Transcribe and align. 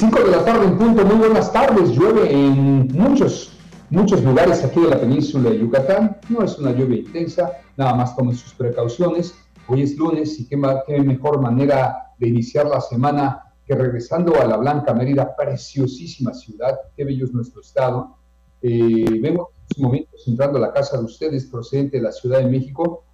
Cinco 0.00 0.18
de 0.20 0.30
la 0.30 0.42
tarde 0.46 0.64
en 0.64 0.78
punto, 0.78 1.04
muy 1.04 1.16
buenas 1.16 1.52
tardes. 1.52 1.90
Llueve 1.90 2.32
en 2.32 2.88
muchos, 2.88 3.52
muchos 3.90 4.24
lugares 4.24 4.64
aquí 4.64 4.80
de 4.80 4.88
la 4.88 4.98
península 4.98 5.50
de 5.50 5.58
Yucatán. 5.58 6.16
No 6.30 6.42
es 6.42 6.58
una 6.58 6.72
lluvia 6.72 7.00
intensa, 7.00 7.58
nada 7.76 7.94
más 7.94 8.16
tomen 8.16 8.34
sus 8.34 8.54
precauciones. 8.54 9.34
Hoy 9.68 9.82
es 9.82 9.98
lunes 9.98 10.40
y 10.40 10.48
qué, 10.48 10.58
qué 10.86 11.02
mejor 11.02 11.42
manera 11.42 12.14
de 12.16 12.28
iniciar 12.28 12.64
la 12.64 12.80
semana 12.80 13.42
que 13.66 13.74
regresando 13.74 14.40
a 14.40 14.46
la 14.46 14.56
Blanca 14.56 14.94
Mérida, 14.94 15.36
preciosísima 15.36 16.32
ciudad. 16.32 16.78
Qué 16.96 17.04
bello 17.04 17.26
es 17.26 17.34
nuestro 17.34 17.60
estado. 17.60 18.16
Eh, 18.62 19.20
vengo 19.20 19.50
en 19.54 19.62
estos 19.68 19.82
momentos 19.82 20.22
entrando 20.26 20.56
a 20.56 20.62
la 20.62 20.72
casa 20.72 20.96
de 20.96 21.04
ustedes, 21.04 21.44
procedente 21.44 21.98
de 21.98 22.04
la 22.04 22.12
Ciudad 22.12 22.38
de 22.38 22.46
México. 22.46 23.04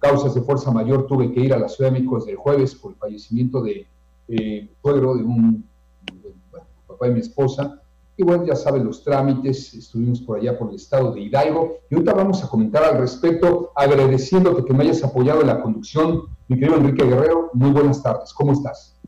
Causas 0.00 0.34
de 0.34 0.42
fuerza 0.42 0.72
mayor, 0.72 1.06
tuve 1.06 1.32
que 1.32 1.38
ir 1.38 1.54
a 1.54 1.58
la 1.60 1.68
Ciudad 1.68 1.92
de 1.92 2.00
México 2.00 2.16
desde 2.16 2.32
el 2.32 2.36
jueves 2.36 2.74
por 2.74 2.90
el 2.90 2.98
fallecimiento 2.98 3.62
de 3.62 3.86
eh, 4.26 4.68
suegro 4.82 5.14
de 5.14 5.22
un 5.22 5.71
de 7.06 7.14
mi 7.14 7.20
esposa. 7.20 7.82
Y 8.16 8.24
bueno, 8.24 8.44
ya 8.44 8.54
saben 8.54 8.84
los 8.84 9.02
trámites, 9.02 9.72
estuvimos 9.72 10.20
por 10.20 10.38
allá 10.38 10.58
por 10.58 10.68
el 10.68 10.76
estado 10.76 11.12
de 11.12 11.20
Hidalgo 11.22 11.78
y 11.88 11.94
ahorita 11.94 12.12
vamos 12.12 12.44
a 12.44 12.48
comentar 12.48 12.84
al 12.84 12.98
respecto, 12.98 13.72
agradeciéndote 13.74 14.64
que 14.64 14.74
me 14.74 14.84
hayas 14.84 15.02
apoyado 15.02 15.40
en 15.40 15.46
la 15.46 15.62
conducción. 15.62 16.24
Mi 16.48 16.58
querido 16.58 16.76
Enrique 16.76 17.04
Guerrero, 17.04 17.50
muy 17.54 17.70
buenas 17.70 18.02
tardes, 18.02 18.32
¿cómo 18.34 18.52
estás? 18.52 18.98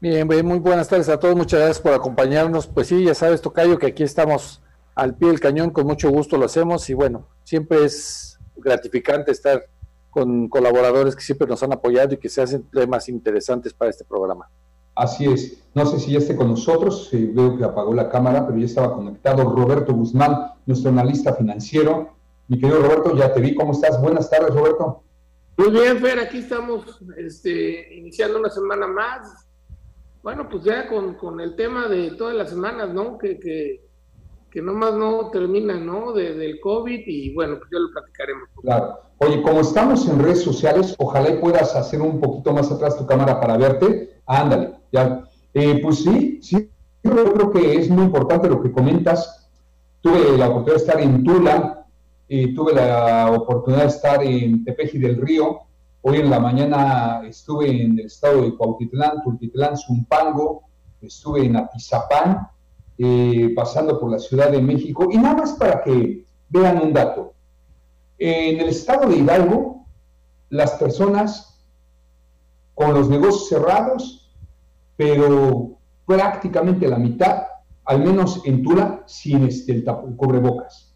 Bien, 0.00 0.26
bien, 0.26 0.46
muy 0.46 0.58
buenas 0.58 0.88
tardes 0.88 1.08
a 1.08 1.18
todos, 1.18 1.36
muchas 1.36 1.60
gracias 1.60 1.80
por 1.80 1.92
acompañarnos. 1.92 2.66
Pues 2.66 2.88
sí, 2.88 3.04
ya 3.04 3.14
sabes, 3.14 3.40
Tocayo, 3.40 3.78
que 3.78 3.86
aquí 3.86 4.02
estamos 4.02 4.62
al 4.94 5.14
pie 5.14 5.28
del 5.28 5.40
cañón, 5.40 5.70
con 5.70 5.86
mucho 5.86 6.10
gusto 6.10 6.36
lo 6.36 6.46
hacemos 6.46 6.88
y 6.88 6.94
bueno, 6.94 7.26
siempre 7.42 7.84
es 7.84 8.38
gratificante 8.56 9.30
estar 9.32 9.66
con 10.10 10.48
colaboradores 10.48 11.16
que 11.16 11.22
siempre 11.22 11.48
nos 11.48 11.62
han 11.62 11.72
apoyado 11.72 12.14
y 12.14 12.18
que 12.18 12.28
se 12.28 12.40
hacen 12.40 12.62
temas 12.70 13.08
interesantes 13.08 13.74
para 13.74 13.90
este 13.90 14.04
programa. 14.04 14.48
Así 14.94 15.24
es, 15.26 15.62
no 15.74 15.86
sé 15.86 15.98
si 15.98 16.12
ya 16.12 16.18
esté 16.18 16.36
con 16.36 16.48
nosotros, 16.48 17.08
eh, 17.12 17.28
veo 17.32 17.56
que 17.56 17.64
apagó 17.64 17.92
la 17.94 18.08
cámara, 18.08 18.46
pero 18.46 18.58
ya 18.58 18.66
estaba 18.66 18.94
conectado 18.94 19.42
Roberto 19.44 19.92
Guzmán, 19.92 20.52
nuestro 20.66 20.90
analista 20.90 21.34
financiero. 21.34 22.10
Mi 22.46 22.58
querido 22.58 22.80
Roberto, 22.82 23.16
ya 23.16 23.32
te 23.32 23.40
vi, 23.40 23.54
¿cómo 23.54 23.72
estás? 23.72 24.00
Buenas 24.00 24.28
tardes, 24.30 24.54
Roberto. 24.54 25.02
Muy 25.56 25.70
bien, 25.70 25.98
Fer, 25.98 26.18
aquí 26.18 26.38
estamos 26.38 27.00
este, 27.16 27.94
iniciando 27.96 28.38
una 28.38 28.50
semana 28.50 28.86
más. 28.86 29.46
Bueno, 30.22 30.48
pues 30.48 30.64
ya 30.64 30.88
con, 30.88 31.14
con 31.14 31.40
el 31.40 31.54
tema 31.56 31.86
de 31.88 32.12
todas 32.12 32.34
las 32.34 32.50
semanas, 32.50 32.92
¿no? 32.92 33.18
Que, 33.18 33.38
que, 33.38 33.84
que 34.50 34.62
nomás 34.62 34.94
no 34.94 35.30
termina, 35.30 35.74
¿no? 35.74 36.12
De- 36.12 36.34
del 36.34 36.60
COVID 36.60 37.02
y 37.06 37.34
bueno, 37.34 37.56
pues 37.58 37.68
ya 37.72 37.78
lo 37.78 37.90
platicaremos. 37.92 38.48
Claro. 38.62 39.00
Oye, 39.18 39.42
como 39.42 39.60
estamos 39.60 40.08
en 40.08 40.18
redes 40.22 40.42
sociales, 40.42 40.94
ojalá 40.98 41.30
y 41.30 41.38
puedas 41.38 41.74
hacer 41.76 42.00
un 42.02 42.20
poquito 42.20 42.52
más 42.52 42.70
atrás 42.72 42.96
tu 42.96 43.06
cámara 43.06 43.40
para 43.40 43.56
verte. 43.56 44.20
Ándale, 44.26 44.74
ya. 44.94 45.24
Eh, 45.52 45.80
pues 45.82 46.02
sí, 46.04 46.38
sí, 46.42 46.70
yo 47.02 47.32
creo 47.34 47.50
que 47.50 47.76
es 47.76 47.90
muy 47.90 48.04
importante 48.04 48.48
lo 48.48 48.62
que 48.62 48.72
comentas. 48.72 49.48
Tuve 50.00 50.38
la 50.38 50.48
oportunidad 50.48 50.76
de 50.76 50.84
estar 50.86 51.00
en 51.00 51.24
Tula, 51.24 51.86
eh, 52.28 52.54
tuve 52.54 52.74
la 52.74 53.30
oportunidad 53.30 53.82
de 53.82 53.88
estar 53.88 54.22
en 54.22 54.64
Tepeji 54.64 54.98
del 54.98 55.20
Río. 55.20 55.60
Hoy 56.02 56.18
en 56.18 56.30
la 56.30 56.38
mañana 56.38 57.22
estuve 57.26 57.70
en 57.70 57.98
el 57.98 58.06
estado 58.06 58.42
de 58.42 58.54
Cuautitlán, 58.54 59.22
Tultitlán, 59.22 59.76
Zumpango, 59.76 60.62
estuve 61.00 61.46
en 61.46 61.56
Atizapán, 61.56 62.48
eh, 62.98 63.52
pasando 63.56 63.98
por 63.98 64.10
la 64.10 64.18
Ciudad 64.18 64.50
de 64.50 64.60
México. 64.60 65.08
Y 65.10 65.16
nada 65.16 65.36
más 65.36 65.52
para 65.54 65.82
que 65.82 66.24
vean 66.48 66.82
un 66.82 66.92
dato. 66.92 67.32
En 68.18 68.60
el 68.60 68.68
estado 68.68 69.08
de 69.08 69.16
Hidalgo, 69.16 69.86
las 70.50 70.72
personas 70.72 71.58
con 72.74 72.92
los 72.92 73.08
negocios 73.08 73.48
cerrados, 73.48 74.23
pero 74.96 75.78
prácticamente 76.06 76.88
la 76.88 76.98
mitad, 76.98 77.44
al 77.84 78.00
menos 78.04 78.42
en 78.44 78.62
Tula, 78.62 79.02
sin 79.06 79.44
este, 79.44 79.72
el 79.72 79.84
tap- 79.84 80.16
cubrebocas. 80.16 80.94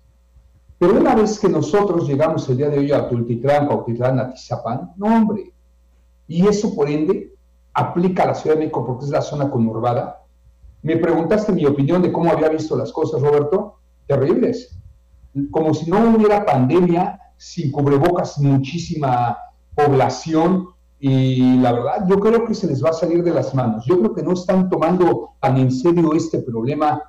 Pero 0.79 0.95
una 1.01 1.15
vez 1.15 1.39
que 1.39 1.49
nosotros 1.49 2.07
llegamos 2.09 2.49
el 2.49 2.57
día 2.57 2.69
de 2.69 2.79
hoy 2.79 2.93
a 2.93 3.09
Tultitlán, 3.09 3.67
Cuautitlán, 3.67 4.21
Atizapán, 4.21 4.93
no 4.97 5.07
hombre. 5.07 5.53
Y 6.29 6.47
eso 6.47 6.75
por 6.75 6.89
ende 6.89 7.35
aplica 7.73 8.23
a 8.23 8.27
la 8.27 8.35
Ciudad 8.35 8.55
de 8.57 8.61
México 8.61 8.85
porque 8.87 9.07
es 9.07 9.11
la 9.11 9.23
zona 9.23 9.51
conurbada. 9.51 10.23
Me 10.83 10.97
preguntaste 10.97 11.53
mi 11.53 11.67
opinión 11.67 12.01
de 12.03 12.13
cómo 12.13 12.31
había 12.31 12.49
visto 12.49 12.77
las 12.77 12.93
cosas, 12.93 13.21
Roberto. 13.21 13.81
Terribles 14.07 14.79
como 15.51 15.75
si 15.75 15.91
no 15.91 16.17
hubiera 16.17 16.45
pandemia, 16.45 17.21
sin 17.37 17.71
cubrebocas, 17.71 18.39
muchísima 18.39 19.39
población. 19.75 20.69
Y 21.01 21.59
la 21.59 21.73
verdad, 21.73 22.07
yo 22.09 22.19
creo 22.19 22.45
que 22.45 22.55
se 22.55 22.67
les 22.67 22.85
va 22.85 22.91
a 22.91 22.93
salir 22.93 23.23
de 23.23 23.33
las 23.33 23.55
manos. 23.55 23.85
Yo 23.87 23.99
creo 23.99 24.15
que 24.15 24.23
no 24.23 24.33
están 24.33 24.69
tomando 24.69 25.35
tan 25.41 25.57
en 25.57 25.71
serio 25.71 26.13
este 26.15 26.41
problema 26.41 27.03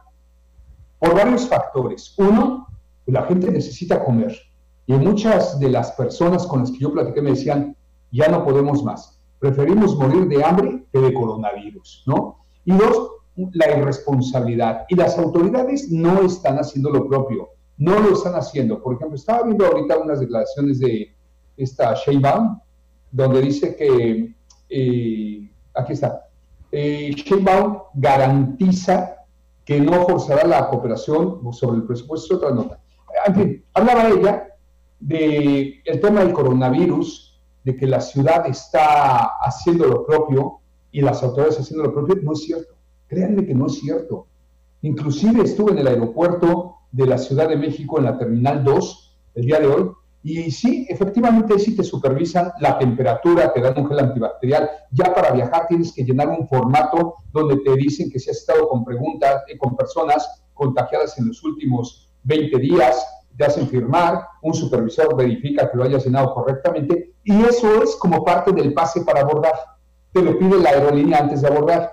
por 1.00 1.16
varios 1.16 1.48
factores. 1.48 2.14
Uno, 2.18 2.68
la 3.08 3.24
gente 3.24 3.52
necesita 3.52 4.04
comer. 4.04 4.38
Y 4.86 4.94
muchas 4.94 5.60
de 5.60 5.70
las 5.70 5.92
personas 5.94 6.46
con 6.46 6.62
las 6.62 6.72
que 6.72 6.80
yo 6.80 6.92
platiqué 6.92 7.22
me 7.22 7.32
decían, 7.32 7.76
ya 8.12 8.28
no 8.28 8.44
podemos 8.44 8.84
más. 8.84 9.20
Preferimos 9.40 9.96
morir 9.96 10.28
de 10.28 10.44
hambre 10.44 10.86
que 10.92 11.00
de 11.00 11.14
coronavirus, 11.14 12.04
¿no? 12.06 12.46
Y 12.66 12.74
dos, 12.74 13.12
la 13.54 13.78
irresponsabilidad. 13.78 14.86
Y 14.90 14.96
las 14.96 15.18
autoridades 15.18 15.90
no 15.92 16.22
están 16.22 16.58
haciendo 16.58 16.90
lo 16.90 17.08
propio 17.08 17.50
no 17.80 17.98
lo 18.00 18.14
están 18.14 18.36
haciendo. 18.36 18.82
Por 18.84 18.96
ejemplo, 18.96 19.16
estaba 19.16 19.44
viendo 19.44 19.66
ahorita 19.66 19.98
unas 19.98 20.20
declaraciones 20.20 20.80
de 20.80 21.16
esta 21.58 21.96
Sheinbaum, 21.96 22.60
donde 23.12 23.42
dice 23.42 23.76
que, 23.76 24.34
eh, 24.70 25.52
aquí 25.74 25.94
está, 25.94 26.28
eh, 26.72 27.12
Sheinbaum 27.16 27.80
garantiza 27.94 29.16
que 29.66 29.80
no 29.80 30.06
forzará 30.08 30.46
la 30.48 30.68
cooperación 30.70 31.42
sobre 31.54 31.78
el 31.78 31.84
presupuesto, 31.84 32.36
es 32.36 32.44
otra 32.44 32.56
nota. 32.56 32.80
En 33.26 33.36
fin, 33.36 33.66
hablaba 33.74 34.10
ella 34.10 34.48
del 35.00 35.76
el 35.86 36.00
tema 36.00 36.22
del 36.22 36.34
coronavirus, 36.34 37.40
de 37.64 37.76
que 37.76 37.88
la 37.88 38.02
ciudad 38.02 38.48
está 38.48 39.38
haciendo 39.42 39.86
lo 39.86 40.06
propio 40.06 40.60
y 40.92 41.02
las 41.02 41.22
autoridades 41.24 41.60
haciendo 41.60 41.84
lo 41.84 41.94
propio, 41.94 42.16
no 42.24 42.34
es 42.34 42.44
cierto. 42.44 42.74
Créanme 43.08 43.46
que 43.46 43.54
no 43.54 43.68
es 43.68 43.80
cierto. 43.80 44.28
Inclusive 44.82 45.44
estuve 45.44 45.72
en 45.72 45.80
el 45.80 45.88
aeropuerto 45.88 46.76
de 46.92 47.06
la 47.06 47.18
Ciudad 47.18 47.50
de 47.50 47.58
México 47.58 47.98
en 47.98 48.06
la 48.06 48.18
Terminal 48.18 48.64
2 48.64 49.18
el 49.36 49.46
día 49.46 49.60
de 49.60 49.68
hoy. 49.68 49.92
Y 50.22 50.52
sí, 50.52 50.86
efectivamente 50.90 51.58
sí 51.60 51.76
te 51.76 51.84
supervisan 51.84 52.52
la 52.60 52.78
temperatura, 52.78 53.54
te 53.54 53.62
dan 53.62 53.78
un 53.78 53.88
gel 53.88 54.00
antibacterial. 54.00 54.70
Ya 54.92 55.14
para 55.14 55.32
viajar 55.32 55.68
tienes 55.68 55.94
que 55.94 56.04
llenar 56.04 56.28
un 56.28 56.48
formato 56.48 57.16
donde 57.32 57.58
te 57.58 57.76
dicen 57.76 58.12
que 58.12 58.20
si 58.20 58.30
has 58.30 58.38
estado 58.38 58.68
con 58.68 58.84
preguntas, 58.84 59.44
eh, 59.48 59.58
con 59.58 59.78
personas 59.78 60.44
contagiadas 60.54 61.18
en 61.18 61.28
los 61.28 61.42
últimos 61.44 62.10
20 62.24 62.58
días, 62.60 63.06
te 63.38 63.46
hacen 63.46 63.70
firmar, 63.70 64.26
un 64.42 64.54
supervisor 64.54 65.16
verifica 65.16 65.72
que 65.72 65.78
lo 65.78 65.86
hayas 65.86 66.04
llenado 66.04 66.34
correctamente 66.34 67.14
y 67.24 67.42
eso 67.44 67.82
es 67.82 67.96
como 67.96 68.26
parte 68.26 68.52
del 68.52 68.74
pase 68.74 69.02
para 69.02 69.22
abordar. 69.22 69.54
Te 70.12 70.22
lo 70.22 70.38
pide 70.38 70.60
la 70.60 70.72
aerolínea 70.72 71.20
antes 71.20 71.42
de 71.42 71.48
abordar. 71.48 71.92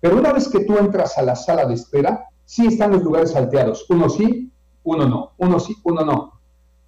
Pero 0.00 0.16
una 0.16 0.32
vez 0.32 0.48
que 0.48 0.64
tú 0.64 0.78
entras 0.78 1.18
a 1.18 1.22
la 1.22 1.36
sala 1.36 1.66
de 1.66 1.74
espera, 1.74 2.24
sí 2.46 2.66
están 2.66 2.92
los 2.92 3.02
lugares 3.02 3.32
salteados. 3.32 3.84
Uno 3.90 4.08
sí, 4.08 4.50
uno 4.82 5.06
no. 5.06 5.32
Uno 5.36 5.60
sí, 5.60 5.76
uno 5.84 6.02
no. 6.02 6.39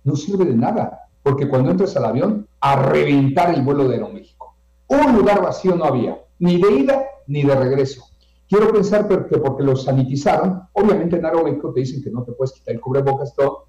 No 0.04 0.16
sirve 0.16 0.44
de 0.44 0.54
nada, 0.54 1.08
porque 1.22 1.48
cuando 1.48 1.70
entras 1.70 1.96
al 1.96 2.04
avión, 2.06 2.48
a 2.60 2.76
reventar 2.76 3.54
el 3.54 3.62
vuelo 3.62 3.88
de 3.88 3.94
Aeroméxico. 3.94 4.54
Un 4.88 5.16
lugar 5.16 5.42
vacío 5.42 5.74
no 5.76 5.84
había, 5.84 6.18
ni 6.38 6.60
de 6.60 6.70
ida 6.72 7.02
ni 7.26 7.42
de 7.44 7.54
regreso. 7.54 8.04
Quiero 8.48 8.70
pensar 8.72 9.08
que 9.08 9.38
porque 9.38 9.62
los 9.62 9.84
sanitizaron, 9.84 10.62
obviamente 10.72 11.16
en 11.16 11.24
Aeroméxico 11.24 11.72
te 11.72 11.80
dicen 11.80 12.02
que 12.02 12.10
no 12.10 12.22
te 12.24 12.32
puedes 12.32 12.52
quitar 12.52 12.74
el 12.74 12.80
cubrebocas, 12.80 13.34
todo, 13.34 13.66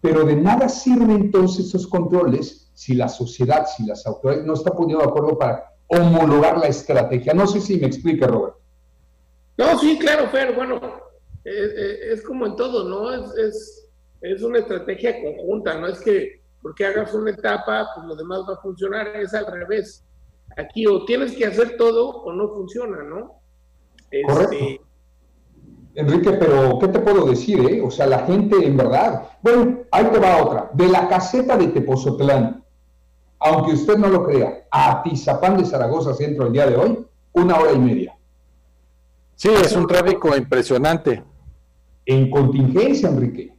pero 0.00 0.24
de 0.24 0.36
nada 0.36 0.68
sirven 0.68 1.10
entonces 1.12 1.66
esos 1.66 1.86
controles 1.86 2.70
si 2.74 2.94
la 2.94 3.08
sociedad, 3.08 3.66
si 3.66 3.86
las 3.86 4.04
autoridades 4.06 4.44
no 4.44 4.54
están 4.54 4.74
poniendo 4.74 5.04
de 5.04 5.10
acuerdo 5.10 5.38
para 5.38 5.64
homologar 5.86 6.58
la 6.58 6.66
estrategia. 6.66 7.32
No 7.34 7.46
sé 7.46 7.60
si 7.60 7.78
me 7.78 7.86
explique, 7.86 8.26
Robert. 8.26 8.56
No, 9.56 9.78
sí, 9.78 9.96
claro, 9.98 10.28
Fer, 10.28 10.54
bueno, 10.54 10.80
es, 11.44 11.54
es- 11.54 11.98
es 12.18 12.22
como 12.22 12.46
en 12.46 12.56
todo, 12.56 12.88
¿no? 12.88 13.12
Es, 13.12 13.83
es 14.32 14.42
una 14.42 14.58
estrategia 14.58 15.20
conjunta, 15.22 15.78
no 15.78 15.86
es 15.86 16.00
que 16.00 16.42
porque 16.62 16.86
hagas 16.86 17.12
una 17.12 17.30
etapa, 17.30 17.86
pues 17.94 18.06
lo 18.06 18.16
demás 18.16 18.40
va 18.48 18.54
a 18.54 18.62
funcionar, 18.62 19.08
es 19.16 19.34
al 19.34 19.46
revés. 19.46 20.02
Aquí 20.56 20.86
o 20.86 21.04
tienes 21.04 21.32
que 21.32 21.44
hacer 21.44 21.76
todo 21.76 22.08
o 22.08 22.32
no 22.32 22.48
funciona, 22.48 23.02
¿no? 23.02 23.42
Este, 24.10 24.32
Correcto. 24.32 24.84
Enrique, 25.94 26.32
pero 26.32 26.78
¿qué 26.78 26.88
te 26.88 27.00
puedo 27.00 27.26
decir? 27.26 27.60
Eh? 27.68 27.82
O 27.82 27.90
sea, 27.90 28.06
la 28.06 28.20
gente 28.20 28.56
en 28.66 28.78
verdad. 28.78 29.28
Bueno, 29.42 29.80
ahí 29.90 30.06
te 30.06 30.18
va 30.18 30.42
otra. 30.42 30.70
De 30.72 30.88
la 30.88 31.06
caseta 31.06 31.56
de 31.58 31.68
Tepozotlán, 31.68 32.64
aunque 33.38 33.72
usted 33.72 33.98
no 33.98 34.08
lo 34.08 34.24
crea, 34.24 34.66
a 34.70 35.02
Tizapán 35.02 35.58
de 35.58 35.66
Zaragoza 35.66 36.14
Centro 36.14 36.46
el 36.46 36.52
día 36.52 36.66
de 36.66 36.76
hoy, 36.76 37.06
una 37.32 37.58
hora 37.58 37.72
y 37.72 37.78
media. 37.78 38.16
Sí, 39.34 39.50
es 39.50 39.76
un 39.76 39.86
tráfico 39.86 40.34
impresionante. 40.34 41.22
En 42.06 42.30
contingencia, 42.30 43.10
Enrique. 43.10 43.53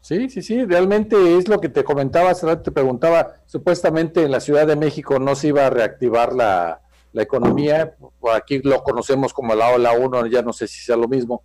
Sí, 0.00 0.30
sí, 0.30 0.42
sí, 0.42 0.64
realmente 0.64 1.36
es 1.36 1.48
lo 1.48 1.60
que 1.60 1.68
te 1.68 1.84
comentaba 1.84 2.30
hace 2.30 2.46
rato, 2.46 2.62
te 2.62 2.72
preguntaba, 2.72 3.36
supuestamente 3.44 4.22
en 4.22 4.30
la 4.30 4.40
Ciudad 4.40 4.66
de 4.66 4.76
México 4.76 5.18
no 5.18 5.34
se 5.34 5.48
iba 5.48 5.66
a 5.66 5.70
reactivar 5.70 6.32
la, 6.32 6.80
la 7.12 7.22
economía, 7.22 7.96
aquí 8.34 8.60
lo 8.60 8.82
conocemos 8.82 9.32
como 9.32 9.54
la 9.54 9.70
ola 9.70 9.92
1, 9.92 10.26
ya 10.26 10.42
no 10.42 10.52
sé 10.52 10.66
si 10.66 10.80
sea 10.80 10.96
lo 10.96 11.08
mismo, 11.08 11.42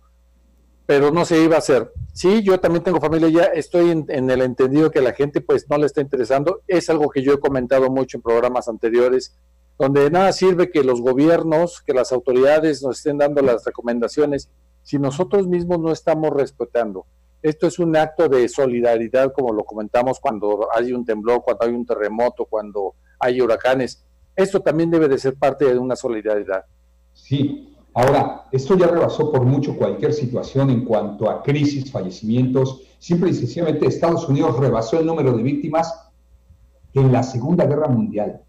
pero 0.86 1.10
no 1.10 1.24
se 1.24 1.42
iba 1.42 1.56
a 1.56 1.58
hacer. 1.58 1.92
Sí, 2.12 2.42
yo 2.42 2.58
también 2.60 2.84
tengo 2.84 3.00
familia 3.00 3.28
ya, 3.28 3.44
estoy 3.44 3.90
en, 3.90 4.30
el 4.30 4.40
entendido 4.40 4.90
que 4.90 5.00
la 5.00 5.12
gente 5.12 5.40
pues 5.40 5.68
no 5.68 5.76
le 5.76 5.86
está 5.86 6.00
interesando, 6.00 6.62
es 6.66 6.88
algo 6.88 7.10
que 7.10 7.22
yo 7.22 7.34
he 7.34 7.40
comentado 7.40 7.90
mucho 7.90 8.16
en 8.16 8.22
programas 8.22 8.68
anteriores, 8.68 9.36
donde 9.78 10.10
nada 10.10 10.32
sirve 10.32 10.70
que 10.70 10.84
los 10.84 11.02
gobiernos, 11.02 11.82
que 11.82 11.92
las 11.92 12.12
autoridades 12.12 12.82
nos 12.82 12.98
estén 12.98 13.18
dando 13.18 13.42
las 13.42 13.64
recomendaciones, 13.64 14.50
si 14.82 14.98
nosotros 14.98 15.46
mismos 15.48 15.80
no 15.80 15.92
estamos 15.92 16.30
respetando. 16.30 17.04
Esto 17.42 17.66
es 17.66 17.78
un 17.78 17.96
acto 17.96 18.28
de 18.28 18.48
solidaridad, 18.48 19.32
como 19.32 19.52
lo 19.52 19.64
comentamos 19.64 20.18
cuando 20.20 20.68
hay 20.74 20.92
un 20.92 21.04
temblor, 21.04 21.42
cuando 21.42 21.64
hay 21.64 21.72
un 21.72 21.86
terremoto, 21.86 22.44
cuando 22.46 22.94
hay 23.18 23.40
huracanes. 23.40 24.04
Esto 24.34 24.60
también 24.60 24.90
debe 24.90 25.08
de 25.08 25.18
ser 25.18 25.34
parte 25.34 25.64
de 25.64 25.78
una 25.78 25.96
solidaridad. 25.96 26.64
Sí, 27.12 27.76
Ahora, 27.98 28.44
esto 28.52 28.76
ya 28.76 28.88
rebasó 28.88 29.32
por 29.32 29.46
mucho 29.46 29.74
cualquier 29.74 30.12
situación 30.12 30.68
en 30.68 30.84
cuanto 30.84 31.30
a 31.30 31.42
crisis, 31.42 31.90
fallecimientos. 31.90 32.82
Simple 32.98 33.30
y 33.30 33.34
sencillamente 33.34 33.86
Estados 33.86 34.28
Unidos 34.28 34.58
rebasó 34.58 35.00
el 35.00 35.06
número 35.06 35.32
de 35.34 35.42
víctimas 35.42 36.10
en 36.92 37.10
la 37.10 37.22
Segunda 37.22 37.64
Guerra 37.64 37.88
Mundial. 37.88 38.42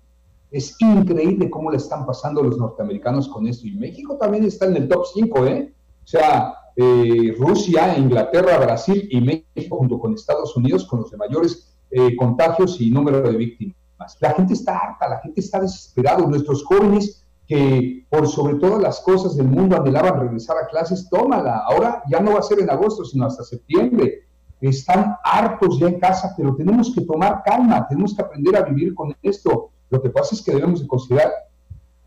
Es 0.52 0.76
increíble 0.82 1.50
cómo 1.50 1.72
le 1.72 1.78
están 1.78 2.06
pasando 2.06 2.44
los 2.44 2.58
norteamericanos 2.58 3.30
con 3.30 3.48
esto. 3.48 3.66
Y 3.66 3.72
México 3.72 4.18
también 4.18 4.44
está 4.44 4.66
en 4.66 4.76
el 4.76 4.90
top 4.90 5.06
5, 5.14 5.46
¿eh? 5.46 5.74
O 6.04 6.08
sea, 6.08 6.54
eh, 6.80 7.36
Rusia, 7.40 7.98
Inglaterra, 7.98 8.60
Brasil 8.60 9.08
y 9.10 9.20
México 9.20 9.78
junto 9.78 10.00
con 10.00 10.14
Estados 10.14 10.56
Unidos 10.56 10.86
con 10.86 11.02
los 11.02 11.10
de 11.10 11.18
mayores 11.18 11.76
eh, 11.90 12.16
contagios 12.16 12.80
y 12.80 12.92
número 12.92 13.22
de 13.22 13.36
víctimas. 13.36 13.76
La 14.20 14.34
gente 14.34 14.54
está 14.54 14.78
harta, 14.78 15.10
la 15.10 15.20
gente 15.20 15.42
está 15.42 15.60
desesperada. 15.60 16.20
Nuestros 16.20 16.64
jóvenes 16.64 17.24
que 17.48 18.06
por 18.10 18.28
sobre 18.28 18.56
todas 18.56 18.80
las 18.80 19.00
cosas 19.00 19.36
del 19.36 19.48
mundo 19.48 19.76
anhelaban 19.76 20.20
regresar 20.20 20.58
a 20.58 20.68
clases, 20.68 21.10
tómala. 21.10 21.64
Ahora 21.68 22.04
ya 22.12 22.20
no 22.20 22.34
va 22.34 22.40
a 22.40 22.44
ser 22.44 22.60
en 22.60 22.70
agosto, 22.70 23.04
sino 23.06 23.26
hasta 23.26 23.44
septiembre. 23.44 24.28
Están 24.62 25.16
hartos 25.24 25.80
ya 25.80 25.88
en 25.88 26.00
casa, 26.00 26.34
pero 26.38 26.56
tenemos 26.56 26.94
que 26.94 27.02
tomar 27.02 27.42
calma, 27.44 27.88
tenemos 27.88 28.14
que 28.14 28.22
aprender 28.22 28.56
a 28.56 28.64
vivir 28.64 28.94
con 28.94 29.16
esto. 29.24 29.72
Lo 29.90 30.02
que 30.02 30.10
pasa 30.10 30.36
es 30.36 30.44
que 30.44 30.52
debemos 30.52 30.82
de 30.82 30.88
considerar, 30.88 31.32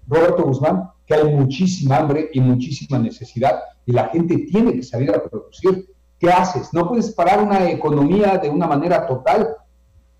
Roberto 0.07 0.45
Guzmán, 0.45 0.91
que 1.11 1.17
hay 1.17 1.25
muchísima 1.25 1.97
hambre 1.97 2.31
y 2.33 2.41
muchísima 2.41 2.97
necesidad 2.97 3.61
y 3.85 3.91
la 3.91 4.09
gente 4.11 4.47
tiene 4.49 4.75
que 4.75 4.83
salir 4.85 5.11
a 5.11 5.21
producir. 5.21 5.91
¿Qué 6.21 6.31
haces? 6.31 6.73
No 6.73 6.89
puedes 6.89 7.11
parar 7.13 7.43
una 7.43 7.69
economía 7.69 8.39
de 8.39 8.49
una 8.49 8.69
manera 8.69 9.09
total, 9.09 9.57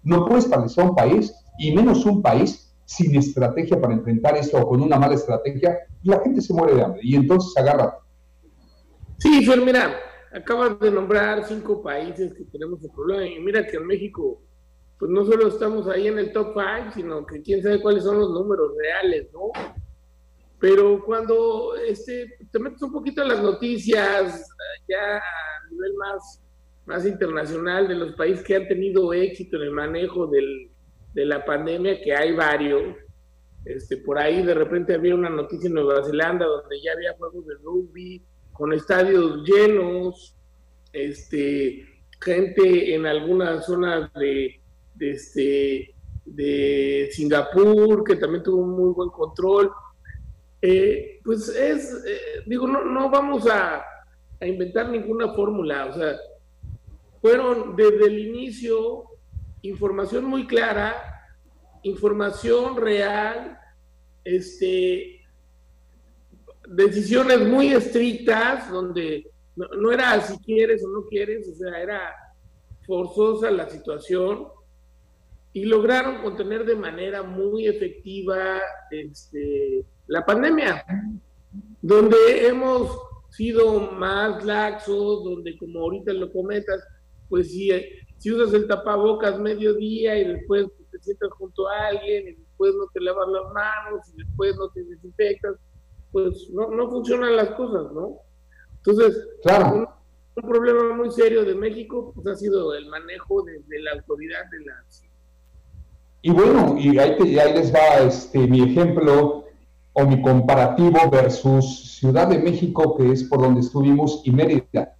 no 0.03 0.27
puedes 0.27 0.47
paralizar 0.47 0.89
un 0.89 0.97
país 0.97 1.33
y 1.61 1.73
menos 1.77 2.05
un 2.07 2.21
país 2.21 2.75
sin 2.87 3.15
estrategia 3.15 3.81
para 3.81 3.95
enfrentar 3.95 4.37
esto 4.37 4.59
o 4.59 4.69
con 4.69 4.83
una 4.83 4.99
mala 4.99 5.15
estrategia, 5.15 5.79
la 6.03 6.19
gente 6.23 6.41
se 6.41 6.53
muere 6.53 6.75
de 6.75 6.83
hambre 6.83 7.01
y 7.05 7.15
entonces 7.15 7.57
agarra. 7.57 7.99
Sí, 9.19 9.47
Fer, 9.47 9.61
mira, 9.61 9.95
acabas 10.33 10.81
de 10.81 10.91
nombrar 10.91 11.47
cinco 11.47 11.83
países 11.83 12.35
que 12.35 12.43
tenemos 12.47 12.83
el 12.83 12.91
problema 12.91 13.25
y 13.27 13.39
mira 13.39 13.65
que 13.65 13.77
en 13.77 13.87
México, 13.87 14.43
pues 14.99 15.09
no 15.09 15.25
solo 15.25 15.47
estamos 15.47 15.87
ahí 15.87 16.09
en 16.09 16.19
el 16.19 16.33
top 16.33 16.55
five, 16.55 16.91
sino 16.95 17.25
que 17.25 17.43
quién 17.43 17.63
sabe 17.63 17.81
cuáles 17.81 18.03
son 18.03 18.19
los 18.19 18.31
números 18.31 18.73
reales, 18.77 19.29
¿no? 19.33 19.53
Pero 20.61 21.03
cuando 21.05 21.75
este, 21.77 22.37
te 22.53 22.59
metes 22.59 22.83
un 22.83 22.93
poquito 22.93 23.23
en 23.23 23.29
las 23.29 23.43
noticias, 23.43 24.47
ya 24.87 25.17
a 25.17 25.71
nivel 25.71 25.95
más, 25.95 26.43
más 26.85 27.07
internacional, 27.07 27.89
de 27.89 27.95
los 27.95 28.13
países 28.15 28.45
que 28.45 28.57
han 28.57 28.69
tenido 28.69 29.13
éxito 29.15 29.57
en 29.57 29.63
el 29.63 29.71
manejo 29.71 30.27
del, 30.27 30.71
de 31.15 31.25
la 31.25 31.45
pandemia, 31.45 32.03
que 32.03 32.15
hay 32.15 32.35
varios. 32.35 32.97
Este, 33.65 33.97
por 33.99 34.19
ahí 34.19 34.43
de 34.43 34.55
repente 34.55 34.95
había 34.95 35.15
una 35.15 35.31
noticia 35.31 35.69
en 35.69 35.75
Nueva 35.75 36.05
Zelanda 36.05 36.47
donde 36.47 36.81
ya 36.81 36.93
había 36.93 37.13
juegos 37.19 37.47
de 37.47 37.55
rugby 37.63 38.23
con 38.53 38.73
estadios 38.73 39.43
llenos, 39.45 40.35
este, 40.93 41.87
gente 42.21 42.95
en 42.95 43.07
algunas 43.07 43.67
zonas 43.67 44.13
de, 44.15 44.61
de, 44.95 45.11
este, 45.11 45.95
de 46.25 47.09
Singapur 47.13 48.05
que 48.05 48.17
también 48.17 48.43
tuvo 48.43 48.63
un 48.63 48.71
muy 48.71 48.93
buen 48.93 49.11
control. 49.11 49.71
Eh, 50.63 51.21
pues 51.25 51.49
es, 51.49 52.05
eh, 52.07 52.43
digo, 52.47 52.67
no, 52.67 52.85
no 52.85 53.09
vamos 53.09 53.49
a, 53.49 53.83
a 54.41 54.47
inventar 54.47 54.89
ninguna 54.89 55.33
fórmula, 55.33 55.87
o 55.87 55.95
sea, 55.95 56.17
fueron 57.21 57.77
desde 57.77 58.07
el 58.07 58.19
inicio 58.19 59.05
información 59.63 60.25
muy 60.25 60.47
clara, 60.47 60.95
información 61.83 62.77
real, 62.77 63.59
este, 64.25 65.21
decisiones 66.69 67.47
muy 67.47 67.73
estrictas, 67.73 68.71
donde 68.71 69.31
no, 69.57 69.93
era 69.93 70.21
si 70.21 70.39
quieres 70.39 70.85
o 70.85 70.89
no 70.89 71.07
quieres, 71.09 71.49
o 71.49 71.55
sea, 71.55 71.81
era 71.81 72.15
forzosa 72.87 73.51
la 73.51 73.69
situación, 73.69 74.49
y 75.53 75.65
lograron 75.65 76.23
contener 76.23 76.65
de 76.65 76.77
manera 76.77 77.23
muy 77.23 77.67
efectiva 77.67 78.61
este, 78.91 79.85
la 80.11 80.27
pandemia, 80.27 80.85
donde 81.81 82.17
hemos 82.49 82.99
sido 83.31 83.93
más 83.93 84.45
laxos, 84.45 85.23
donde 85.25 85.57
como 85.57 85.81
ahorita 85.81 86.13
lo 86.13 86.33
comentas, 86.33 86.83
pues 87.29 87.53
sí, 87.53 87.71
si 88.19 88.33
usas 88.33 88.53
el 88.53 88.67
tapabocas 88.67 89.39
medio 89.39 89.75
día 89.75 90.19
y 90.19 90.25
después 90.25 90.67
te 90.91 90.99
sientas 90.99 91.31
junto 91.31 91.69
a 91.69 91.87
alguien 91.87 92.29
y 92.29 92.33
después 92.35 92.75
no 92.75 92.87
te 92.93 93.01
lavas 93.01 93.29
las 93.29 93.53
manos 93.53 94.01
y 94.13 94.17
después 94.17 94.57
no 94.57 94.69
te 94.71 94.83
desinfectas, 94.83 95.55
pues 96.11 96.51
no, 96.51 96.71
no 96.71 96.91
funcionan 96.91 97.37
las 97.37 97.51
cosas, 97.51 97.93
¿no? 97.93 98.19
Entonces, 98.79 99.29
claro. 99.45 99.97
un, 100.35 100.43
problema 100.43 100.97
muy 100.97 101.11
serio 101.13 101.45
de 101.45 101.55
México 101.55 102.13
pues 102.15 102.27
ha 102.27 102.35
sido 102.35 102.75
el 102.75 102.89
manejo 102.89 103.43
de, 103.43 103.63
la 103.81 103.93
autoridad 103.93 104.43
de 104.51 104.65
las... 104.65 105.05
Y 106.23 106.31
bueno, 106.33 106.77
y 106.77 106.99
ahí, 106.99 107.17
ahí 107.39 107.55
les 107.55 107.73
va 107.73 107.99
este, 108.01 108.39
mi 108.49 108.63
ejemplo 108.63 109.45
mi 110.07 110.23
comparativo 110.23 110.99
versus 111.11 111.99
Ciudad 111.99 112.29
de 112.29 112.39
México, 112.39 112.97
que 112.97 113.13
es 113.13 113.25
por 113.25 113.41
donde 113.41 113.61
estuvimos, 113.61 114.23
y 114.25 114.31
Mérida. 114.31 114.97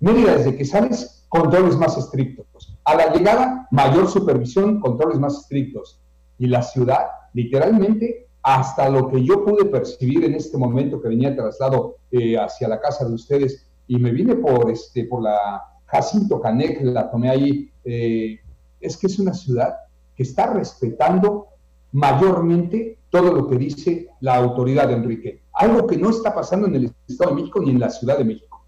Mérida, 0.00 0.36
desde 0.36 0.56
que 0.56 0.64
sales 0.64 1.26
controles 1.28 1.76
más 1.76 1.96
estrictos. 1.96 2.76
A 2.84 2.94
la 2.94 3.12
llegada, 3.12 3.66
mayor 3.70 4.08
supervisión, 4.08 4.80
controles 4.80 5.18
más 5.18 5.38
estrictos. 5.40 6.00
Y 6.38 6.46
la 6.46 6.62
ciudad, 6.62 7.06
literalmente, 7.32 8.28
hasta 8.42 8.88
lo 8.88 9.08
que 9.08 9.24
yo 9.24 9.44
pude 9.44 9.64
percibir 9.66 10.24
en 10.24 10.34
este 10.34 10.58
momento 10.58 11.00
que 11.00 11.08
venía 11.08 11.34
traslado 11.34 11.96
eh, 12.10 12.36
hacia 12.36 12.68
la 12.68 12.80
casa 12.80 13.04
de 13.04 13.14
ustedes 13.14 13.66
y 13.86 13.98
me 13.98 14.10
vine 14.10 14.34
por, 14.36 14.70
este, 14.70 15.04
por 15.04 15.22
la 15.22 15.62
Jacinto 15.86 16.40
Canec, 16.40 16.80
la 16.82 17.10
tomé 17.10 17.30
ahí, 17.30 17.70
eh, 17.84 18.40
es 18.80 18.96
que 18.96 19.06
es 19.06 19.18
una 19.18 19.34
ciudad 19.34 19.76
que 20.16 20.22
está 20.22 20.52
respetando 20.52 21.48
mayormente 21.92 22.98
todo 23.12 23.30
lo 23.30 23.46
que 23.46 23.56
dice 23.56 24.08
la 24.20 24.36
autoridad 24.36 24.88
de 24.88 24.94
Enrique. 24.94 25.42
Algo 25.52 25.86
que 25.86 25.98
no 25.98 26.08
está 26.08 26.34
pasando 26.34 26.66
en 26.66 26.76
el 26.76 26.94
Estado 27.06 27.30
de 27.30 27.36
México 27.36 27.60
ni 27.60 27.70
en 27.70 27.78
la 27.78 27.90
Ciudad 27.90 28.16
de 28.16 28.24
México. 28.24 28.64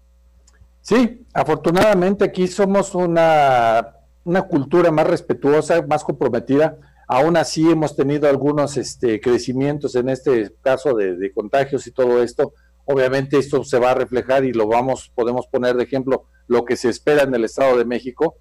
Sí, 0.81 1.25
afortunadamente 1.33 2.23
aquí 2.23 2.47
somos 2.47 2.93
una, 2.93 3.95
una 4.23 4.43
cultura 4.43 4.91
más 4.91 5.07
respetuosa, 5.07 5.83
más 5.87 6.03
comprometida. 6.03 6.77
Aún 7.07 7.37
así 7.37 7.67
hemos 7.67 7.95
tenido 7.95 8.29
algunos 8.29 8.77
este, 8.77 9.19
crecimientos 9.19 9.95
en 9.95 10.09
este 10.09 10.53
caso 10.61 10.93
de, 10.93 11.31
contagios 11.33 11.87
y 11.87 11.91
todo 11.91 12.21
esto. 12.21 12.53
Obviamente 12.85 13.39
esto 13.39 13.63
se 13.63 13.79
va 13.79 13.91
a 13.91 13.95
reflejar 13.95 14.45
y 14.45 14.53
lo 14.53 14.67
vamos, 14.67 15.11
podemos 15.15 15.47
poner 15.47 15.75
de 15.75 15.85
ejemplo 15.85 16.25
lo 16.45 16.65
que 16.65 16.77
se 16.77 16.89
espera 16.89 17.23
en 17.23 17.33
el 17.33 17.45
Estado 17.45 17.79
de 17.79 17.85
México. 17.85 18.35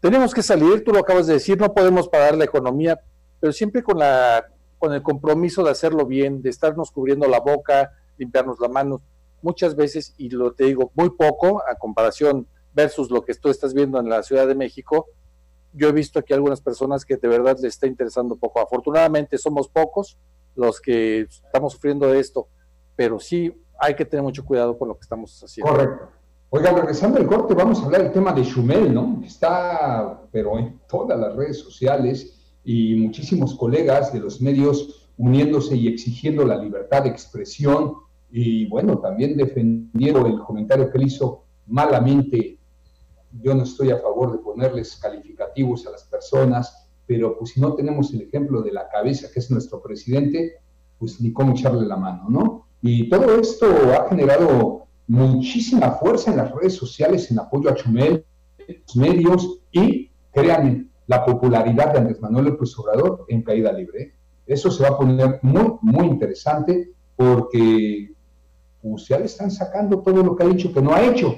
Tenemos 0.00 0.34
que 0.34 0.42
salir, 0.42 0.84
tú 0.84 0.92
lo 0.92 0.98
acabas 0.98 1.26
de 1.26 1.34
decir, 1.34 1.58
no 1.58 1.72
podemos 1.72 2.06
parar 2.10 2.36
la 2.36 2.44
economía, 2.44 3.00
pero 3.40 3.50
siempre 3.54 3.82
con 3.82 3.98
la 3.98 4.44
con 4.82 4.92
el 4.92 5.02
compromiso 5.04 5.62
de 5.62 5.70
hacerlo 5.70 6.06
bien, 6.06 6.42
de 6.42 6.50
estarnos 6.50 6.90
cubriendo 6.90 7.28
la 7.28 7.38
boca, 7.38 7.92
limpiarnos 8.18 8.58
las 8.58 8.68
manos 8.68 9.00
muchas 9.40 9.76
veces, 9.76 10.12
y 10.18 10.28
lo 10.28 10.54
te 10.54 10.64
digo, 10.64 10.90
muy 10.96 11.10
poco 11.10 11.62
a 11.70 11.76
comparación 11.76 12.48
versus 12.74 13.08
lo 13.08 13.24
que 13.24 13.32
tú 13.34 13.48
estás 13.48 13.74
viendo 13.74 14.00
en 14.00 14.08
la 14.08 14.24
Ciudad 14.24 14.44
de 14.48 14.56
México, 14.56 15.06
yo 15.72 15.88
he 15.88 15.92
visto 15.92 16.18
aquí 16.18 16.32
algunas 16.32 16.60
personas 16.60 17.04
que 17.04 17.16
de 17.16 17.28
verdad 17.28 17.54
les 17.60 17.74
está 17.74 17.86
interesando 17.86 18.34
poco. 18.34 18.58
Afortunadamente 18.58 19.38
somos 19.38 19.68
pocos 19.68 20.18
los 20.56 20.80
que 20.80 21.20
estamos 21.20 21.74
sufriendo 21.74 22.12
esto, 22.12 22.48
pero 22.96 23.20
sí 23.20 23.54
hay 23.78 23.94
que 23.94 24.04
tener 24.04 24.24
mucho 24.24 24.44
cuidado 24.44 24.76
con 24.76 24.88
lo 24.88 24.96
que 24.96 25.02
estamos 25.02 25.40
haciendo. 25.44 25.72
Correcto. 25.72 26.08
Oiga, 26.50 26.72
regresando 26.72 27.18
al 27.20 27.26
corte, 27.28 27.54
vamos 27.54 27.80
a 27.80 27.84
hablar 27.84 28.02
del 28.02 28.10
tema 28.10 28.32
de 28.32 28.42
Chumel, 28.42 28.92
¿no? 28.92 29.22
Está, 29.24 30.22
pero 30.32 30.58
en 30.58 30.80
todas 30.88 31.20
las 31.20 31.36
redes 31.36 31.60
sociales 31.60 32.41
y 32.64 32.94
muchísimos 32.94 33.54
colegas 33.54 34.12
de 34.12 34.20
los 34.20 34.40
medios 34.40 35.08
uniéndose 35.16 35.76
y 35.76 35.88
exigiendo 35.88 36.44
la 36.44 36.56
libertad 36.56 37.02
de 37.02 37.10
expresión 37.10 37.94
y, 38.30 38.66
bueno, 38.66 38.98
también 38.98 39.36
defendiendo 39.36 40.26
el 40.26 40.38
comentario 40.40 40.90
que 40.90 40.98
él 40.98 41.06
hizo 41.06 41.44
malamente. 41.66 42.58
Yo 43.42 43.54
no 43.54 43.62
estoy 43.62 43.90
a 43.90 43.98
favor 43.98 44.32
de 44.32 44.38
ponerles 44.38 44.96
calificativos 44.96 45.86
a 45.86 45.90
las 45.90 46.04
personas, 46.04 46.88
pero 47.06 47.38
pues 47.38 47.50
si 47.50 47.60
no 47.60 47.74
tenemos 47.74 48.12
el 48.14 48.22
ejemplo 48.22 48.62
de 48.62 48.72
la 48.72 48.88
cabeza 48.88 49.28
que 49.32 49.40
es 49.40 49.50
nuestro 49.50 49.82
presidente, 49.82 50.54
pues 50.98 51.20
ni 51.20 51.32
cómo 51.32 51.52
echarle 51.52 51.86
la 51.86 51.96
mano, 51.96 52.26
¿no? 52.28 52.66
Y 52.80 53.08
todo 53.08 53.38
esto 53.38 53.66
ha 53.92 54.08
generado 54.08 54.86
muchísima 55.06 55.92
fuerza 55.92 56.30
en 56.30 56.38
las 56.38 56.52
redes 56.52 56.74
sociales 56.74 57.30
en 57.30 57.38
apoyo 57.38 57.70
a 57.70 57.74
Chumel, 57.74 58.24
los 58.66 58.96
medios 58.96 59.60
y, 59.72 60.10
créanme, 60.32 60.86
la 61.12 61.26
popularidad 61.26 61.92
de 61.92 61.98
Andrés 61.98 62.22
Manuel 62.22 62.46
López 62.46 62.78
Obrador 62.78 63.26
en 63.28 63.42
caída 63.42 63.70
libre. 63.70 64.14
Eso 64.46 64.70
se 64.70 64.82
va 64.82 64.90
a 64.90 64.96
poner 64.96 65.38
muy, 65.42 65.76
muy 65.82 66.06
interesante 66.06 66.90
porque 67.14 68.14
pues, 68.80 69.08
ya 69.08 69.18
le 69.18 69.26
están 69.26 69.50
sacando 69.50 70.00
todo 70.00 70.22
lo 70.22 70.34
que 70.34 70.44
ha 70.44 70.46
dicho 70.46 70.72
que 70.72 70.80
no 70.80 70.94
ha 70.94 71.02
hecho. 71.02 71.34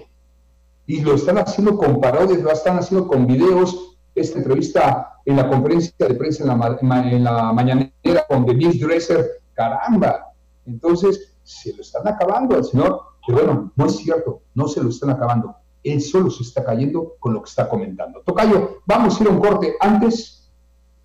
Y 0.87 1.01
lo 1.01 1.15
están 1.15 1.39
haciendo 1.39 1.77
con 1.77 2.01
parodias, 2.01 2.41
lo 2.41 2.53
están 2.53 2.79
haciendo 2.79 3.09
con 3.09 3.27
videos. 3.27 3.97
Esta 4.15 4.39
entrevista 4.39 5.19
en 5.25 5.37
la 5.37 5.49
conferencia 5.49 5.93
de 5.99 6.15
prensa 6.15 6.45
en 6.45 6.49
la, 6.49 6.79
en 6.81 7.25
mañanera 7.57 8.27
con 8.29 8.47
Denise 8.47 8.87
Dresser, 8.87 9.27
caramba. 9.55 10.35
Entonces, 10.67 11.37
se 11.43 11.75
lo 11.75 11.83
están 11.83 12.07
acabando 12.07 12.55
al 12.55 12.65
señor. 12.65 13.01
Pero 13.27 13.39
bueno, 13.39 13.73
no 13.75 13.87
es 13.87 13.97
cierto, 13.97 14.43
no 14.55 14.69
se 14.69 14.81
lo 14.81 14.91
están 14.91 15.11
acabando 15.11 15.57
él 15.85 16.01
solo 16.01 16.31
se 16.31 16.43
está 16.43 16.65
cayendo 16.65 17.17
con 17.19 17.35
lo 17.35 17.43
que 17.43 17.51
está 17.51 17.69
comentando. 17.69 18.23
Tocayo, 18.23 18.81
vamos 18.87 19.19
a 19.19 19.23
ir 19.23 19.29
a 19.29 19.33
un 19.33 19.41
corte. 19.41 19.75
Antes. 19.81 20.51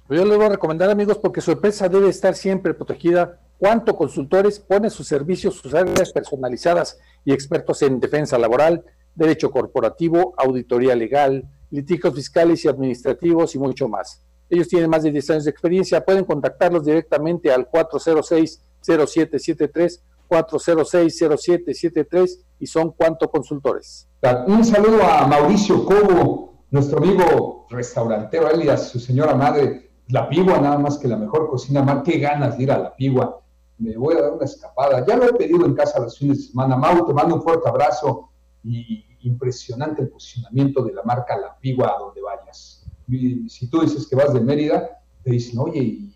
Yo 0.09 0.25
les 0.25 0.37
voy 0.37 0.45
a 0.45 0.49
recomendar, 0.49 0.89
amigos, 0.89 1.17
porque 1.17 1.41
su 1.41 1.51
empresa 1.51 1.87
debe 1.87 2.09
estar 2.09 2.35
siempre 2.35 2.73
protegida. 2.73 3.39
¿Cuánto 3.57 3.95
Consultores 3.95 4.59
pone 4.59 4.89
sus 4.89 5.07
servicios, 5.07 5.55
sus 5.55 5.73
áreas 5.73 6.11
personalizadas 6.11 6.99
y 7.25 7.33
expertos 7.33 7.81
en 7.81 7.99
defensa 7.99 8.37
laboral, 8.37 8.85
derecho 9.13 9.51
corporativo, 9.51 10.33
auditoría 10.37 10.95
legal, 10.95 11.49
litigios 11.69 12.15
fiscales 12.15 12.63
y 12.63 12.69
administrativos 12.69 13.53
y 13.53 13.59
mucho 13.59 13.89
más. 13.89 14.23
Ellos 14.49 14.67
tienen 14.67 14.89
más 14.89 15.03
de 15.03 15.11
10 15.11 15.29
años 15.31 15.43
de 15.43 15.51
experiencia. 15.51 16.03
Pueden 16.03 16.23
contactarlos 16.23 16.85
directamente 16.85 17.51
al 17.51 17.69
406-0773 17.69 19.99
406-0773 20.29 22.39
y 22.59 22.67
son 22.67 22.91
cuánto 22.91 23.29
consultores. 23.29 24.07
Un 24.47 24.65
saludo 24.65 25.03
a 25.03 25.25
Mauricio 25.25 25.85
Cobo, 25.85 26.65
nuestro 26.69 26.99
amigo 26.99 27.65
restaurantero, 27.69 28.47
alias 28.47 28.89
su 28.89 28.99
señora 28.99 29.33
madre, 29.33 29.91
La 30.07 30.27
Pigua, 30.27 30.59
nada 30.59 30.77
más 30.77 30.97
que 30.97 31.07
la 31.07 31.17
mejor 31.17 31.49
cocina 31.49 31.81
mar. 31.81 32.03
Qué 32.03 32.19
ganas 32.19 32.57
de 32.57 32.63
ir 32.63 32.71
a 32.71 32.77
La 32.77 32.95
Pigua. 32.95 33.41
Me 33.77 33.95
voy 33.95 34.15
a 34.17 34.21
dar 34.21 34.33
una 34.33 34.45
escapada. 34.45 35.05
Ya 35.05 35.15
lo 35.15 35.25
he 35.25 35.33
pedido 35.33 35.65
en 35.65 35.73
casa 35.73 35.99
los 35.99 36.17
fines 36.17 36.37
de 36.37 36.43
semana. 36.49 36.75
Mau, 36.75 37.05
te 37.05 37.13
mando 37.13 37.35
un 37.35 37.41
fuerte 37.41 37.69
abrazo 37.69 38.29
y 38.63 39.05
impresionante 39.21 40.01
el 40.01 40.09
posicionamiento 40.09 40.83
de 40.83 40.93
la 40.93 41.03
marca 41.03 41.37
La 41.37 41.57
Pigua 41.57 41.93
a 41.95 41.99
donde 41.99 42.21
vayas. 42.21 42.85
si 43.07 43.69
tú 43.69 43.81
dices 43.81 44.07
que 44.07 44.15
vas 44.15 44.33
de 44.33 44.41
Mérida, 44.41 45.01
te 45.23 45.31
dicen, 45.31 45.59
oye, 45.59 46.09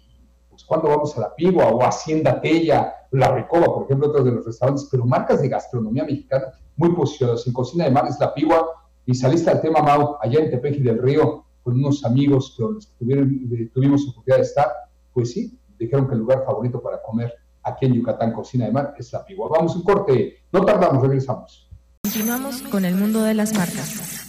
pues 0.63 0.67
¿cuándo 0.67 0.89
vamos 0.89 1.17
a 1.17 1.21
La 1.21 1.35
Pigua 1.35 1.67
o 1.67 1.83
Hacienda 1.83 2.39
Tella? 2.39 2.93
La 3.11 3.31
Recoba, 3.31 3.65
por 3.65 3.83
ejemplo, 3.83 4.07
otros 4.07 4.25
de 4.25 4.31
los 4.31 4.45
restaurantes, 4.45 4.87
pero 4.89 5.05
marcas 5.05 5.41
de 5.41 5.49
gastronomía 5.49 6.03
mexicana 6.03 6.45
muy 6.75 6.89
posicionadas. 6.95 7.45
En 7.45 7.53
Cocina 7.53 7.85
de 7.85 7.91
Mar 7.91 8.05
es 8.07 8.19
La 8.19 8.33
Pigua 8.33 8.67
y 9.05 9.13
saliste 9.13 9.51
al 9.51 9.61
tema, 9.61 9.81
Mau, 9.81 10.17
allá 10.19 10.39
en 10.39 10.49
Tepeji 10.49 10.81
del 10.81 11.01
Río, 11.01 11.45
con 11.61 11.75
unos 11.75 12.03
amigos 12.05 12.55
que 12.57 12.63
tuvieron, 12.97 13.69
tuvimos 13.73 14.07
oportunidad 14.07 14.37
de 14.37 14.43
estar, 14.43 14.67
pues 15.13 15.31
sí, 15.31 15.57
dijeron 15.77 16.07
que 16.07 16.13
el 16.13 16.21
lugar 16.21 16.43
favorito 16.45 16.81
para 16.81 17.01
comer 17.01 17.33
aquí 17.61 17.85
en 17.85 17.93
Yucatán, 17.93 18.33
Cocina 18.33 18.65
de 18.65 18.71
Mar, 18.71 18.95
es 18.97 19.11
La 19.13 19.23
Pigua. 19.23 19.49
Vamos 19.49 19.75
un 19.75 19.83
corte, 19.83 20.37
no 20.51 20.65
tardamos, 20.65 21.01
regresamos. 21.03 21.69
Continuamos 22.01 22.61
con 22.63 22.85
el 22.85 22.95
mundo 22.95 23.21
de 23.23 23.33
las 23.33 23.53
marcas. 23.53 24.22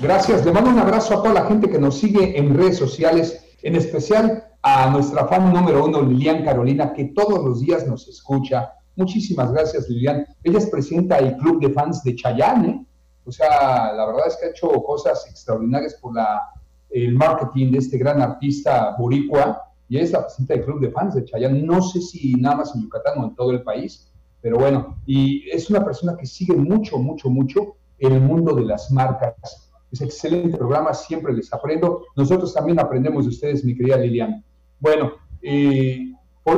Gracias, 0.00 0.46
le 0.46 0.52
mando 0.52 0.70
un 0.70 0.78
abrazo 0.78 1.14
a 1.14 1.22
toda 1.22 1.34
la 1.34 1.46
gente 1.46 1.68
que 1.68 1.78
nos 1.78 1.98
sigue 1.98 2.38
en 2.38 2.54
redes 2.54 2.76
sociales, 2.76 3.44
en 3.62 3.74
especial 3.74 4.44
a 4.62 4.90
nuestra 4.90 5.26
fan 5.26 5.52
número 5.52 5.84
uno, 5.84 6.02
Lilian 6.02 6.44
Carolina, 6.44 6.92
que 6.92 7.06
todos 7.06 7.44
los 7.44 7.60
días 7.60 7.84
nos 7.84 8.06
escucha. 8.06 8.74
Muchísimas 8.94 9.50
gracias, 9.50 9.88
Lilian. 9.88 10.24
Ella 10.44 10.58
es 10.58 10.66
presidenta 10.66 11.16
del 11.16 11.36
Club 11.38 11.60
de 11.60 11.72
Fans 11.72 12.04
de 12.04 12.14
Chayanne. 12.14 12.86
O 13.24 13.32
sea, 13.32 13.92
la 13.92 14.06
verdad 14.06 14.28
es 14.28 14.36
que 14.36 14.46
ha 14.46 14.50
hecho 14.50 14.68
cosas 14.84 15.26
extraordinarias 15.28 15.94
por 15.94 16.14
la, 16.14 16.42
el 16.90 17.16
marketing 17.16 17.72
de 17.72 17.78
este 17.78 17.98
gran 17.98 18.22
artista 18.22 18.94
boricua. 18.96 19.60
Y 19.88 19.98
es 19.98 20.12
la 20.12 20.22
presidenta 20.22 20.54
del 20.54 20.64
Club 20.64 20.80
de 20.80 20.90
Fans 20.92 21.16
de 21.16 21.24
Chayanne. 21.24 21.60
No 21.60 21.82
sé 21.82 22.00
si 22.00 22.34
nada 22.34 22.58
más 22.58 22.72
en 22.72 22.82
Yucatán 22.82 23.18
o 23.18 23.24
en 23.24 23.34
todo 23.34 23.50
el 23.50 23.64
país, 23.64 24.12
pero 24.40 24.58
bueno. 24.58 24.96
Y 25.06 25.50
es 25.50 25.68
una 25.70 25.84
persona 25.84 26.16
que 26.16 26.26
sigue 26.26 26.54
mucho, 26.54 26.98
mucho, 26.98 27.28
mucho 27.28 27.74
el 27.98 28.20
mundo 28.20 28.54
de 28.54 28.64
las 28.64 28.92
marcas. 28.92 29.67
Es 29.90 30.00
excelente 30.00 30.56
programa, 30.56 30.92
siempre 30.92 31.32
les 31.32 31.52
aprendo. 31.52 32.04
Nosotros 32.16 32.52
también 32.52 32.78
aprendemos 32.78 33.24
de 33.24 33.30
ustedes, 33.30 33.64
mi 33.64 33.74
querida 33.76 33.96
Lilian. 33.96 34.44
Bueno, 34.80 35.12
eh, 35.42 36.12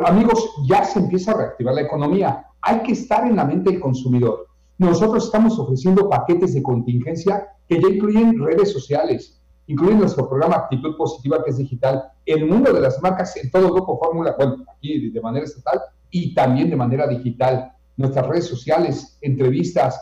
amigos, 0.05 0.51
ya 0.67 0.85
se 0.85 0.99
empieza 0.99 1.33
a 1.33 1.37
reactivar 1.37 1.75
la 1.75 1.83
economía. 1.83 2.47
Hay 2.63 2.83
que 2.83 2.93
estar 2.93 3.27
en 3.27 3.37
la 3.37 3.45
mente 3.45 3.71
del 3.71 3.81
consumidor. 3.81 4.47
Nosotros 4.79 5.27
estamos 5.27 5.59
ofreciendo 5.59 6.09
paquetes 6.09 6.55
de 6.55 6.63
contingencia 6.63 7.49
que 7.69 7.81
ya 7.81 7.89
incluyen 7.89 8.39
redes 8.39 8.73
sociales, 8.73 9.41
incluyen 9.67 10.01
nuestro 10.01 10.29
programa 10.29 10.57
Actitud 10.57 10.97
Positiva, 10.97 11.45
que 11.45 11.51
es 11.51 11.59
digital, 11.59 12.03
el 12.27 12.47
mundo 12.47 12.73
de 12.73 12.81
las 12.81 13.01
marcas 13.03 13.37
en 13.37 13.51
todo 13.51 13.73
Grupo 13.73 13.99
Fórmula, 13.99 14.35
bueno, 14.37 14.65
aquí 14.75 15.11
de 15.11 15.21
manera 15.21 15.45
estatal 15.45 15.81
y 16.11 16.35
también 16.35 16.71
de 16.71 16.77
manera 16.77 17.07
digital. 17.07 17.73
Nuestras 17.97 18.27
redes 18.27 18.47
sociales, 18.47 19.19
entrevistas, 19.21 20.01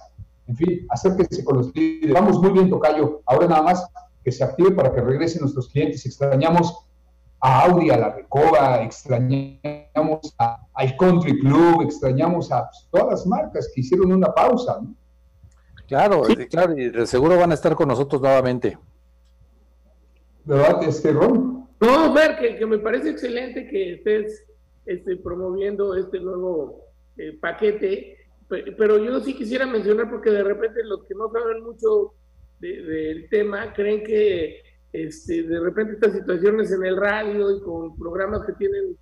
en 0.49 0.57
fin, 0.57 0.87
acérquense 0.88 1.45
con 1.45 1.59
los 1.59 1.75
líderes. 1.75 2.14
Vamos 2.14 2.40
muy 2.40 2.52
bien, 2.52 2.71
Tocayo. 2.71 3.21
Ahora 3.26 3.47
nada 3.47 3.62
más 3.62 3.87
que 4.25 4.33
se 4.33 4.43
active 4.43 4.73
para 4.73 4.93
que 4.93 5.00
regresen 5.02 5.43
nuestros 5.43 5.69
clientes. 5.69 6.05
Extrañamos 6.07 6.87
a 7.40 7.64
Audi, 7.64 7.90
a 7.90 7.99
la 7.99 8.14
Recoba, 8.14 8.83
extrañamos 8.83 10.35
a, 10.38 10.67
al 10.73 10.97
Country 10.97 11.38
Club, 11.38 11.83
extrañamos 11.83 12.50
a 12.50 12.64
pues, 12.64 12.88
todas 12.90 13.11
las 13.11 13.26
marcas 13.26 13.71
que 13.75 13.83
hicieron 13.83 14.11
una 14.11 14.33
pausa. 14.35 14.81
Claro, 15.87 16.23
claro, 16.50 16.76
y 16.76 16.90
de 16.90 17.07
seguro 17.07 17.38
van 17.38 17.50
a 17.50 17.55
estar 17.55 17.75
con 17.75 17.88
nosotros 17.88 18.21
nuevamente. 18.21 18.76
¿Verdad, 20.45 20.83
este 20.83 21.12
Ron? 21.12 21.69
No, 21.81 22.12
ver, 22.12 22.38
que, 22.38 22.67
me 22.67 22.78
parece 22.78 23.11
excelente 23.11 23.69
que 23.69 23.95
estés 23.95 24.45
este, 24.87 25.17
promoviendo 25.17 25.95
este 25.95 26.21
nuevo 26.21 26.85
eh, 27.19 27.38
paquete, 27.40 28.18
pero 28.49 28.99
yo 28.99 29.21
sí 29.21 29.35
quisiera 29.35 29.67
mencionar 29.67 30.11
porque 30.11 30.31
de 30.31 30.43
repente 30.43 30.83
los 30.85 31.05
que 31.05 31.14
no 31.14 31.31
saben 31.31 31.62
mucho 31.62 32.14
del 32.61 33.28
tema 33.28 33.73
creen 33.73 34.02
que 34.02 34.62
este, 34.93 35.43
de 35.43 35.61
repente 35.61 35.95
estas 35.95 36.14
situaciones 36.14 36.73
en 36.73 36.85
el 36.85 36.97
radio 36.97 37.57
y 37.57 37.61
con 37.61 37.97
programas 37.97 38.45
que 38.47 38.55
tienen, 38.55 38.97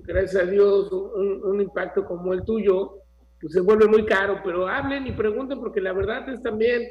gracias 0.00 0.42
a 0.42 0.46
Dios, 0.46 0.90
un, 0.92 1.60
impacto 1.60 2.04
como 2.04 2.34
el 2.34 2.44
tuyo, 2.44 2.96
pues 3.40 3.52
se 3.52 3.60
vuelve 3.60 3.86
muy 3.86 4.04
caro, 4.04 4.40
pero 4.44 4.66
hablen 4.66 5.06
y 5.06 5.12
pregunten 5.12 5.60
porque 5.60 5.80
la 5.80 5.92
verdad 5.92 6.28
es 6.28 6.42
también 6.42 6.82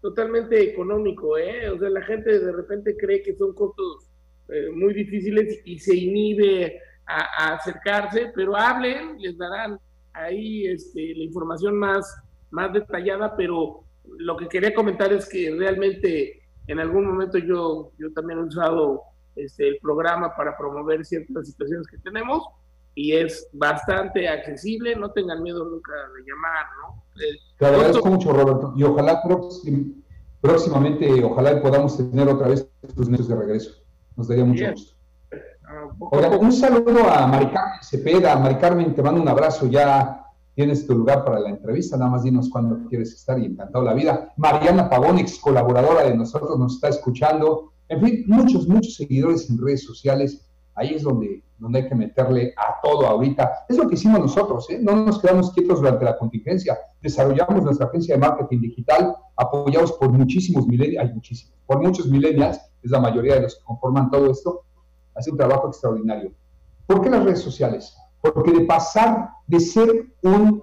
totalmente 0.00 0.62
económico, 0.62 1.36
¿eh? 1.36 1.68
O 1.68 1.78
sea, 1.78 1.90
la 1.90 2.02
gente 2.02 2.38
de 2.38 2.52
repente 2.52 2.96
cree 2.96 3.22
que 3.22 3.34
son 3.34 3.54
costos 3.54 4.08
eh, 4.48 4.70
muy 4.70 4.94
difíciles 4.94 5.60
y 5.64 5.78
se 5.78 5.94
inhibe 5.94 6.80
a, 7.06 7.54
acercarse, 7.54 8.32
pero 8.34 8.56
hablen, 8.56 9.18
les 9.18 9.36
darán 9.36 9.78
ahí 10.12 10.66
este, 10.66 11.14
la 11.14 11.24
información 11.24 11.78
más, 11.78 12.14
más 12.50 12.72
detallada, 12.72 13.36
pero 13.36 13.84
lo 14.18 14.36
que 14.36 14.48
quería 14.48 14.74
comentar 14.74 15.12
es 15.12 15.28
que 15.28 15.54
realmente 15.56 16.42
en 16.66 16.80
algún 16.80 17.06
momento 17.06 17.38
yo, 17.38 17.92
yo 17.98 18.12
también 18.12 18.38
he 18.38 18.42
usado 18.42 19.02
este, 19.36 19.68
el 19.68 19.78
programa 19.80 20.34
para 20.36 20.56
promover 20.56 21.04
ciertas 21.04 21.46
situaciones 21.48 21.86
que 21.86 21.98
tenemos 21.98 22.42
y 22.94 23.12
es 23.12 23.48
bastante 23.52 24.28
accesible, 24.28 24.96
no 24.96 25.10
tengan 25.12 25.42
miedo 25.42 25.64
nunca 25.64 25.92
de 25.92 26.22
llamar, 26.30 26.66
¿no? 26.82 27.04
Eh, 27.22 27.38
Te 27.58 27.66
agradezco 27.66 28.08
mucho, 28.08 28.32
Roberto, 28.32 28.74
y 28.76 28.82
ojalá 28.82 29.22
próximamente, 30.40 31.24
ojalá 31.24 31.62
podamos 31.62 31.96
tener 31.96 32.28
otra 32.28 32.48
vez 32.48 32.68
tus 32.94 33.08
medios 33.08 33.28
de 33.28 33.36
regreso. 33.36 33.82
Nos 34.16 34.28
daría 34.28 34.44
mucho 34.44 34.70
gusto. 34.72 34.99
Un 36.40 36.52
saludo 36.52 37.08
a 37.08 37.26
Mari 37.26 37.46
Carmen 37.46 37.78
Cepeda. 37.82 38.36
Mari 38.36 38.56
Carmen, 38.56 38.94
te 38.94 39.02
mando 39.02 39.20
un 39.20 39.28
abrazo 39.28 39.66
ya 39.66 40.26
tienes 40.54 40.86
tu 40.86 40.94
lugar 40.94 41.24
para 41.24 41.38
la 41.38 41.48
entrevista, 41.48 41.96
nada 41.96 42.10
más 42.10 42.24
dinos 42.24 42.50
cuándo 42.50 42.88
quieres 42.88 43.14
estar 43.14 43.38
y 43.38 43.46
encantado 43.46 43.84
la 43.84 43.94
vida. 43.94 44.32
Mariana 44.36 44.90
Pavón, 44.90 45.18
ex 45.18 45.38
colaboradora 45.38 46.02
de 46.04 46.14
nosotros, 46.14 46.58
nos 46.58 46.74
está 46.74 46.88
escuchando. 46.88 47.72
En 47.88 48.00
fin, 48.02 48.24
muchos, 48.26 48.66
muchos 48.68 48.94
seguidores 48.94 49.48
en 49.48 49.58
redes 49.58 49.84
sociales 49.84 50.46
ahí 50.74 50.94
es 50.94 51.02
donde, 51.02 51.42
donde 51.58 51.80
hay 51.80 51.88
que 51.88 51.94
meterle 51.94 52.52
a 52.56 52.80
todo 52.82 53.06
ahorita. 53.06 53.64
Es 53.68 53.76
lo 53.76 53.88
que 53.88 53.94
hicimos 53.94 54.20
nosotros, 54.20 54.68
¿eh? 54.70 54.78
no 54.80 54.96
nos 54.96 55.20
quedamos 55.20 55.52
quietos 55.52 55.80
durante 55.80 56.04
la 56.04 56.16
contingencia. 56.18 56.78
Desarrollamos 57.00 57.62
nuestra 57.62 57.86
agencia 57.86 58.14
de 58.14 58.20
marketing 58.20 58.60
digital, 58.60 59.14
apoyados 59.36 59.92
por 59.92 60.10
muchísimos 60.10 60.66
millennials, 60.66 61.06
hay 61.08 61.14
muchísimos, 61.14 61.54
por 61.66 61.80
muchos 61.82 62.06
millennials, 62.06 62.60
es 62.82 62.90
la 62.90 63.00
mayoría 63.00 63.34
de 63.34 63.42
los 63.42 63.56
que 63.56 63.64
conforman 63.64 64.10
todo 64.10 64.30
esto, 64.30 64.62
hace 65.20 65.30
un 65.30 65.36
trabajo 65.36 65.68
extraordinario. 65.68 66.32
¿Por 66.86 67.02
qué 67.02 67.10
las 67.10 67.24
redes 67.24 67.40
sociales? 67.40 67.94
Porque 68.20 68.52
de 68.52 68.64
pasar 68.64 69.30
de 69.46 69.60
ser 69.60 70.06
un 70.22 70.62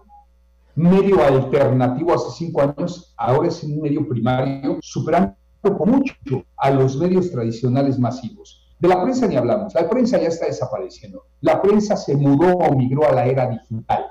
medio 0.76 1.24
alternativo 1.24 2.14
hace 2.14 2.30
cinco 2.32 2.62
años, 2.62 3.14
ahora 3.18 3.48
es 3.48 3.64
un 3.64 3.82
medio 3.82 4.08
primario, 4.08 4.78
superando 4.82 5.36
por 5.62 5.88
mucho 5.88 6.14
a 6.58 6.70
los 6.72 6.98
medios 6.98 7.32
tradicionales 7.32 7.98
masivos. 7.98 8.64
De 8.80 8.88
la 8.88 9.02
prensa 9.02 9.28
ni 9.28 9.36
hablamos, 9.36 9.74
la 9.74 9.90
prensa 9.90 10.20
ya 10.20 10.28
está 10.28 10.46
desapareciendo. 10.46 11.24
La 11.42 11.62
prensa 11.62 11.98
se 11.98 12.16
mudó 12.16 12.54
o 12.58 12.76
migró 12.76 13.08
a 13.08 13.12
la 13.12 13.26
era 13.26 13.50
digital, 13.50 14.06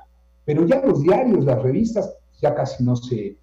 pero 0.44 0.66
ya 0.66 0.80
los 0.84 1.02
diarios, 1.02 1.44
las 1.44 1.62
revistas, 1.62 2.12
ya 2.40 2.54
casi 2.54 2.82
no 2.82 2.96
se, 2.96 3.38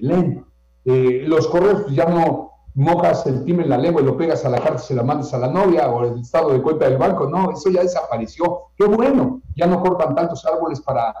leen. 0.00 0.44
Eh, 0.84 1.24
los 1.26 1.46
correos 1.48 1.82
pues, 1.82 1.94
ya 1.94 2.06
no 2.06 2.47
mojas 2.78 3.26
el 3.26 3.44
timbre 3.44 3.64
en 3.64 3.70
la 3.70 3.78
lengua 3.78 4.02
y 4.02 4.04
lo 4.04 4.16
pegas 4.16 4.44
a 4.44 4.48
la 4.48 4.58
carta 4.58 4.82
y 4.82 4.86
se 4.86 4.94
la 4.94 5.02
mandas 5.02 5.32
a 5.34 5.38
la 5.38 5.48
novia 5.48 5.88
o 5.88 6.04
el 6.04 6.20
estado 6.20 6.52
de 6.52 6.62
cuenta 6.62 6.88
del 6.88 6.98
banco. 6.98 7.28
No, 7.28 7.50
eso 7.50 7.70
ya 7.70 7.82
desapareció. 7.82 8.70
Qué 8.76 8.84
bueno, 8.84 9.42
ya 9.56 9.66
no 9.66 9.82
cortan 9.82 10.14
tantos 10.14 10.44
árboles 10.46 10.80
para 10.80 11.14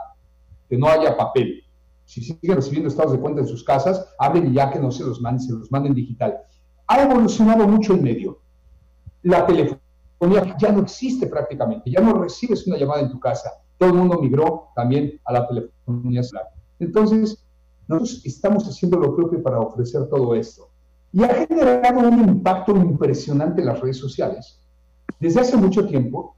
que 0.68 0.76
no 0.76 0.88
haya 0.88 1.16
papel. 1.16 1.62
Si 2.04 2.22
siguen 2.22 2.56
recibiendo 2.56 2.88
estados 2.88 3.12
de 3.12 3.20
cuenta 3.20 3.40
en 3.40 3.46
sus 3.46 3.64
casas, 3.64 4.14
hablen 4.18 4.52
ya 4.52 4.70
que 4.70 4.78
no 4.78 4.90
se 4.90 5.04
los 5.04 5.20
manden, 5.20 5.40
se 5.40 5.52
los 5.52 5.70
manden 5.70 5.94
digital. 5.94 6.38
Ha 6.86 7.02
evolucionado 7.02 7.68
mucho 7.68 7.92
el 7.92 8.02
medio 8.02 8.40
la 9.22 9.46
telefonía 9.46 10.56
ya 10.58 10.72
no 10.72 10.80
existe 10.82 11.26
prácticamente, 11.26 11.90
ya 11.90 12.00
no 12.00 12.14
recibes 12.14 12.66
una 12.66 12.76
llamada 12.76 13.02
en 13.02 13.10
tu 13.10 13.20
casa. 13.20 13.50
Todo 13.76 13.90
el 13.90 13.96
mundo 13.96 14.18
migró 14.20 14.68
también 14.74 15.20
a 15.24 15.32
la 15.32 15.46
telefonía 15.46 16.22
celular. 16.22 16.48
Entonces, 16.78 17.44
nosotros 17.86 18.22
estamos 18.24 18.64
haciendo 18.64 18.98
lo 18.98 19.14
propio 19.14 19.42
para 19.42 19.60
ofrecer 19.60 20.08
todo 20.08 20.34
esto. 20.34 20.67
Y 21.12 21.22
ha 21.24 21.34
generado 21.46 22.00
un 22.00 22.20
impacto 22.20 22.76
impresionante 22.76 23.60
en 23.60 23.66
las 23.68 23.80
redes 23.80 23.96
sociales. 23.96 24.60
Desde 25.18 25.40
hace 25.40 25.56
mucho 25.56 25.86
tiempo, 25.86 26.36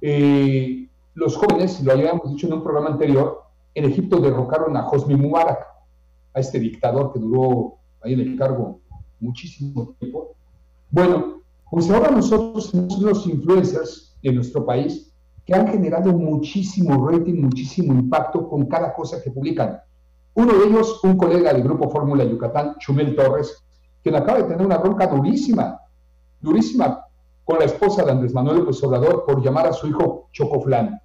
eh, 0.00 0.88
los 1.14 1.36
jóvenes, 1.36 1.82
lo 1.82 1.92
habíamos 1.92 2.30
dicho 2.30 2.46
en 2.46 2.54
un 2.54 2.62
programa 2.62 2.90
anterior, 2.90 3.42
en 3.74 3.84
Egipto 3.84 4.18
derrocaron 4.18 4.76
a 4.76 4.88
Hosni 4.88 5.16
Mubarak, 5.16 5.66
a 6.34 6.40
este 6.40 6.58
dictador 6.58 7.12
que 7.12 7.18
duró 7.18 7.76
ahí 8.02 8.14
en 8.14 8.20
el 8.20 8.38
cargo 8.38 8.80
muchísimo 9.20 9.94
tiempo. 9.98 10.34
Bueno, 10.90 11.42
pues 11.70 11.90
ahora 11.90 12.10
nosotros 12.10 12.70
tenemos 12.70 12.98
unos 12.98 13.26
influencers 13.26 14.16
en 14.22 14.34
nuestro 14.34 14.64
país 14.66 15.12
que 15.46 15.54
han 15.54 15.68
generado 15.68 16.12
muchísimo 16.12 17.08
rating, 17.08 17.40
muchísimo 17.40 17.94
impacto 17.94 18.48
con 18.48 18.66
cada 18.66 18.94
cosa 18.94 19.22
que 19.22 19.30
publican. 19.30 19.80
Uno 20.34 20.52
de 20.58 20.66
ellos, 20.66 21.02
un 21.02 21.16
colega 21.16 21.52
del 21.52 21.62
Grupo 21.62 21.90
Fórmula 21.90 22.24
Yucatán, 22.24 22.76
Chumel 22.78 23.14
Torres, 23.16 23.62
quien 24.02 24.16
acaba 24.16 24.38
de 24.38 24.44
tener 24.44 24.66
una 24.66 24.78
bronca 24.78 25.06
durísima, 25.06 25.80
durísima 26.40 27.06
con 27.44 27.58
la 27.58 27.64
esposa 27.64 28.04
de 28.04 28.12
Andrés 28.12 28.34
Manuel 28.34 28.58
López 28.58 28.82
Obrador 28.82 29.24
por 29.26 29.42
llamar 29.42 29.66
a 29.66 29.72
su 29.72 29.86
hijo 29.86 30.28
Chocoflán. 30.32 31.00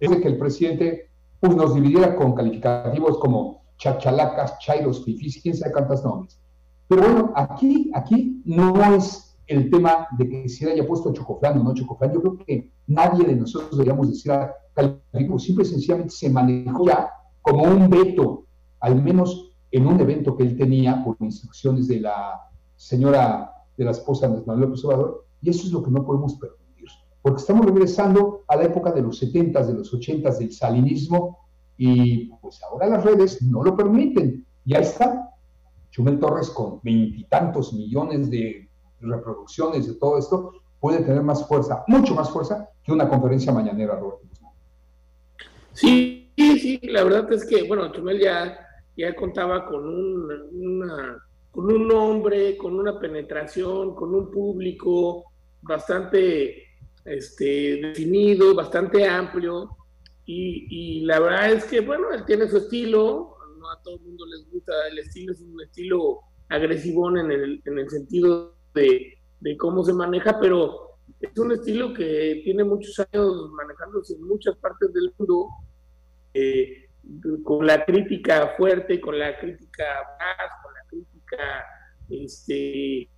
Es 0.00 0.10
de 0.10 0.20
que 0.20 0.28
el 0.28 0.38
presidente 0.38 1.10
pues, 1.40 1.54
nos 1.54 1.74
dividiera 1.74 2.16
con 2.16 2.34
calificativos 2.34 3.18
como 3.18 3.62
chachalacas, 3.76 4.58
chairos, 4.58 5.04
fifis, 5.04 5.40
quién 5.42 5.56
sabe 5.56 5.72
cuántos 5.72 6.04
nombres. 6.04 6.40
Pero 6.88 7.02
bueno, 7.02 7.32
aquí, 7.34 7.90
aquí 7.94 8.42
no 8.44 8.94
es 8.94 9.36
el 9.46 9.70
tema 9.70 10.06
de 10.16 10.28
que 10.28 10.48
se 10.48 10.70
haya 10.70 10.86
puesto 10.86 11.12
Chocoflán 11.12 11.58
o 11.58 11.64
no 11.64 11.74
Chocoflán. 11.74 12.12
Yo 12.12 12.20
creo 12.20 12.38
que 12.38 12.72
nadie 12.86 13.24
de 13.26 13.36
nosotros 13.36 13.72
deberíamos 13.72 14.08
decir 14.08 14.32
calificativo. 14.74 15.38
Simple 15.38 15.64
y 15.64 15.66
sencillamente 15.66 16.10
se 16.10 16.30
manejó 16.30 16.86
ya 16.86 17.10
como 17.42 17.64
un 17.64 17.88
veto, 17.88 18.44
al 18.80 19.02
menos 19.02 19.47
en 19.70 19.86
un 19.86 20.00
evento 20.00 20.36
que 20.36 20.44
él 20.44 20.56
tenía 20.56 21.02
por 21.04 21.16
instrucciones 21.20 21.88
de 21.88 22.00
la 22.00 22.40
señora, 22.76 23.52
de 23.76 23.84
la 23.84 23.90
esposa 23.90 24.28
de 24.28 24.40
Manuel 24.44 24.68
López 24.68 24.84
Obrador, 24.84 25.26
y 25.40 25.50
eso 25.50 25.66
es 25.66 25.72
lo 25.72 25.82
que 25.82 25.90
no 25.90 26.04
podemos 26.04 26.34
permitir, 26.34 26.86
porque 27.22 27.40
estamos 27.40 27.66
regresando 27.66 28.44
a 28.48 28.56
la 28.56 28.64
época 28.64 28.92
de 28.92 29.02
los 29.02 29.18
70 29.18 29.66
de 29.66 29.74
los 29.74 29.92
80 29.92 30.30
del 30.30 30.52
salinismo, 30.52 31.48
y 31.76 32.26
pues 32.40 32.60
ahora 32.62 32.88
las 32.88 33.04
redes 33.04 33.42
no 33.42 33.62
lo 33.62 33.76
permiten. 33.76 34.44
Ya 34.64 34.78
está, 34.78 35.30
Chumel 35.90 36.18
Torres 36.18 36.50
con 36.50 36.80
veintitantos 36.82 37.72
millones 37.72 38.30
de 38.30 38.68
reproducciones 39.00 39.86
de 39.86 39.94
todo 39.94 40.18
esto 40.18 40.52
puede 40.80 41.00
tener 41.00 41.22
más 41.22 41.46
fuerza, 41.46 41.84
mucho 41.86 42.14
más 42.14 42.30
fuerza 42.30 42.68
que 42.82 42.92
una 42.92 43.08
conferencia 43.08 43.52
mañanera, 43.52 43.96
Roberto 43.96 44.26
Sí, 45.72 46.32
sí, 46.36 46.80
la 46.82 47.04
verdad 47.04 47.32
es 47.32 47.44
que, 47.44 47.68
bueno, 47.68 47.92
Chumel 47.92 48.20
ya, 48.20 48.58
ya 48.98 49.14
contaba 49.14 49.64
con 49.64 49.88
un, 49.88 50.28
con 51.52 51.72
un 51.72 51.86
nombre, 51.86 52.56
con 52.56 52.74
una 52.74 52.98
penetración, 52.98 53.94
con 53.94 54.12
un 54.12 54.28
público 54.28 55.24
bastante 55.62 56.64
este, 57.04 57.80
definido, 57.80 58.56
bastante 58.56 59.06
amplio, 59.06 59.70
y, 60.26 60.66
y 60.68 61.00
la 61.04 61.20
verdad 61.20 61.52
es 61.52 61.64
que, 61.64 61.80
bueno, 61.80 62.12
él 62.12 62.24
tiene 62.26 62.48
su 62.48 62.56
estilo, 62.56 63.36
no 63.58 63.70
a 63.70 63.80
todo 63.82 63.96
el 63.96 64.02
mundo 64.02 64.26
les 64.26 64.50
gusta 64.50 64.72
el 64.90 64.98
estilo, 64.98 65.32
es 65.32 65.40
un 65.40 65.60
estilo 65.62 66.18
agresivón 66.48 67.18
en 67.18 67.30
el, 67.30 67.62
en 67.66 67.78
el 67.78 67.88
sentido 67.88 68.56
de, 68.74 69.14
de 69.38 69.56
cómo 69.56 69.84
se 69.84 69.92
maneja, 69.92 70.40
pero 70.40 70.98
es 71.20 71.38
un 71.38 71.52
estilo 71.52 71.94
que 71.94 72.40
tiene 72.42 72.64
muchos 72.64 72.98
años 72.98 73.50
manejándose 73.52 74.14
en 74.14 74.24
muchas 74.24 74.56
partes 74.56 74.92
del 74.92 75.14
mundo, 75.16 75.46
eh, 76.34 76.87
con 77.42 77.66
la 77.66 77.84
crítica 77.84 78.54
fuerte, 78.56 79.00
con 79.00 79.18
la 79.18 79.38
crítica 79.38 79.84
más, 80.18 80.50
con 80.62 80.74
la 80.74 80.80
crítica 80.88 81.64
este, 82.10 83.08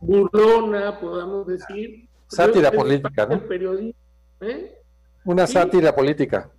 burlona, 0.00 0.98
podamos 1.00 1.46
decir. 1.46 2.08
Sátira 2.28 2.70
política, 2.70 3.26
¿no? 3.26 3.46
Periodismo, 3.46 4.00
¿eh? 4.40 4.82
Una 5.24 5.46
sátira 5.46 5.94
política. 5.94 6.50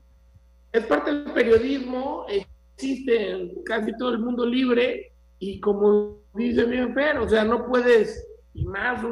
Es 0.72 0.86
parte 0.86 1.14
del 1.14 1.34
periodismo, 1.34 2.26
existe 2.30 3.32
en 3.32 3.64
casi 3.64 3.96
todo 3.98 4.12
el 4.12 4.20
mundo 4.20 4.46
libre 4.46 5.14
y 5.40 5.60
como 5.60 6.22
dice 6.34 6.66
bien 6.66 6.94
Fer, 6.94 7.18
o 7.18 7.30
sea, 7.30 7.44
no 7.44 7.66
puedes, 7.66 8.28
y 8.54 8.66
más 8.66 9.04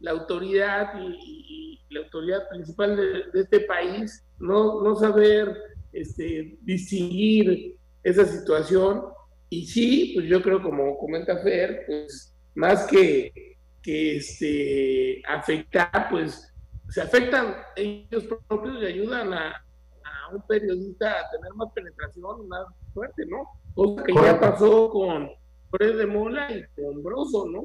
la 0.00 0.10
autoridad 0.10 0.92
y, 1.00 1.80
la 1.88 2.00
autoridad 2.00 2.48
principal 2.48 2.96
de, 2.96 3.40
este 3.40 3.60
país, 3.60 4.26
no, 4.38 4.82
no 4.82 4.96
saber 4.96 5.56
este, 6.00 6.58
distinguir 6.62 7.76
esa 8.02 8.24
situación. 8.24 9.02
Y 9.48 9.66
sí, 9.66 10.12
pues 10.14 10.26
yo 10.26 10.42
creo, 10.42 10.62
como 10.62 10.98
comenta 10.98 11.38
Fer, 11.38 11.84
pues 11.86 12.34
más 12.54 12.86
que, 12.86 13.32
que 13.82 14.16
este, 14.16 15.22
afectar, 15.28 16.08
pues 16.10 16.52
se 16.88 17.00
afectan 17.00 17.54
ellos 17.76 18.24
propios 18.48 18.82
y 18.82 18.86
ayudan 18.86 19.32
a, 19.32 19.50
a 19.50 20.34
un 20.34 20.42
periodista 20.48 21.10
a 21.10 21.30
tener 21.30 21.52
más 21.54 21.72
penetración, 21.74 22.48
más 22.48 22.66
fuerte, 22.92 23.24
¿no? 23.26 23.48
Cosa 23.74 24.04
que 24.04 24.14
ya 24.14 24.40
pasó 24.40 24.90
con 24.90 25.28
Fred 25.70 25.98
de 25.98 26.06
Mola 26.06 26.48
y 26.52 26.64
con 26.80 27.02
Broso, 27.02 27.46
¿no? 27.48 27.64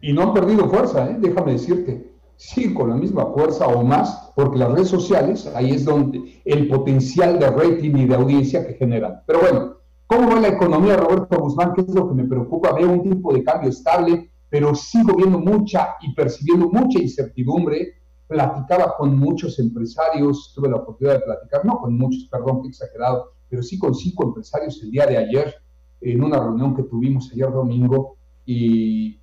Y 0.00 0.12
no 0.12 0.22
han 0.22 0.34
perdido 0.34 0.68
fuerza, 0.68 1.10
¿eh? 1.10 1.16
déjame 1.18 1.52
decirte. 1.52 2.17
Sí, 2.38 2.72
con 2.72 2.88
la 2.88 2.94
misma 2.94 3.26
fuerza 3.32 3.66
o 3.66 3.82
más, 3.82 4.30
porque 4.36 4.58
las 4.58 4.70
redes 4.70 4.88
sociales, 4.88 5.50
ahí 5.56 5.72
es 5.72 5.84
donde 5.84 6.40
el 6.44 6.68
potencial 6.68 7.36
de 7.36 7.50
rating 7.50 7.96
y 7.96 8.06
de 8.06 8.14
audiencia 8.14 8.64
que 8.64 8.74
generan. 8.74 9.22
Pero 9.26 9.40
bueno, 9.40 9.74
¿cómo 10.06 10.28
va 10.28 10.40
la 10.40 10.48
economía, 10.48 10.96
Roberto 10.96 11.36
Guzmán? 11.36 11.72
¿Qué 11.74 11.80
es 11.80 11.88
lo 11.88 12.08
que 12.08 12.14
me 12.14 12.28
preocupa? 12.28 12.72
Veo 12.74 12.92
un 12.92 13.02
tipo 13.02 13.34
de 13.34 13.42
cambio 13.42 13.70
estable, 13.70 14.30
pero 14.48 14.72
sigo 14.76 15.16
viendo 15.16 15.40
mucha 15.40 15.96
y 16.00 16.14
percibiendo 16.14 16.68
mucha 16.68 17.00
incertidumbre. 17.00 17.94
Platicaba 18.28 18.96
con 18.96 19.18
muchos 19.18 19.58
empresarios, 19.58 20.52
tuve 20.54 20.68
la 20.68 20.76
oportunidad 20.76 21.18
de 21.18 21.24
platicar, 21.24 21.64
no 21.64 21.80
con 21.80 21.98
muchos, 21.98 22.28
perdón, 22.30 22.62
que 22.62 22.68
exagerado, 22.68 23.32
pero 23.48 23.64
sí 23.64 23.80
con 23.80 23.96
cinco 23.96 24.28
empresarios 24.28 24.80
el 24.84 24.92
día 24.92 25.06
de 25.06 25.16
ayer 25.16 25.56
en 26.00 26.22
una 26.22 26.38
reunión 26.38 26.76
que 26.76 26.84
tuvimos 26.84 27.32
ayer 27.32 27.50
domingo 27.50 28.16
y 28.46 29.18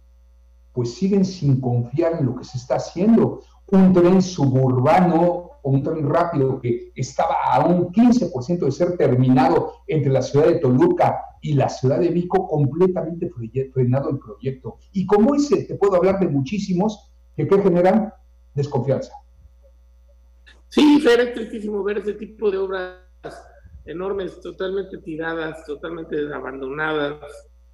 pues 0.75 0.93
siguen 0.93 1.23
sin 1.23 1.61
confiar 1.61 2.19
en 2.19 2.25
lo 2.25 2.35
que 2.35 2.43
se 2.43 2.57
está 2.57 2.75
haciendo. 2.75 3.41
Un 3.67 3.93
tren 3.93 4.21
suburbano 4.21 5.51
o 5.63 5.69
un 5.71 5.81
tren 5.81 6.07
rápido 6.07 6.59
que 6.59 6.91
estaba 6.95 7.35
a 7.51 7.65
un 7.65 7.91
15% 7.91 8.59
de 8.59 8.71
ser 8.71 8.97
terminado 8.97 9.71
entre 9.88 10.11
la 10.11 10.21
ciudad 10.21 10.47
de 10.47 10.59
Toluca 10.59 11.21
y 11.41 11.53
la 11.53 11.69
ciudad 11.69 11.99
de 11.99 12.09
Vico, 12.09 12.47
completamente 12.47 13.31
frenado 13.73 14.09
el 14.09 14.19
proyecto. 14.19 14.77
Y 14.91 15.05
como 15.05 15.33
ese, 15.33 15.63
te 15.63 15.75
puedo 15.75 15.95
hablar 15.95 16.19
de 16.19 16.27
muchísimos 16.27 17.11
que, 17.35 17.47
generan 17.47 18.13
desconfianza. 18.53 19.13
Sí, 20.69 21.03
es 21.05 21.33
tristísimo 21.33 21.83
ver 21.83 21.99
ese 21.99 22.13
tipo 22.13 22.51
de 22.51 22.57
obras 22.57 22.97
enormes, 23.85 24.41
totalmente 24.41 24.97
tiradas, 24.97 25.65
totalmente 25.65 26.33
abandonadas, 26.33 27.19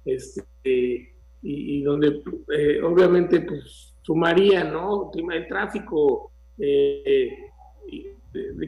este, 0.04 1.11
y, 1.42 1.82
donde 1.82 2.22
eh, 2.56 2.80
obviamente 2.82 3.40
pues 3.40 3.94
sumaría, 4.02 4.64
¿no? 4.64 5.10
El 5.14 5.48
tráfico 5.48 6.32
eh, 6.58 7.28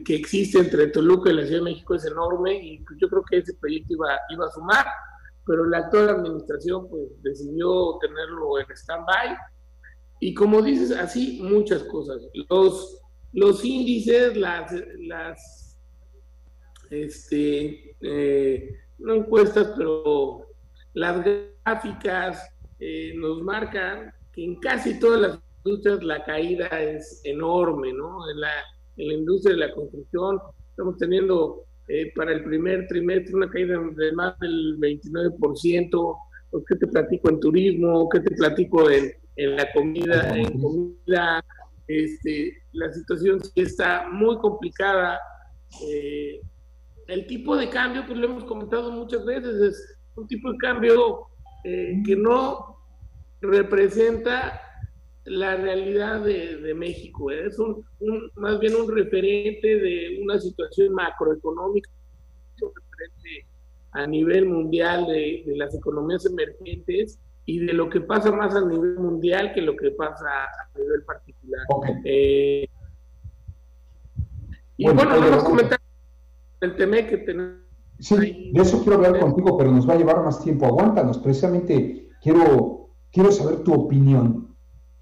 que 0.05 0.15
existe 0.15 0.59
entre 0.59 0.87
Toluca 0.87 1.31
y 1.31 1.33
la 1.33 1.45
Ciudad 1.45 1.59
de 1.59 1.71
México 1.71 1.95
es 1.95 2.05
enorme 2.05 2.53
y 2.61 2.79
pues, 2.79 2.99
yo 2.99 3.09
creo 3.09 3.23
que 3.23 3.37
ese 3.37 3.53
proyecto 3.55 3.93
iba, 3.93 4.09
iba 4.29 4.45
a 4.45 4.51
sumar, 4.51 4.85
pero 5.45 5.65
la 5.65 5.79
actual 5.79 6.09
administración 6.09 6.89
pues 6.89 7.03
decidió 7.21 7.97
tenerlo 7.99 8.59
en 8.59 8.65
stand-by 8.71 9.37
y 10.19 10.33
como 10.33 10.61
dices, 10.61 10.91
así 10.91 11.39
muchas 11.41 11.83
cosas. 11.83 12.21
Los, 12.49 13.01
los 13.33 13.63
índices, 13.65 14.35
las, 14.37 14.73
las 14.99 15.77
este, 16.89 17.95
eh, 18.01 18.69
no 18.97 19.15
encuestas, 19.15 19.73
pero 19.77 20.47
las 20.93 21.23
gráficas 21.23 22.54
eh, 22.79 23.13
nos 23.15 23.41
marcan 23.41 24.11
que 24.33 24.43
en 24.43 24.55
casi 24.59 24.99
todas 24.99 25.21
las 25.21 25.39
industrias 25.63 26.03
la 26.03 26.23
caída 26.23 26.67
es 26.67 27.21
enorme, 27.23 27.93
¿no? 27.93 28.29
En 28.29 28.39
la, 28.39 28.51
en 28.97 29.07
la 29.07 29.13
industria 29.13 29.55
de 29.55 29.67
la 29.67 29.73
construcción 29.73 30.39
estamos 30.69 30.97
teniendo 30.97 31.63
eh, 31.87 32.11
para 32.15 32.33
el 32.33 32.43
primer 32.43 32.87
trimestre 32.87 33.35
una 33.35 33.49
caída 33.49 33.79
de 33.95 34.11
más 34.11 34.37
del 34.39 34.77
29%. 34.79 36.17
¿Qué 36.67 36.75
te 36.75 36.87
platico 36.87 37.29
en 37.29 37.39
turismo? 37.39 38.09
¿Qué 38.09 38.19
te 38.21 38.31
platico 38.31 38.89
en, 38.89 39.11
en 39.35 39.55
la 39.55 39.71
comida? 39.73 40.35
En 40.37 40.59
comida, 40.59 41.43
este, 41.87 42.57
la 42.71 42.91
situación 42.91 43.43
sí 43.43 43.61
está 43.61 44.07
muy 44.09 44.37
complicada. 44.37 45.19
Eh, 45.87 46.41
el 47.07 47.27
tipo 47.27 47.55
de 47.55 47.69
cambio, 47.69 48.05
pues 48.05 48.17
lo 48.17 48.25
hemos 48.25 48.45
comentado 48.45 48.91
muchas 48.91 49.25
veces, 49.25 49.61
es 49.61 49.99
un 50.15 50.27
tipo 50.27 50.51
de 50.51 50.57
cambio 50.57 51.27
eh, 51.67 51.99
que 52.05 52.15
no 52.15 52.77
representa 53.41 54.61
la 55.23 55.55
realidad 55.55 56.21
de, 56.21 56.75
México. 56.75 57.31
¿eh? 57.31 57.47
Es 57.47 57.57
un, 57.57 57.83
más 58.35 58.59
bien 58.59 58.75
un 58.75 58.93
referente 58.93 59.79
de 59.79 60.19
una 60.21 60.39
situación 60.39 60.93
macroeconómica, 60.93 61.89
un 62.61 62.69
referente 62.69 63.47
a 63.93 64.05
nivel 64.05 64.45
mundial 64.45 65.07
de, 65.07 65.43
las 65.55 65.73
economías 65.73 66.23
emergentes 66.27 67.19
y 67.45 67.65
de 67.65 67.73
lo 67.73 67.89
que 67.89 68.01
pasa 68.01 68.31
más 68.31 68.53
a 68.53 68.63
nivel 68.63 68.99
mundial 68.99 69.51
que 69.55 69.61
lo 69.61 69.75
que 69.75 69.89
pasa 69.89 70.27
a 70.43 70.77
nivel 70.77 71.01
particular. 71.03 71.65
Eh, 72.03 72.67
y 74.77 74.85
bueno, 74.85 75.19
vamos 75.19 75.43
a 75.43 75.47
comentar 75.47 75.79
el 76.61 76.75
tema 76.75 76.97
que 76.97 77.17
tenemos. 77.17 77.64
Sí, 77.99 78.51
de 78.53 78.61
eso 78.61 78.81
quiero 78.81 78.95
hablar 78.95 79.19
contigo, 79.19 79.57
pero 79.57 79.71
nos 79.71 79.87
va 79.87 79.93
a 79.93 79.97
llevar 79.97 80.23
más 80.23 80.41
tiempo. 80.41 80.65
Aguántanos, 80.65 81.17
precisamente 81.19 82.09
quiero, 82.21 82.89
quiero 83.11 83.31
saber 83.31 83.63
tu 83.63 83.73
opinión. 83.73 84.55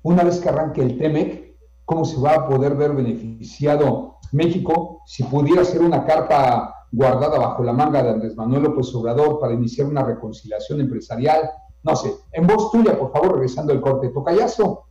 Una 0.03 0.23
vez 0.23 0.39
que 0.39 0.49
arranque 0.49 0.81
el 0.81 0.97
TEMEC, 0.97 1.55
¿cómo 1.85 2.05
se 2.05 2.19
va 2.19 2.33
a 2.33 2.47
poder 2.47 2.75
ver 2.75 2.93
beneficiado 2.93 4.17
México 4.31 5.01
si 5.05 5.23
pudiera 5.23 5.63
ser 5.63 5.81
una 5.81 6.05
carpa 6.05 6.87
guardada 6.91 7.39
bajo 7.39 7.63
la 7.63 7.73
manga 7.73 8.03
de 8.03 8.11
Andrés 8.11 8.35
Manuel 8.35 8.63
López 8.63 8.93
Obrador 8.93 9.39
para 9.39 9.53
iniciar 9.53 9.87
una 9.87 10.03
reconciliación 10.03 10.81
empresarial? 10.81 11.49
No 11.83 11.95
sé, 11.95 12.13
en 12.31 12.47
voz 12.47 12.71
tuya, 12.71 12.97
por 12.97 13.11
favor, 13.11 13.33
regresando 13.33 13.73
el 13.73 13.81
corte. 13.81 14.09
Tocayazo, 14.09 14.85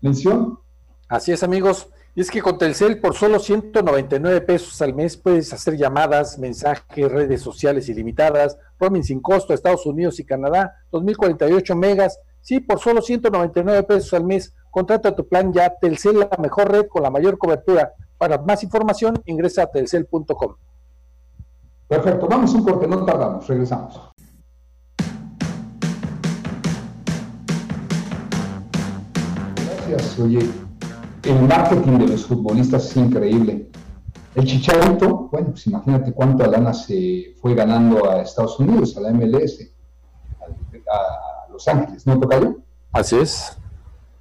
mención. 0.00 0.58
Así 1.08 1.32
es, 1.32 1.42
amigos. 1.42 1.88
Y 2.14 2.20
es 2.20 2.30
que 2.30 2.42
con 2.42 2.58
Telcel 2.58 3.00
por 3.00 3.14
solo 3.14 3.38
199 3.38 4.42
pesos 4.42 4.82
al 4.82 4.94
mes 4.94 5.16
puedes 5.16 5.50
hacer 5.52 5.78
llamadas, 5.78 6.38
mensajes, 6.38 7.10
redes 7.10 7.40
sociales 7.40 7.88
ilimitadas, 7.88 8.58
roaming 8.78 9.02
sin 9.02 9.20
costo 9.20 9.52
a 9.52 9.54
Estados 9.54 9.86
Unidos 9.86 10.20
y 10.20 10.24
Canadá, 10.24 10.76
2048 10.90 11.74
megas, 11.74 12.18
sí, 12.42 12.60
por 12.60 12.80
solo 12.80 13.00
199 13.00 13.84
pesos 13.84 14.12
al 14.12 14.24
mes. 14.24 14.54
Contrata 14.70 15.16
tu 15.16 15.26
plan 15.26 15.54
ya, 15.54 15.74
Telcel, 15.80 16.18
la 16.18 16.30
mejor 16.38 16.70
red 16.70 16.86
con 16.86 17.02
la 17.02 17.10
mayor 17.10 17.38
cobertura. 17.38 17.92
Para 18.18 18.36
más 18.36 18.62
información, 18.62 19.20
ingresa 19.24 19.62
a 19.62 19.66
telcel.com. 19.66 20.54
Perfecto, 21.88 22.26
vamos 22.28 22.52
un 22.52 22.64
corte, 22.64 22.86
no 22.86 23.04
tardamos, 23.06 23.46
regresamos. 23.48 24.10
Gracias, 29.88 30.18
oye 30.18 30.71
el 31.24 31.42
marketing 31.42 31.98
de 31.98 32.08
los 32.08 32.26
futbolistas 32.26 32.86
es 32.86 32.96
increíble. 32.96 33.68
El 34.34 34.44
Chicharito, 34.46 35.28
bueno, 35.30 35.50
pues 35.50 35.66
imagínate 35.66 36.12
cuánta 36.12 36.46
lana 36.46 36.72
se 36.72 37.34
fue 37.40 37.54
ganando 37.54 38.10
a 38.10 38.22
Estados 38.22 38.58
Unidos, 38.58 38.96
a 38.96 39.00
la 39.00 39.10
MLS, 39.12 39.70
a, 40.90 41.52
Los 41.52 41.68
Ángeles, 41.68 42.06
¿no, 42.06 42.18
Tocayo? 42.18 42.56
Así 42.92 43.16
es. 43.16 43.56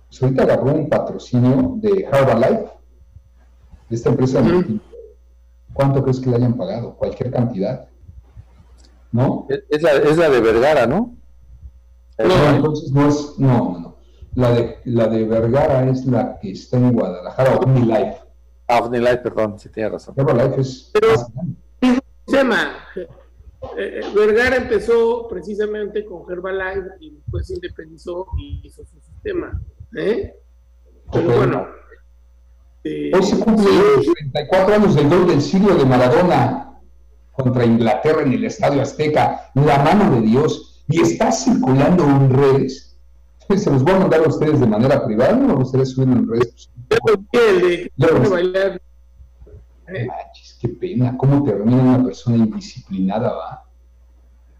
Pues 0.09 0.21
ahorita 0.21 0.43
agarró 0.43 0.73
un 0.73 0.89
patrocinio 0.89 1.75
de 1.77 2.07
Herbalife, 2.11 2.71
de 3.89 3.95
esta 3.95 4.09
empresa. 4.09 4.43
¿Cuánto 5.73 6.03
crees 6.03 6.19
que 6.19 6.29
le 6.29 6.35
hayan 6.35 6.57
pagado? 6.57 6.95
Cualquier 6.95 7.31
cantidad. 7.31 7.87
¿No? 9.13 9.47
Es 9.69 9.81
la, 9.81 9.91
es 9.93 10.17
la 10.17 10.29
de 10.29 10.41
Vergara, 10.41 10.85
¿no? 10.85 11.15
No, 12.19 12.49
entonces 12.49 12.91
no 12.91 13.07
es, 13.07 13.33
no. 13.39 13.80
La 14.35 14.51
de, 14.51 14.79
la 14.85 15.07
de 15.07 15.25
Vergara 15.25 15.89
es 15.89 16.05
la 16.05 16.39
que 16.39 16.51
está 16.51 16.77
en 16.77 16.93
Guadalajara, 16.93 17.57
OmniLife. 17.57 18.17
Ah, 18.67 18.79
OmniLife, 18.79 19.17
perdón, 19.17 19.59
si 19.59 19.69
tiene 19.69 19.89
razón. 19.89 20.15
Herbalife 20.17 20.61
es... 20.61 20.91
Pero, 20.93 21.07
tema, 22.25 22.71
eh, 22.95 23.07
eh, 23.77 24.01
Vergara 24.15 24.55
empezó 24.55 25.27
precisamente 25.27 26.05
con 26.05 26.31
Herbalife 26.31 26.91
y 27.01 27.15
después 27.15 27.47
se 27.47 27.55
independizó 27.55 28.27
y 28.37 28.61
hizo 28.63 28.85
su 28.85 28.99
sistema. 29.01 29.61
¿eh? 29.97 30.33
Pero 31.11 31.35
bueno. 31.35 31.67
Eh, 32.83 33.11
Hoy 33.13 33.23
se 33.23 33.37
cumplen 33.37 33.77
los 33.77 34.05
34 34.05 34.75
años 34.75 34.95
del 34.95 35.09
gol 35.09 35.27
del 35.27 35.41
siglo 35.41 35.75
de 35.75 35.85
Maradona 35.85 36.79
contra 37.31 37.65
Inglaterra 37.65 38.21
en 38.23 38.33
el 38.33 38.45
Estadio 38.45 38.81
Azteca, 38.81 39.51
la 39.53 39.77
mano 39.79 40.15
de 40.15 40.21
Dios, 40.21 40.83
y 40.87 41.01
está 41.01 41.31
circulando 41.31 42.03
en 42.05 42.29
redes 42.29 42.90
se 43.57 43.69
los 43.69 43.83
voy 43.83 43.93
a 43.93 43.99
mandar 43.99 44.23
a 44.23 44.27
ustedes 44.27 44.59
de 44.59 44.67
manera 44.67 45.05
privada, 45.05 45.33
no 45.33 45.47
me 45.47 45.53
gustaría 45.55 45.85
subirlo 45.85 46.15
en 46.15 46.29
redes. 46.29 46.69
bailar. 48.29 48.81
¿Eh? 49.87 50.07
qué 50.61 50.69
pena, 50.69 51.17
cómo 51.17 51.43
termina 51.43 51.81
una 51.81 52.03
persona 52.03 52.37
indisciplinada, 52.37 53.33
va. 53.33 53.65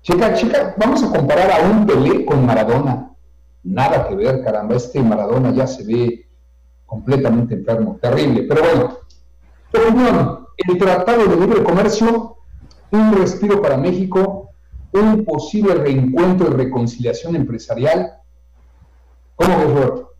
Chica, 0.01 0.33
chica, 0.33 0.75
vamos 0.77 1.03
a 1.03 1.11
comparar 1.11 1.51
a 1.51 1.69
un 1.69 1.85
Pelé 1.85 2.25
con 2.25 2.45
Maradona. 2.45 3.11
Nada 3.63 4.07
que 4.07 4.15
ver, 4.15 4.43
caramba, 4.43 4.75
este 4.75 5.01
Maradona 5.01 5.51
ya 5.51 5.67
se 5.67 5.83
ve 5.83 6.27
completamente 6.85 7.53
enfermo, 7.53 7.99
terrible. 8.01 8.43
Pero 8.43 8.61
bueno, 8.63 8.97
opinión, 9.73 10.47
el 10.57 10.77
Tratado 10.77 11.27
de 11.27 11.35
Libre 11.35 11.63
Comercio, 11.63 12.37
un 12.91 13.13
respiro 13.13 13.61
para 13.61 13.77
México, 13.77 14.49
un 14.91 15.23
posible 15.23 15.75
reencuentro 15.75 16.49
y 16.49 16.53
reconciliación 16.53 17.35
empresarial, 17.35 18.20
¿Cómo 19.41 20.12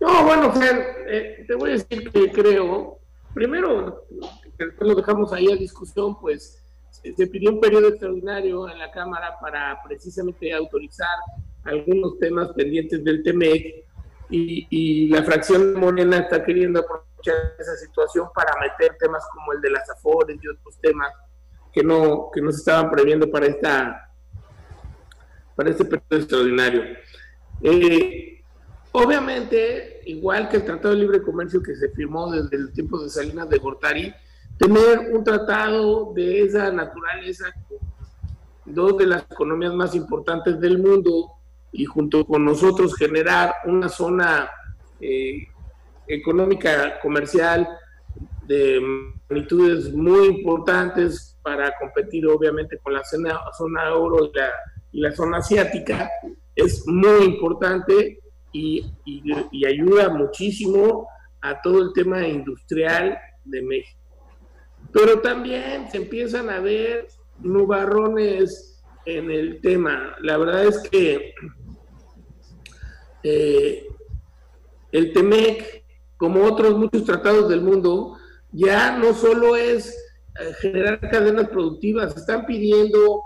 No, 0.00 0.24
bueno, 0.24 0.52
Fer, 0.52 1.04
eh, 1.06 1.44
te 1.46 1.54
voy 1.54 1.70
a 1.70 1.72
decir 1.74 2.10
que 2.10 2.32
creo, 2.32 2.98
primero, 3.32 4.04
después 4.58 4.90
lo 4.90 4.96
dejamos 4.96 5.32
ahí 5.32 5.50
a 5.52 5.56
discusión, 5.56 6.18
pues 6.20 6.60
se 6.90 7.26
pidió 7.28 7.50
un 7.50 7.60
periodo 7.60 7.88
extraordinario 7.88 8.68
en 8.68 8.78
la 8.78 8.90
Cámara 8.90 9.38
para 9.40 9.80
precisamente 9.86 10.52
autorizar 10.52 11.06
algunos 11.64 12.18
temas 12.18 12.48
pendientes 12.48 13.04
del 13.04 13.22
TEMEC 13.22 13.84
y, 14.28 14.66
y 14.68 15.08
la 15.08 15.22
fracción 15.22 15.78
Morena 15.78 16.18
está 16.18 16.44
queriendo 16.44 16.80
aprovechar 16.80 17.54
esa 17.58 17.76
situación 17.76 18.28
para 18.34 18.54
meter 18.60 18.96
temas 18.98 19.22
como 19.32 19.52
el 19.52 19.60
de 19.60 19.70
las 19.70 19.88
AFORES 19.88 20.38
y 20.42 20.48
otros 20.48 20.78
temas 20.80 21.12
que 21.72 21.84
no, 21.84 22.30
que 22.32 22.40
no 22.40 22.50
se 22.50 22.58
estaban 22.58 22.90
previendo 22.90 23.30
para 23.30 23.46
esta 23.46 24.06
para 25.60 25.70
este 25.70 25.84
periodo 25.84 26.16
extraordinario. 26.16 26.82
Eh, 27.62 28.42
obviamente, 28.92 30.00
igual 30.06 30.48
que 30.48 30.58
el 30.58 30.64
Tratado 30.64 30.94
de 30.94 31.00
Libre 31.00 31.22
Comercio 31.22 31.62
que 31.62 31.76
se 31.76 31.90
firmó 31.90 32.30
desde 32.30 32.56
el 32.56 32.72
tiempo 32.72 33.02
de 33.02 33.10
Salinas 33.10 33.48
de 33.48 33.58
Gortari, 33.58 34.14
tener 34.58 35.10
un 35.12 35.24
tratado 35.24 36.12
de 36.14 36.42
esa 36.42 36.70
naturaleza 36.70 37.46
dos 38.66 38.96
de 38.98 39.06
las 39.06 39.22
economías 39.22 39.74
más 39.74 39.94
importantes 39.94 40.60
del 40.60 40.78
mundo 40.78 41.32
y 41.72 41.84
junto 41.84 42.26
con 42.26 42.44
nosotros 42.44 42.96
generar 42.96 43.54
una 43.64 43.88
zona 43.88 44.50
eh, 45.00 45.46
económica 46.06 46.98
comercial 47.00 47.68
de 48.46 48.80
magnitudes 49.28 49.92
muy 49.94 50.26
importantes 50.26 51.38
para 51.42 51.72
competir 51.78 52.26
obviamente 52.26 52.78
con 52.78 52.92
la 52.92 53.04
zona, 53.04 53.40
zona 53.56 53.88
euro 53.88 54.26
y 54.26 54.36
la, 54.36 54.50
y 54.92 55.00
la 55.00 55.12
zona 55.12 55.38
asiática, 55.38 56.10
es 56.54 56.86
muy 56.86 57.24
importante 57.24 58.20
y, 58.52 58.84
ayuda 59.66 60.08
muchísimo 60.08 61.06
a 61.40 61.60
todo 61.62 61.82
el 61.82 61.92
tema 61.92 62.26
industrial 62.26 63.18
de 63.44 63.62
México. 63.62 63.98
Pero 64.92 65.20
también 65.20 65.90
se 65.90 65.98
empiezan 65.98 66.50
a 66.50 66.60
ver 66.60 67.06
nubarrones 67.38 68.82
en 69.06 69.30
el 69.30 69.60
tema. 69.60 70.16
La 70.20 70.36
verdad 70.36 70.66
es 70.66 70.78
que 70.90 71.32
eh, 73.22 73.86
el 74.92 75.12
TEMEC, 75.12 75.84
como 76.16 76.44
otros 76.44 76.76
muchos 76.76 77.04
tratados 77.04 77.48
del 77.48 77.62
mundo, 77.62 78.16
ya 78.52 78.98
no 78.98 79.14
solo 79.14 79.56
es 79.56 79.96
eh, 80.40 80.52
generar 80.60 81.00
cadenas 81.10 81.48
productivas, 81.48 82.16
están 82.16 82.46
pidiendo 82.46 83.22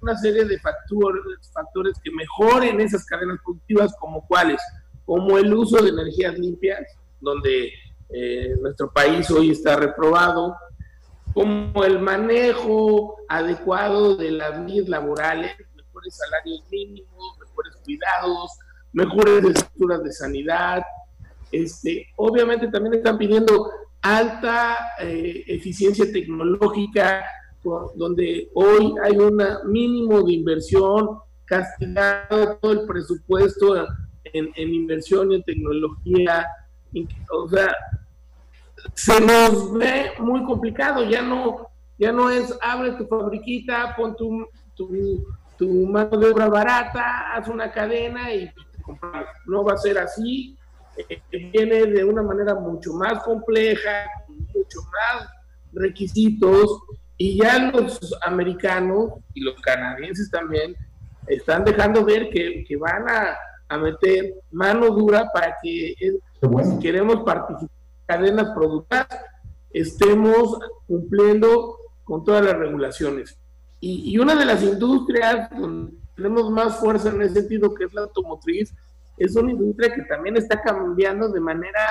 una 0.00 0.16
serie 0.16 0.44
de 0.44 0.58
factores, 0.58 1.22
factores 1.52 1.94
que 2.02 2.10
mejoren 2.10 2.80
esas 2.80 3.04
cadenas 3.04 3.38
productivas, 3.44 3.94
como 3.98 4.26
cuáles, 4.26 4.60
como 5.04 5.38
el 5.38 5.52
uso 5.52 5.82
de 5.82 5.90
energías 5.90 6.38
limpias, 6.38 6.80
donde 7.20 7.72
eh, 8.10 8.54
nuestro 8.60 8.90
país 8.92 9.30
hoy 9.30 9.50
está 9.50 9.76
reprobado, 9.76 10.56
como 11.32 11.84
el 11.84 12.00
manejo 12.00 13.16
adecuado 13.28 14.16
de 14.16 14.32
las 14.32 14.64
vías 14.64 14.88
laborales, 14.88 15.52
mejores 15.76 16.16
salarios 16.16 16.64
mínimos, 16.70 17.38
mejores 17.38 17.76
cuidados, 17.84 18.50
mejores 18.92 19.44
estructuras 19.44 20.02
de 20.02 20.12
sanidad. 20.12 20.82
Este, 21.52 22.06
obviamente 22.16 22.68
también 22.68 22.94
están 22.94 23.18
pidiendo 23.18 23.70
alta 24.02 24.76
eh, 25.00 25.44
eficiencia 25.46 26.10
tecnológica, 26.10 27.24
donde 27.94 28.50
hoy 28.54 28.94
hay 29.02 29.16
un 29.16 29.42
mínimo 29.66 30.22
de 30.22 30.32
inversión, 30.32 31.18
castigado 31.44 32.56
todo 32.56 32.72
el 32.72 32.86
presupuesto 32.86 33.76
en, 34.24 34.50
en 34.54 34.74
inversión 34.74 35.32
y 35.32 35.36
en 35.36 35.42
tecnología. 35.42 36.46
O 37.32 37.48
sea, 37.48 37.74
se 38.94 39.20
nos 39.20 39.72
ve 39.72 40.12
muy 40.18 40.44
complicado, 40.44 41.04
ya 41.04 41.22
no, 41.22 41.68
ya 41.98 42.12
no 42.12 42.30
es 42.30 42.56
abre 42.60 42.92
tu 42.92 43.06
fabriquita, 43.06 43.94
pon 43.96 44.16
tu, 44.16 44.46
tu, 44.76 45.86
mano 45.86 46.16
de 46.16 46.30
obra 46.30 46.48
barata, 46.48 47.34
haz 47.34 47.48
una 47.48 47.70
cadena 47.70 48.32
y. 48.32 48.50
No 49.46 49.62
va 49.62 49.74
a 49.74 49.76
ser 49.76 49.98
así, 49.98 50.56
eh, 50.96 51.22
viene 51.52 51.86
de 51.86 52.04
una 52.04 52.22
manera 52.22 52.54
mucho 52.54 52.92
más 52.94 53.22
compleja, 53.22 54.04
mucho 54.28 54.80
más 54.90 55.28
requisitos, 55.72 56.80
y 57.22 57.36
ya 57.36 57.70
los 57.70 58.00
americanos 58.24 59.10
y 59.34 59.42
los 59.42 59.60
canadienses 59.60 60.30
también 60.30 60.74
están 61.26 61.64
dejando 61.64 62.02
ver 62.02 62.30
que, 62.30 62.64
van 62.78 63.04
a, 63.10 63.78
meter 63.78 64.36
mano 64.50 64.88
dura 64.88 65.28
para 65.30 65.54
que 65.62 65.90
eh, 65.90 66.18
si 66.64 66.78
queremos 66.80 67.22
participar 67.22 67.76
cadenas 68.06 68.48
productivas 68.54 69.06
estemos 69.70 70.60
cumpliendo 70.86 71.76
con 72.04 72.24
todas 72.24 72.42
las 72.42 72.56
regulaciones. 72.56 73.38
Y, 73.80 74.16
una 74.16 74.34
de 74.34 74.46
las 74.46 74.62
industrias 74.62 75.50
donde 75.50 75.92
tenemos 76.16 76.50
más 76.50 76.78
fuerza 76.78 77.10
en 77.10 77.20
ese 77.20 77.42
sentido, 77.42 77.74
que 77.74 77.84
es 77.84 77.92
la 77.92 78.00
automotriz, 78.02 78.74
es 79.18 79.36
una 79.36 79.52
industria 79.52 79.94
que 79.94 80.02
también 80.04 80.38
está 80.38 80.62
cambiando 80.62 81.28
de 81.28 81.40
manera 81.40 81.86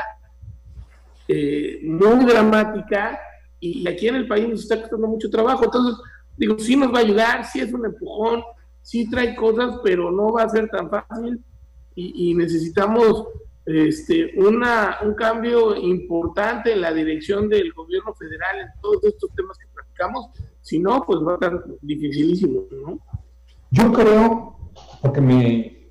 eh, 1.27 1.81
muy 1.83 2.25
dramática 2.25 3.19
y 3.59 3.87
aquí 3.87 4.07
en 4.07 4.15
el 4.15 4.27
país 4.27 4.47
nos 4.47 4.61
está 4.61 4.79
costando 4.81 5.07
mucho 5.07 5.29
trabajo. 5.29 5.65
Entonces, 5.65 5.95
digo, 6.37 6.57
sí 6.59 6.75
nos 6.75 6.93
va 6.93 6.99
a 6.99 7.03
ayudar, 7.03 7.45
sí 7.45 7.59
es 7.59 7.73
un 7.73 7.85
empujón, 7.85 8.41
sí 8.81 9.09
trae 9.09 9.35
cosas, 9.35 9.79
pero 9.83 10.11
no 10.11 10.31
va 10.33 10.43
a 10.43 10.49
ser 10.49 10.69
tan 10.69 10.89
fácil 10.89 11.43
y, 11.95 12.33
necesitamos 12.33 13.25
este, 13.65 14.31
una, 14.37 14.99
un 15.03 15.15
cambio 15.15 15.75
importante 15.75 16.71
en 16.71 16.81
la 16.81 16.93
dirección 16.93 17.49
del 17.49 17.73
gobierno 17.73 18.13
federal 18.13 18.61
en 18.61 18.81
todos 18.81 19.03
estos 19.03 19.29
temas 19.35 19.57
que 19.57 19.67
platicamos, 19.73 20.29
si 20.61 20.79
no, 20.79 21.03
pues 21.05 21.19
va 21.19 21.31
a 21.31 21.35
estar 21.35 21.65
dificilísimo, 21.81 22.63
¿no? 22.71 22.99
Yo 23.71 23.91
creo, 23.91 24.71
porque 25.01 25.19
me, 25.19 25.89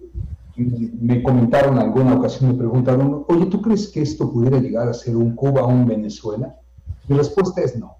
me 0.57 1.23
comentaron 1.23 1.75
en 1.75 1.83
alguna 1.83 2.15
ocasión, 2.15 2.53
me 2.53 2.59
preguntaron, 2.59 3.25
oye, 3.29 3.47
¿tú 3.47 3.61
crees 3.61 3.89
que 3.89 4.01
esto 4.01 4.33
pudiera 4.33 4.59
llegar 4.59 4.89
a 4.89 4.95
ser 4.95 5.15
un 5.15 5.37
Cuba 5.37 5.63
o 5.63 5.69
un 5.69 5.87
Venezuela? 5.87 6.59
Mi 7.09 7.17
respuesta 7.17 7.63
es 7.63 7.77
no. 7.77 7.97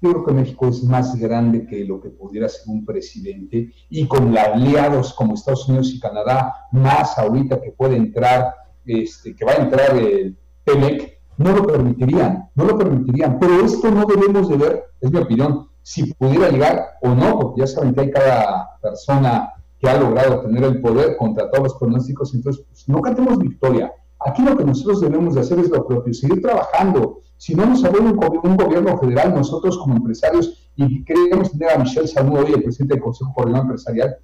Yo 0.00 0.10
creo 0.10 0.24
que 0.24 0.32
México 0.32 0.68
es 0.68 0.82
más 0.82 1.14
grande 1.16 1.66
que 1.66 1.84
lo 1.84 2.00
que 2.00 2.10
pudiera 2.10 2.48
ser 2.48 2.62
un 2.66 2.84
presidente 2.84 3.72
y 3.88 4.06
con 4.06 4.36
aliados 4.36 5.14
como 5.14 5.34
Estados 5.34 5.68
Unidos 5.68 5.92
y 5.94 6.00
Canadá, 6.00 6.52
más 6.72 7.16
ahorita 7.18 7.60
que 7.60 7.70
puede 7.70 7.96
entrar 7.96 8.52
este, 8.84 9.34
que 9.34 9.44
va 9.44 9.52
a 9.52 9.56
entrar 9.62 9.96
el 9.96 10.36
TEMEC, 10.64 11.20
no 11.36 11.52
lo 11.52 11.66
permitirían, 11.66 12.50
no 12.54 12.64
lo 12.64 12.78
permitirían. 12.78 13.38
Pero 13.38 13.64
esto 13.64 13.90
no 13.90 14.04
debemos 14.06 14.48
de 14.48 14.56
ver, 14.56 14.84
es 15.00 15.10
mi 15.10 15.18
opinión, 15.18 15.68
si 15.82 16.12
pudiera 16.14 16.48
llegar 16.48 16.84
o 17.02 17.08
no, 17.14 17.38
porque 17.38 17.60
ya 17.60 17.66
saben 17.66 17.94
que 17.94 18.00
hay 18.02 18.10
cada 18.10 18.78
persona 18.80 19.52
que 19.78 19.88
ha 19.88 19.98
logrado 19.98 20.40
tener 20.42 20.62
el 20.64 20.80
poder 20.80 21.16
contra 21.16 21.50
todos 21.50 21.64
los 21.64 21.74
pronósticos, 21.74 22.34
entonces 22.34 22.64
pues, 22.68 22.88
no 22.88 23.00
cantemos 23.00 23.38
victoria. 23.38 23.92
Aquí 24.24 24.42
lo 24.42 24.56
que 24.56 24.64
nosotros 24.64 25.00
debemos 25.00 25.34
de 25.34 25.40
hacer 25.40 25.58
es 25.58 25.70
lo 25.70 25.86
propio, 25.86 26.12
seguir 26.14 26.40
trabajando. 26.42 27.20
Si 27.36 27.54
no 27.54 27.66
nos 27.66 27.84
abre 27.84 28.00
un, 28.00 28.08
un, 28.08 28.56
gobierno 28.56 28.96
federal, 28.98 29.34
nosotros 29.34 29.78
como 29.78 29.96
empresarios, 29.96 30.70
y 30.76 31.04
queremos 31.04 31.50
tener 31.50 31.70
a 31.70 31.78
Michelle 31.78 32.06
Salud 32.06 32.38
hoy, 32.38 32.52
el 32.52 32.62
presidente 32.62 32.94
del 32.94 33.02
Consejo 33.02 33.32
Coordinador 33.34 33.66
Empresarial, 33.66 34.16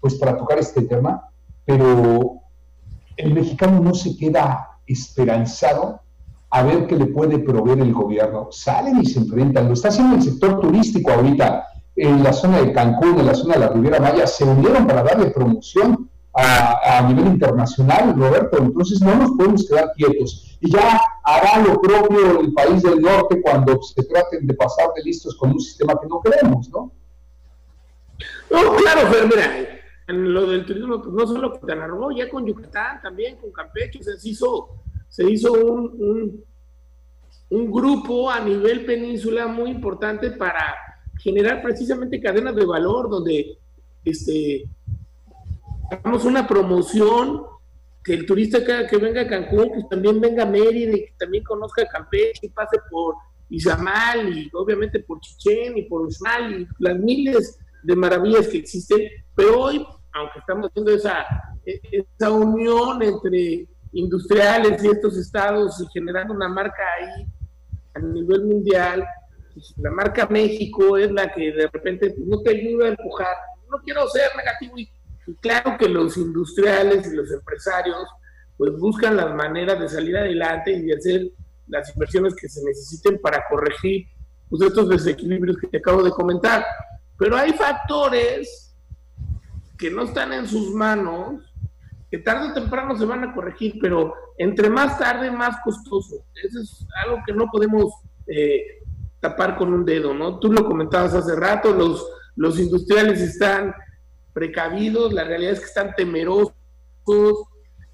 pues 0.00 0.14
para 0.14 0.36
tocar 0.36 0.58
este 0.58 0.82
tema, 0.82 1.30
pero 1.64 2.40
el 3.16 3.34
mexicano 3.34 3.80
no 3.80 3.94
se 3.94 4.16
queda 4.16 4.78
esperanzado 4.86 6.00
a 6.50 6.62
ver 6.62 6.86
qué 6.86 6.96
le 6.96 7.06
puede 7.06 7.38
proveer 7.38 7.80
el 7.80 7.92
gobierno. 7.92 8.48
Salen 8.50 9.02
y 9.02 9.06
se 9.06 9.18
enfrentan. 9.18 9.66
Lo 9.66 9.74
está 9.74 9.88
haciendo 9.88 10.16
el 10.16 10.22
sector 10.22 10.60
turístico 10.60 11.10
ahorita. 11.10 11.64
En 11.96 12.22
la 12.22 12.32
zona 12.32 12.60
de 12.60 12.72
Cancún, 12.72 13.18
en 13.18 13.26
la 13.26 13.34
zona 13.34 13.54
de 13.54 13.60
la 13.60 13.68
Riviera 13.68 14.00
Maya, 14.00 14.26
se 14.26 14.44
unieron 14.44 14.86
para 14.86 15.02
darle 15.02 15.30
promoción 15.30 16.08
a, 16.36 17.02
nivel 17.08 17.26
internacional, 17.28 18.14
Roberto. 18.16 18.58
Entonces 18.58 19.00
no 19.00 19.14
nos 19.16 19.32
podemos 19.32 19.66
quedar 19.66 19.92
quietos. 19.94 20.58
Y 20.60 20.70
ya 20.70 21.00
hará 21.24 21.62
lo 21.62 21.80
propio 21.80 22.40
el 22.40 22.52
país 22.52 22.82
del 22.82 23.00
norte 23.00 23.40
cuando 23.40 23.80
se 23.82 24.02
traten 24.04 24.46
de 24.46 24.54
pasar 24.54 24.88
de 24.94 25.02
listos 25.02 25.36
con 25.36 25.52
un 25.52 25.60
sistema 25.60 25.98
que 26.00 26.06
no 26.08 26.20
queremos, 26.20 26.68
¿no? 26.70 26.92
No, 28.50 28.76
claro, 28.76 29.08
pero 29.10 29.26
mira, 29.26 29.82
en 30.08 30.34
lo 30.34 30.46
del 30.46 30.64
turismo, 30.64 31.02
pues 31.02 31.14
no 31.14 31.26
solo 31.26 31.52
Quintana 31.52 31.86
Roo, 31.86 32.12
ya 32.12 32.28
con 32.28 32.46
Yucatán 32.46 33.00
también, 33.02 33.36
con 33.36 33.50
Campeche, 33.50 34.02
se 34.02 34.16
hizo, 34.28 34.68
se 35.08 35.28
hizo 35.28 35.52
un, 35.52 36.44
un, 37.50 37.70
grupo 37.70 38.30
a 38.30 38.40
nivel 38.40 38.86
península 38.86 39.46
muy 39.46 39.70
importante 39.70 40.30
para 40.30 40.74
generar 41.18 41.62
precisamente 41.62 42.20
cadenas 42.20 42.54
de 42.54 42.64
valor 42.64 43.10
donde 43.10 43.58
este 44.04 44.68
hagamos 45.90 46.24
una 46.24 46.46
promoción 46.46 47.42
que 48.02 48.14
el 48.14 48.26
turista 48.26 48.64
que, 48.64 48.86
que 48.86 48.96
venga 48.98 49.22
a 49.22 49.26
Cancún 49.26 49.70
pues 49.72 49.88
también 49.88 50.20
venga 50.20 50.44
a 50.44 50.46
Mérida 50.46 50.96
y 50.96 51.06
que 51.06 51.14
también 51.18 51.44
conozca 51.44 51.86
Campeche 51.86 52.46
y 52.46 52.48
pase 52.50 52.78
por 52.90 53.16
Izamal 53.48 54.36
y 54.36 54.50
obviamente 54.54 55.00
por 55.00 55.20
Chichén 55.20 55.76
y 55.78 55.82
por 55.82 56.02
Usmal 56.02 56.60
y 56.60 56.68
las 56.78 56.98
miles 56.98 57.58
de 57.82 57.96
maravillas 57.96 58.48
que 58.48 58.58
existen, 58.58 59.08
pero 59.34 59.60
hoy 59.60 59.86
aunque 60.16 60.38
estamos 60.38 60.68
haciendo 60.68 60.92
esa, 60.92 61.26
esa 61.64 62.30
unión 62.30 63.02
entre 63.02 63.68
industriales 63.92 64.82
y 64.82 64.88
estos 64.88 65.16
estados 65.16 65.80
y 65.80 65.86
generando 65.92 66.34
una 66.34 66.48
marca 66.48 66.82
ahí 66.98 67.26
a 67.94 67.98
nivel 68.00 68.44
mundial, 68.44 69.04
pues, 69.52 69.74
la 69.76 69.90
marca 69.90 70.26
México 70.28 70.96
es 70.96 71.10
la 71.10 71.32
que 71.32 71.52
de 71.52 71.68
repente 71.68 72.10
pues, 72.10 72.26
no 72.26 72.40
te 72.42 72.50
ayuda 72.50 72.86
a 72.86 72.90
empujar. 72.90 73.36
No 73.70 73.78
quiero 73.82 74.06
ser 74.08 74.30
negativo 74.36 74.78
y, 74.78 74.90
claro 75.40 75.76
que 75.78 75.88
los 75.88 76.16
industriales 76.16 77.06
y 77.12 77.16
los 77.16 77.30
empresarios 77.32 78.06
pues 78.56 78.72
buscan 78.78 79.16
las 79.16 79.34
maneras 79.34 79.78
de 79.78 79.88
salir 79.88 80.16
adelante 80.16 80.72
y 80.72 80.82
de 80.82 80.94
hacer 80.94 81.30
las 81.66 81.92
inversiones 81.94 82.34
que 82.34 82.48
se 82.48 82.64
necesiten 82.64 83.20
para 83.20 83.44
corregir 83.50 84.06
pues, 84.48 84.62
estos 84.62 84.88
desequilibrios 84.88 85.56
que 85.58 85.66
te 85.66 85.78
acabo 85.78 86.02
de 86.02 86.10
comentar. 86.10 86.64
Pero 87.18 87.36
hay 87.36 87.52
factores 87.52 88.74
que 89.76 89.90
no 89.90 90.04
están 90.04 90.32
en 90.32 90.46
sus 90.46 90.72
manos, 90.72 91.42
que 92.10 92.18
tarde 92.18 92.50
o 92.50 92.54
temprano 92.54 92.96
se 92.96 93.04
van 93.04 93.24
a 93.24 93.34
corregir, 93.34 93.78
pero 93.80 94.14
entre 94.38 94.70
más 94.70 94.98
tarde, 94.98 95.30
más 95.30 95.56
costoso. 95.62 96.24
Eso 96.42 96.60
es 96.60 96.86
algo 97.04 97.22
que 97.26 97.34
no 97.34 97.46
podemos 97.50 97.92
eh, 98.26 98.62
tapar 99.20 99.56
con 99.56 99.72
un 99.72 99.84
dedo, 99.84 100.14
¿no? 100.14 100.38
Tú 100.38 100.52
lo 100.52 100.64
comentabas 100.64 101.14
hace 101.14 101.34
rato, 101.34 101.74
los, 101.74 102.06
los 102.36 102.58
industriales 102.58 103.20
están 103.20 103.74
precavidos, 104.36 105.14
la 105.14 105.24
realidad 105.24 105.54
es 105.54 105.60
que 105.60 105.64
están 105.64 105.94
temerosos. 105.96 106.52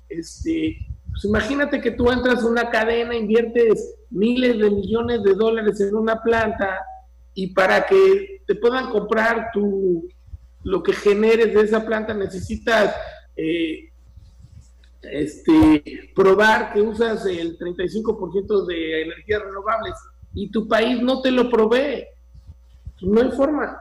Este, 0.09 0.77
pues 1.09 1.25
imagínate 1.25 1.81
que 1.81 1.93
tú 1.93 2.11
entras 2.11 2.41
en 2.41 2.47
una 2.47 2.69
cadena, 2.69 3.15
inviertes 3.15 3.95
miles 4.11 4.59
de 4.59 4.69
millones 4.69 5.23
de 5.23 5.35
dólares 5.35 5.81
en 5.81 5.95
una 5.95 6.21
planta 6.21 6.81
y 7.33 7.55
para 7.55 7.87
que 7.87 8.43
te 8.45 8.57
puedan 8.57 8.91
comprar 8.91 9.51
tu, 9.55 10.09
lo 10.65 10.83
que 10.83 10.93
generes 10.93 11.55
de 11.55 11.61
esa 11.61 11.87
planta 11.87 12.13
necesitas 12.13 12.93
eh, 13.37 13.93
este, 15.03 16.11
probar 16.13 16.73
que 16.73 16.83
usas 16.83 17.25
el 17.25 17.57
35% 17.57 18.67
de 18.67 19.03
energías 19.03 19.43
renovables 19.43 19.95
y 20.35 20.51
tu 20.51 20.67
país 20.67 21.01
no 21.01 21.23
te 21.23 21.31
lo 21.31 21.49
provee. 21.49 22.05
No 23.01 23.21
hay 23.21 23.31
forma. 23.31 23.79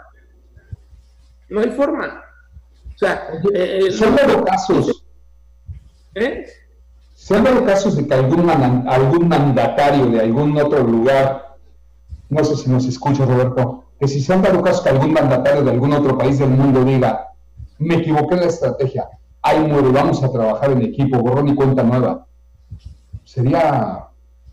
No 1.50 1.60
hay 1.62 1.72
forma. 1.72 2.24
Sea, 3.02 3.28
eh, 3.54 3.92
se 3.92 4.06
han 4.06 4.16
dado 4.16 4.44
casos. 4.46 5.04
¿Eh? 6.14 6.46
Se 7.16 7.36
han 7.36 7.44
dado 7.44 7.66
casos 7.66 7.96
de 7.96 8.08
que 8.08 8.14
algún, 8.14 8.50
algún 8.50 9.28
mandatario 9.28 10.08
de 10.08 10.22
algún 10.22 10.58
otro 10.58 10.84
lugar, 10.84 11.58
no 12.30 12.44
sé 12.44 12.56
si 12.56 12.70
nos 12.70 12.86
escucha 12.86 13.26
Roberto, 13.26 13.86
que 14.00 14.08
si 14.08 14.22
se 14.22 14.34
han 14.34 14.42
dado 14.42 14.62
casos 14.62 14.82
que 14.82 14.90
algún 14.90 15.14
mandatario 15.14 15.64
de 15.64 15.72
algún 15.72 15.94
otro 15.94 16.18
país 16.18 16.40
del 16.40 16.50
mundo 16.50 16.84
diga, 16.84 17.34
me 17.80 17.96
equivoqué 17.96 18.36
en 18.36 18.42
la 18.42 18.48
estrategia, 18.48 19.08
ahí 19.42 19.60
muere, 19.60 19.90
vamos 19.90 20.24
a 20.24 20.32
trabajar 20.32 20.72
en 20.72 20.84
equipo, 20.84 21.20
borrón 21.20 21.48
y 21.48 21.56
cuenta 21.56 21.84
nueva. 21.84 22.26
Sería 23.24 24.06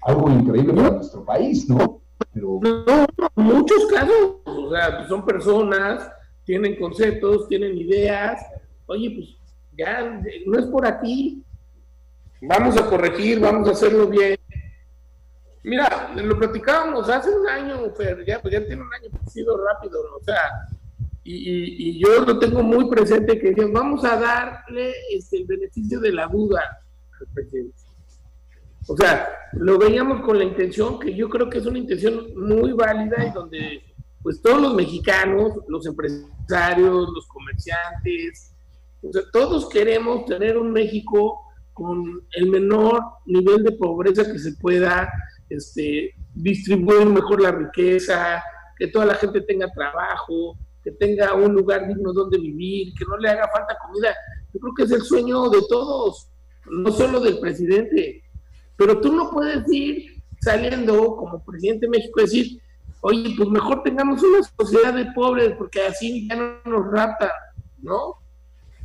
algo 0.03 0.31
increíble 0.31 0.73
para 0.73 0.91
nuestro 0.91 1.25
país, 1.25 1.69
¿no? 1.69 2.01
Pero... 2.33 2.61
No, 2.63 3.07
muchos 3.37 3.87
casos, 3.87 4.37
o 4.45 4.71
sea, 4.71 5.07
son 5.09 5.25
personas, 5.25 6.11
tienen 6.49 6.77
conceptos, 6.77 7.47
tienen 7.47 7.77
ideas, 7.77 8.41
oye, 8.87 9.11
pues 9.11 9.37
ya 9.77 10.19
no 10.47 10.59
es 10.59 10.65
por 10.65 10.87
aquí, 10.87 11.45
vamos 12.41 12.75
a 12.79 12.87
corregir, 12.87 13.39
vamos 13.39 13.69
a 13.69 13.73
hacerlo 13.73 14.07
bien. 14.07 14.39
Mira, 15.63 16.11
lo 16.17 16.39
platicábamos 16.39 17.07
hace 17.11 17.29
un 17.39 17.47
año, 17.47 17.93
pero 17.99 18.25
ya, 18.25 18.41
pues 18.41 18.55
ya 18.55 18.65
tiene 18.65 18.81
un 18.81 18.95
año, 18.95 19.11
ha 19.23 19.29
sido 19.29 19.63
rápido, 19.63 20.01
o 20.19 20.25
sea, 20.25 20.41
y, 21.23 21.99
yo 22.03 22.25
lo 22.25 22.39
tengo 22.39 22.63
muy 22.63 22.89
presente 22.89 23.39
que 23.39 23.53
vamos 23.67 24.03
a 24.07 24.19
darle 24.19 24.95
este, 25.13 25.37
el 25.37 25.45
beneficio 25.45 26.01
de 26.01 26.13
la 26.13 26.29
duda 26.29 26.63
al 27.21 27.27
presidente. 27.35 27.77
O 28.87 28.97
sea, 28.97 29.29
lo 29.53 29.77
veíamos 29.77 30.23
con 30.23 30.39
la 30.39 30.45
intención, 30.45 30.99
que 30.99 31.15
yo 31.15 31.29
creo 31.29 31.51
que 31.51 31.59
es 31.59 31.67
una 31.67 31.77
intención 31.77 32.35
muy 32.35 32.73
válida 32.73 33.27
y 33.27 33.33
donde 33.33 33.83
pues 34.23 34.43
todos 34.43 34.61
los 34.61 34.75
mexicanos, 34.75 35.53
los 35.69 35.87
empresarios, 35.87 37.09
los 37.15 37.27
comerciantes, 37.29 38.55
todos 39.33 39.69
queremos 39.69 40.25
tener 40.27 40.59
un 40.59 40.73
México 40.73 41.41
con 41.73 42.27
el 42.33 42.51
menor 42.51 43.01
nivel 43.27 43.63
de 43.63 43.73
pobreza 43.73 44.31
que 44.31 44.39
se 44.39 44.55
pueda, 44.55 45.09
este, 45.49 46.15
distribuir 46.35 47.07
mejor 47.07 47.41
la 47.41 47.53
riqueza, 47.53 48.43
que 48.77 48.89
toda 48.89 49.07
la 49.07 49.15
gente 49.15 49.41
tenga 49.43 49.71
trabajo, 49.73 50.59
que 50.83 50.91
tenga 50.93 51.35
un 51.35 51.55
lugar 51.55 51.87
digno 51.87 52.13
donde 52.13 52.39
vivir, 52.39 52.93
que 52.99 53.05
no 53.05 53.17
le 53.17 53.29
haga 53.29 53.49
falta 53.53 53.77
comida. 53.87 54.15
Yo 54.53 54.61
creo 54.61 54.75
que 54.75 54.83
es 54.85 54.91
el 54.91 55.03
sueño 55.03 55.49
de 55.51 55.61
todos, 55.69 56.29
no 56.69 56.91
solo 56.91 57.21
del 57.21 57.39
presidente. 57.39 58.25
Pero 58.77 59.01
tú 59.01 59.13
no 59.13 59.31
puedes 59.31 59.71
ir 59.73 60.23
saliendo 60.41 61.17
como 61.17 61.45
presidente 61.45 61.87
de 61.87 61.91
México 61.91 62.21
y 62.21 62.25
decir, 62.25 62.63
oye, 63.01 63.35
pues 63.37 63.49
mejor 63.49 63.83
tengamos 63.83 64.23
una 64.23 64.41
sociedad 64.59 64.95
de 64.95 65.07
pobres 65.13 65.55
porque 65.57 65.83
así 65.83 66.29
ya 66.29 66.37
no 66.37 66.59
nos 66.65 66.93
raptan, 66.93 67.31
¿no? 67.79 68.17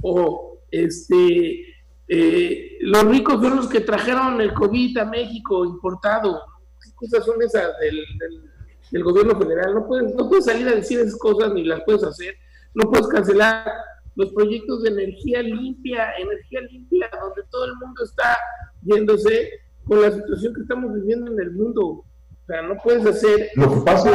O 0.02 0.60
este, 0.71 1.62
eh, 2.08 2.78
los 2.82 3.06
ricos 3.06 3.41
son 3.41 3.56
los 3.56 3.67
que 3.67 3.82
trajeron 3.82 4.41
el 4.41 4.54
COVID 4.54 4.97
a 4.97 5.06
México 5.06 5.65
importado. 5.65 6.41
¿Qué 6.84 6.91
cosas 6.95 7.26
son 7.26 7.41
esas 7.41 7.71
del, 7.80 7.99
del, 8.91 9.04
gobierno 9.04 9.38
federal? 9.38 9.73
No 9.73 9.88
puedes, 9.88 10.13
no 10.15 10.30
puedes 10.30 10.45
salir 10.45 10.67
a 10.67 10.76
decir 10.76 10.99
esas 10.99 11.17
cosas 11.17 11.54
ni 11.54 11.63
las 11.63 11.82
puedes 11.86 12.04
hacer. 12.04 12.36
No 12.73 12.89
puedes 12.89 13.08
cancelar 13.08 13.71
los 14.15 14.32
proyectos 14.34 14.84
de 14.84 14.89
energía 14.89 15.41
limpia, 15.41 16.13
energía 16.17 16.62
limpia, 16.62 17.10
donde 17.19 17.43
todo 17.49 17.65
el 17.65 17.76
mundo 17.76 18.04
está 18.04 18.38
yéndose 18.82 19.49
con 19.86 20.02
la 20.02 20.12
situación 20.12 20.54
que 20.54 20.62
estamos 20.62 20.93
viviendo 20.93 21.32
en 21.32 21.39
el 21.39 21.52
mundo. 21.52 22.06
O 22.44 22.46
sea, 22.46 22.62
no 22.62 22.76
puedes 22.84 23.06
hacer... 23.06 23.50
Lo 23.56 23.74
que 23.74 23.82
pasa, 23.82 24.12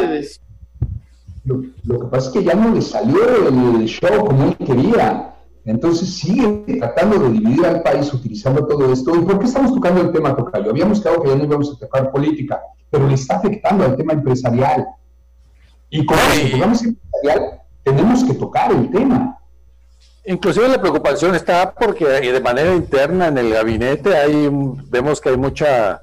lo, 1.44 2.00
que 2.00 2.06
pasa 2.10 2.28
es 2.28 2.32
que 2.34 2.44
ya 2.44 2.54
no 2.54 2.74
le 2.74 2.82
salió 2.82 3.48
el 3.48 3.86
show 3.86 4.26
como 4.26 4.44
él 4.44 4.56
quería. 4.58 5.34
Entonces 5.64 6.14
sigue 6.14 6.78
tratando 6.78 7.18
de 7.18 7.30
dividir 7.30 7.64
al 7.64 7.82
país 7.82 8.12
utilizando 8.12 8.66
todo 8.66 8.92
esto. 8.92 9.14
¿Y 9.16 9.20
por 9.20 9.38
qué 9.38 9.46
estamos 9.46 9.74
tocando 9.74 10.02
el 10.02 10.12
tema 10.12 10.36
Tocayo? 10.36 10.70
Habíamos 10.70 11.00
quedado 11.00 11.22
que 11.22 11.30
ya 11.30 11.36
no 11.36 11.44
íbamos 11.44 11.74
a 11.74 11.78
tocar 11.78 12.10
política, 12.10 12.60
pero 12.90 13.06
le 13.06 13.14
está 13.14 13.36
afectando 13.36 13.84
al 13.84 13.96
tema 13.96 14.12
empresarial. 14.12 14.86
Y 15.90 16.04
como 16.04 16.20
el 16.34 16.50
tocamos 16.52 16.82
empresarial, 16.84 17.60
tenemos 17.82 18.24
que 18.24 18.34
tocar 18.34 18.72
el 18.72 18.90
tema. 18.90 19.38
Inclusive 20.24 20.68
la 20.68 20.80
preocupación 20.80 21.34
está 21.34 21.74
porque 21.74 22.04
de 22.06 22.40
manera 22.40 22.74
interna 22.74 23.28
en 23.28 23.38
el 23.38 23.50
gabinete 23.50 24.14
hay 24.14 24.48
vemos 24.90 25.20
que 25.20 25.30
hay 25.30 25.38
mucha 25.38 26.02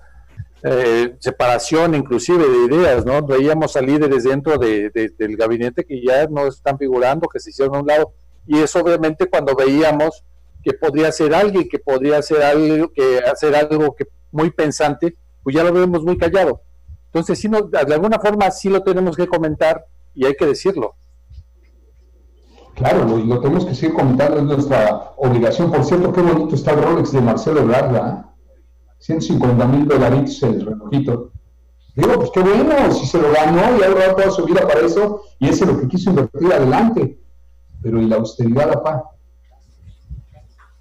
eh, 0.67 1.15
separación 1.19 1.93
inclusive 1.93 2.43
de 2.43 2.75
ideas, 2.75 3.05
¿no? 3.05 3.21
Veíamos 3.21 3.75
a 3.75 3.81
líderes 3.81 4.23
dentro 4.23 4.57
de, 4.57 4.89
del 4.89 5.37
gabinete 5.37 5.85
que 5.85 6.01
ya 6.03 6.25
no 6.25 6.47
están 6.47 6.79
figurando, 6.79 7.27
que 7.27 7.39
se 7.39 7.51
hicieron 7.51 7.75
a 7.75 7.79
un 7.81 7.87
lado, 7.87 8.13
y 8.47 8.57
eso 8.57 8.79
obviamente 8.79 9.27
cuando 9.27 9.55
veíamos 9.55 10.23
que 10.63 10.73
podría 10.73 11.11
ser 11.11 11.35
alguien 11.35 11.69
que 11.69 11.77
podría 11.77 12.17
hacer 12.17 12.41
algo 12.41 12.91
que 12.91 13.19
hacer 13.19 13.55
algo 13.55 13.95
que 13.95 14.05
muy 14.31 14.49
pensante, 14.49 15.15
pues 15.43 15.55
ya 15.55 15.63
lo 15.63 15.71
vemos 15.71 16.03
muy 16.03 16.17
callado. 16.17 16.61
Entonces, 17.05 17.37
sí, 17.37 17.47
no, 17.47 17.61
de 17.61 17.93
alguna 17.93 18.19
forma 18.19 18.49
sí 18.49 18.67
lo 18.67 18.81
tenemos 18.81 19.15
que 19.15 19.27
comentar 19.27 19.85
y 20.15 20.25
hay 20.25 20.33
que 20.33 20.47
decirlo. 20.47 20.95
Claro, 22.73 23.05
lo, 23.05 23.39
tenemos 23.39 23.65
que 23.65 23.75
seguir 23.75 23.95
comentando, 23.95 24.37
es 24.37 24.43
nuestra 24.43 25.13
obligación. 25.17 25.71
Por 25.71 25.85
cierto, 25.85 26.11
qué 26.11 26.21
bonito 26.21 26.55
está 26.55 26.71
el 26.71 26.81
Rolex 26.81 27.11
de 27.11 27.21
Marcelo 27.21 27.61
Ebrard, 27.61 28.25
150 29.05 29.67
mil 29.67 29.87
dolaritos 29.87 30.41
el 30.41 30.65
relojito. 30.65 31.31
Digo, 31.95 32.13
pues 32.15 32.31
qué 32.33 32.39
bueno, 32.39 32.91
si 32.91 33.05
se 33.05 33.21
lo 33.21 33.31
ganó 33.31 33.77
y 33.77 33.83
ha 33.83 33.89
durado 33.89 34.15
toda 34.15 34.31
su 34.31 34.45
vida 34.45 34.67
para 34.67 34.81
eso, 34.81 35.21
y 35.39 35.47
ese 35.47 35.63
es 35.63 35.71
lo 35.71 35.79
que 35.79 35.87
quiso 35.87 36.09
invertir 36.09 36.51
adelante. 36.51 37.19
Pero 37.83 38.01
¿y 38.01 38.07
la 38.07 38.15
austeridad, 38.15 38.73
papá? 38.73 39.03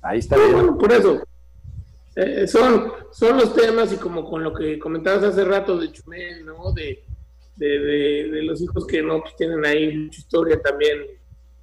Ahí 0.00 0.20
está 0.20 0.36
bien. 0.36 0.76
por 0.78 0.90
eso. 0.90 1.20
Eh, 2.16 2.46
son, 2.46 2.92
son 3.12 3.36
los 3.36 3.54
temas, 3.54 3.92
y 3.92 3.96
como 3.96 4.24
con 4.24 4.42
lo 4.42 4.54
que 4.54 4.78
comentabas 4.78 5.24
hace 5.24 5.44
rato 5.44 5.78
de 5.78 5.92
Chumel, 5.92 6.46
¿no? 6.46 6.72
De, 6.72 7.04
de, 7.56 8.42
los 8.42 8.62
hijos 8.62 8.86
que 8.86 9.02
no 9.02 9.20
pues, 9.20 9.36
tienen 9.36 9.64
ahí 9.66 9.96
mucha 9.96 10.18
historia 10.18 10.60
también 10.62 10.98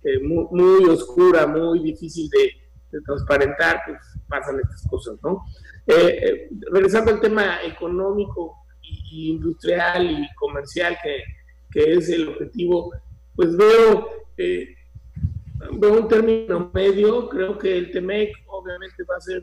eh, 0.03 0.19
muy, 0.19 0.85
oscura, 0.85 1.47
muy 1.47 1.79
difícil 1.79 2.29
de, 2.29 3.01
transparentar, 3.05 3.81
pues 3.85 3.97
pasan 4.27 4.59
estas 4.59 4.85
cosas, 4.89 5.15
¿no? 5.23 5.45
Eh, 5.87 5.93
eh, 5.95 6.49
regresando 6.71 7.11
al 7.11 7.19
tema 7.19 7.63
económico 7.63 8.55
y, 8.81 9.31
industrial 9.31 10.09
y 10.09 10.27
comercial, 10.35 10.97
que, 11.03 11.23
que, 11.71 11.93
es 11.93 12.09
el 12.09 12.29
objetivo, 12.29 12.91
pues 13.35 13.55
veo, 13.57 14.09
veo 14.37 15.93
un 15.93 16.07
término 16.07 16.71
medio, 16.73 17.27
creo 17.29 17.57
que 17.57 17.77
el 17.77 17.91
TEMEC 17.91 18.31
obviamente 18.47 19.03
va 19.09 19.17
a 19.17 19.21
ser 19.21 19.41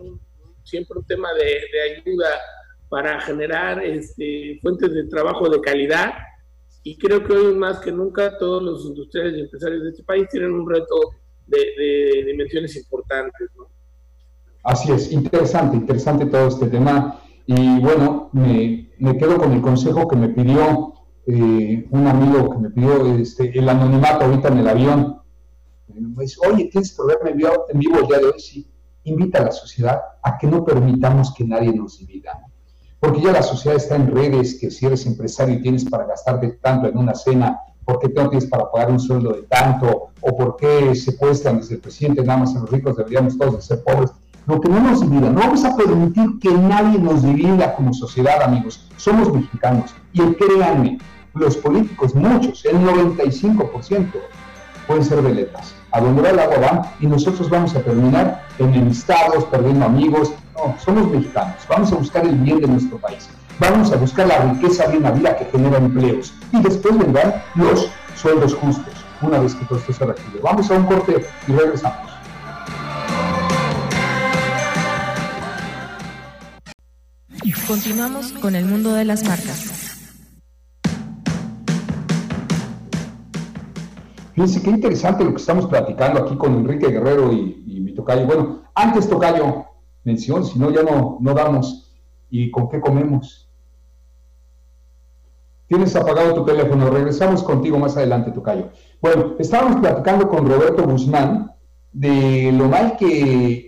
siempre 0.62 0.98
un 0.98 1.06
tema 1.06 1.32
de, 1.34 1.60
de 1.72 1.82
ayuda 1.96 2.28
para 2.88 3.20
generar 3.20 3.84
este, 3.84 4.58
fuentes 4.62 4.92
de 4.92 5.04
trabajo 5.04 5.48
de 5.48 5.60
calidad, 5.60 6.12
y 6.82 6.96
creo 6.96 7.22
que 7.22 7.34
hoy 7.34 7.54
más 7.54 7.80
que 7.80 7.92
nunca 7.92 8.38
todos 8.38 8.62
los 8.62 8.86
industriales 8.86 9.36
y 9.36 9.40
empresarios 9.40 9.82
de 9.82 9.90
este 9.90 10.04
país 10.04 10.26
tienen 10.30 10.52
un 10.52 10.68
reto 10.68 10.94
de, 11.46 12.24
dimensiones 12.26 12.76
importantes. 12.76 13.48
Así 14.68 14.92
es, 14.92 15.10
interesante, 15.12 15.78
interesante 15.78 16.26
todo 16.26 16.48
este 16.48 16.66
tema. 16.66 17.18
Y 17.46 17.80
bueno, 17.80 18.28
me, 18.32 18.90
quedo 19.18 19.38
con 19.38 19.52
el 19.52 19.62
consejo 19.62 20.06
que 20.06 20.14
me 20.14 20.28
pidió 20.28 20.92
eh, 21.26 21.88
un 21.90 22.06
amigo 22.06 22.50
que 22.50 22.58
me 22.58 22.68
pidió 22.68 23.06
este, 23.16 23.58
el 23.58 23.66
anonimato 23.66 24.26
ahorita 24.26 24.48
en 24.48 24.58
el 24.58 24.68
avión. 24.68 25.22
Me 25.86 26.22
dice, 26.22 26.36
oye, 26.46 26.66
¿tienes 26.66 26.92
programa 26.92 27.30
en 27.30 27.78
vivo 27.78 27.98
el 27.98 28.06
día 28.08 28.18
de 28.18 28.24
hoy? 28.26 28.38
Sí. 28.38 28.70
Invita 29.04 29.38
a 29.38 29.46
la 29.46 29.52
sociedad 29.52 30.02
a 30.22 30.36
que 30.36 30.46
no 30.46 30.62
permitamos 30.66 31.32
que 31.32 31.44
nadie 31.46 31.72
nos 31.72 31.98
divida 31.98 32.38
porque 33.00 33.20
ya 33.20 33.32
la 33.32 33.42
sociedad 33.42 33.76
está 33.76 33.94
en 33.96 34.12
redes, 34.12 34.58
que 34.60 34.70
si 34.70 34.84
eres 34.84 35.06
empresario 35.06 35.54
y 35.54 35.62
tienes 35.62 35.84
para 35.84 36.04
gastarte 36.04 36.58
tanto 36.60 36.88
en 36.88 36.98
una 36.98 37.14
cena, 37.14 37.60
¿por 37.84 38.00
qué 38.00 38.08
no 38.08 38.28
tienes 38.28 38.48
para 38.50 38.70
pagar 38.70 38.90
un 38.90 38.98
sueldo 38.98 39.34
de 39.34 39.42
tanto? 39.42 40.08
¿O 40.20 40.36
por 40.36 40.56
qué 40.56 40.94
se 40.96 41.16
cuestan 41.16 41.58
desde 41.58 41.76
el 41.76 41.80
presidente 41.80 42.24
nada 42.24 42.40
más 42.40 42.54
en 42.54 42.62
los 42.62 42.70
ricos 42.70 42.96
deberíamos 42.96 43.38
todos 43.38 43.54
de 43.54 43.62
ser 43.62 43.84
pobres? 43.84 44.10
Lo 44.48 44.58
que 44.62 44.70
no 44.70 44.80
nos 44.80 45.02
divida, 45.02 45.28
no 45.28 45.40
vamos 45.40 45.62
a 45.66 45.76
permitir 45.76 46.38
que 46.40 46.50
nadie 46.50 46.98
nos 46.98 47.22
divida 47.22 47.74
como 47.74 47.92
sociedad, 47.92 48.42
amigos. 48.42 48.82
Somos 48.96 49.30
mexicanos 49.30 49.94
y 50.14 50.22
créanme, 50.22 50.96
los 51.34 51.58
políticos, 51.58 52.14
muchos, 52.14 52.64
el 52.64 52.78
95%, 52.78 54.06
pueden 54.86 55.04
ser 55.04 55.20
veletas. 55.20 55.74
A 55.92 56.00
donde 56.00 56.22
va 56.22 56.30
el 56.30 56.38
agua 56.38 56.56
van 56.60 56.82
y 56.98 57.06
nosotros 57.06 57.50
vamos 57.50 57.76
a 57.76 57.82
terminar 57.82 58.42
enemistados, 58.58 59.44
perdiendo 59.44 59.84
amigos, 59.84 60.32
no, 60.56 60.74
somos 60.78 61.10
mexicanos. 61.10 61.56
Vamos 61.68 61.92
a 61.92 61.96
buscar 61.96 62.24
el 62.24 62.36
bien 62.36 62.60
de 62.60 62.68
nuestro 62.68 62.96
país. 62.96 63.28
Vamos 63.58 63.92
a 63.92 63.96
buscar 63.96 64.28
la 64.28 64.38
riqueza 64.38 64.86
bien 64.86 65.04
vida 65.14 65.36
que 65.36 65.44
genera 65.44 65.76
empleos. 65.76 66.32
Y 66.54 66.62
después 66.62 66.96
vendrán 66.96 67.34
los 67.54 67.90
sueldos 68.16 68.54
justos, 68.54 68.94
una 69.20 69.40
vez 69.40 69.54
que 69.54 69.66
todo 69.66 69.78
esto 69.78 69.92
se 69.92 70.04
reactive. 70.06 70.40
Vamos 70.42 70.70
a 70.70 70.74
un 70.74 70.86
corte 70.86 71.26
y 71.46 71.52
regresamos. 71.52 72.07
Continuamos 77.66 78.32
con 78.32 78.56
el 78.56 78.64
mundo 78.64 78.94
de 78.94 79.04
las 79.04 79.22
marcas. 79.24 80.10
Fíjense 84.34 84.62
qué 84.62 84.70
interesante 84.70 85.24
lo 85.24 85.30
que 85.30 85.36
estamos 85.36 85.66
platicando 85.66 86.20
aquí 86.20 86.36
con 86.36 86.54
Enrique 86.54 86.88
Guerrero 86.88 87.32
y, 87.32 87.80
mi 87.80 87.94
tocayo. 87.94 88.26
Bueno, 88.26 88.62
antes 88.74 89.08
tocayo, 89.08 89.66
mención, 90.04 90.44
si 90.44 90.58
no 90.58 90.70
ya 90.70 90.82
no, 90.82 91.18
no 91.20 91.34
damos. 91.34 91.92
¿Y 92.28 92.50
con 92.50 92.68
qué 92.68 92.80
comemos? 92.80 93.48
Tienes 95.68 95.94
apagado 95.94 96.34
tu 96.34 96.44
teléfono, 96.44 96.90
regresamos 96.90 97.42
contigo 97.42 97.78
más 97.78 97.96
adelante, 97.96 98.30
Tocayo. 98.30 98.70
Bueno, 99.02 99.34
estábamos 99.38 99.80
platicando 99.80 100.28
con 100.28 100.48
Roberto 100.48 100.84
Guzmán 100.84 101.52
de 101.92 102.52
lo 102.52 102.68
mal 102.68 102.96
que 102.96 103.67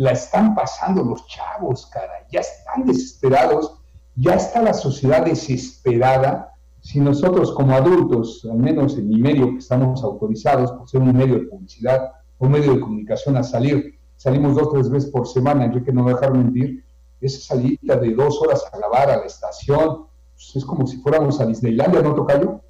la 0.00 0.12
están 0.12 0.54
pasando 0.54 1.04
los 1.04 1.26
chavos, 1.26 1.84
cara. 1.92 2.26
Ya 2.32 2.40
están 2.40 2.86
desesperados, 2.86 3.74
ya 4.16 4.32
está 4.32 4.62
la 4.62 4.72
sociedad 4.72 5.26
desesperada. 5.26 6.54
Si 6.80 7.00
nosotros 7.00 7.52
como 7.52 7.74
adultos, 7.74 8.48
al 8.50 8.56
menos 8.56 8.96
en 8.96 9.10
mi 9.10 9.20
medio 9.20 9.50
que 9.50 9.58
estamos 9.58 10.02
autorizados 10.02 10.72
por 10.72 10.88
ser 10.88 11.02
un 11.02 11.14
medio 11.14 11.34
de 11.34 11.46
publicidad, 11.48 12.12
un 12.38 12.50
medio 12.50 12.72
de 12.72 12.80
comunicación 12.80 13.36
a 13.36 13.42
salir, 13.42 13.98
salimos 14.16 14.54
dos 14.54 14.68
o 14.68 14.70
tres 14.70 14.88
veces 14.88 15.10
por 15.10 15.28
semana, 15.28 15.66
Enrique 15.66 15.92
no 15.92 16.04
me 16.04 16.14
dejar 16.14 16.32
mentir, 16.32 16.82
esa 17.20 17.54
salida 17.54 17.96
de 17.96 18.14
dos 18.14 18.40
horas 18.40 18.64
a 18.72 18.78
grabar 18.78 19.10
a 19.10 19.18
la 19.18 19.26
estación, 19.26 20.06
pues 20.32 20.56
es 20.56 20.64
como 20.64 20.86
si 20.86 20.96
fuéramos 21.02 21.42
a 21.42 21.44
Disneylandia, 21.44 22.00
¿no, 22.00 22.14
Tocayo? 22.14 22.62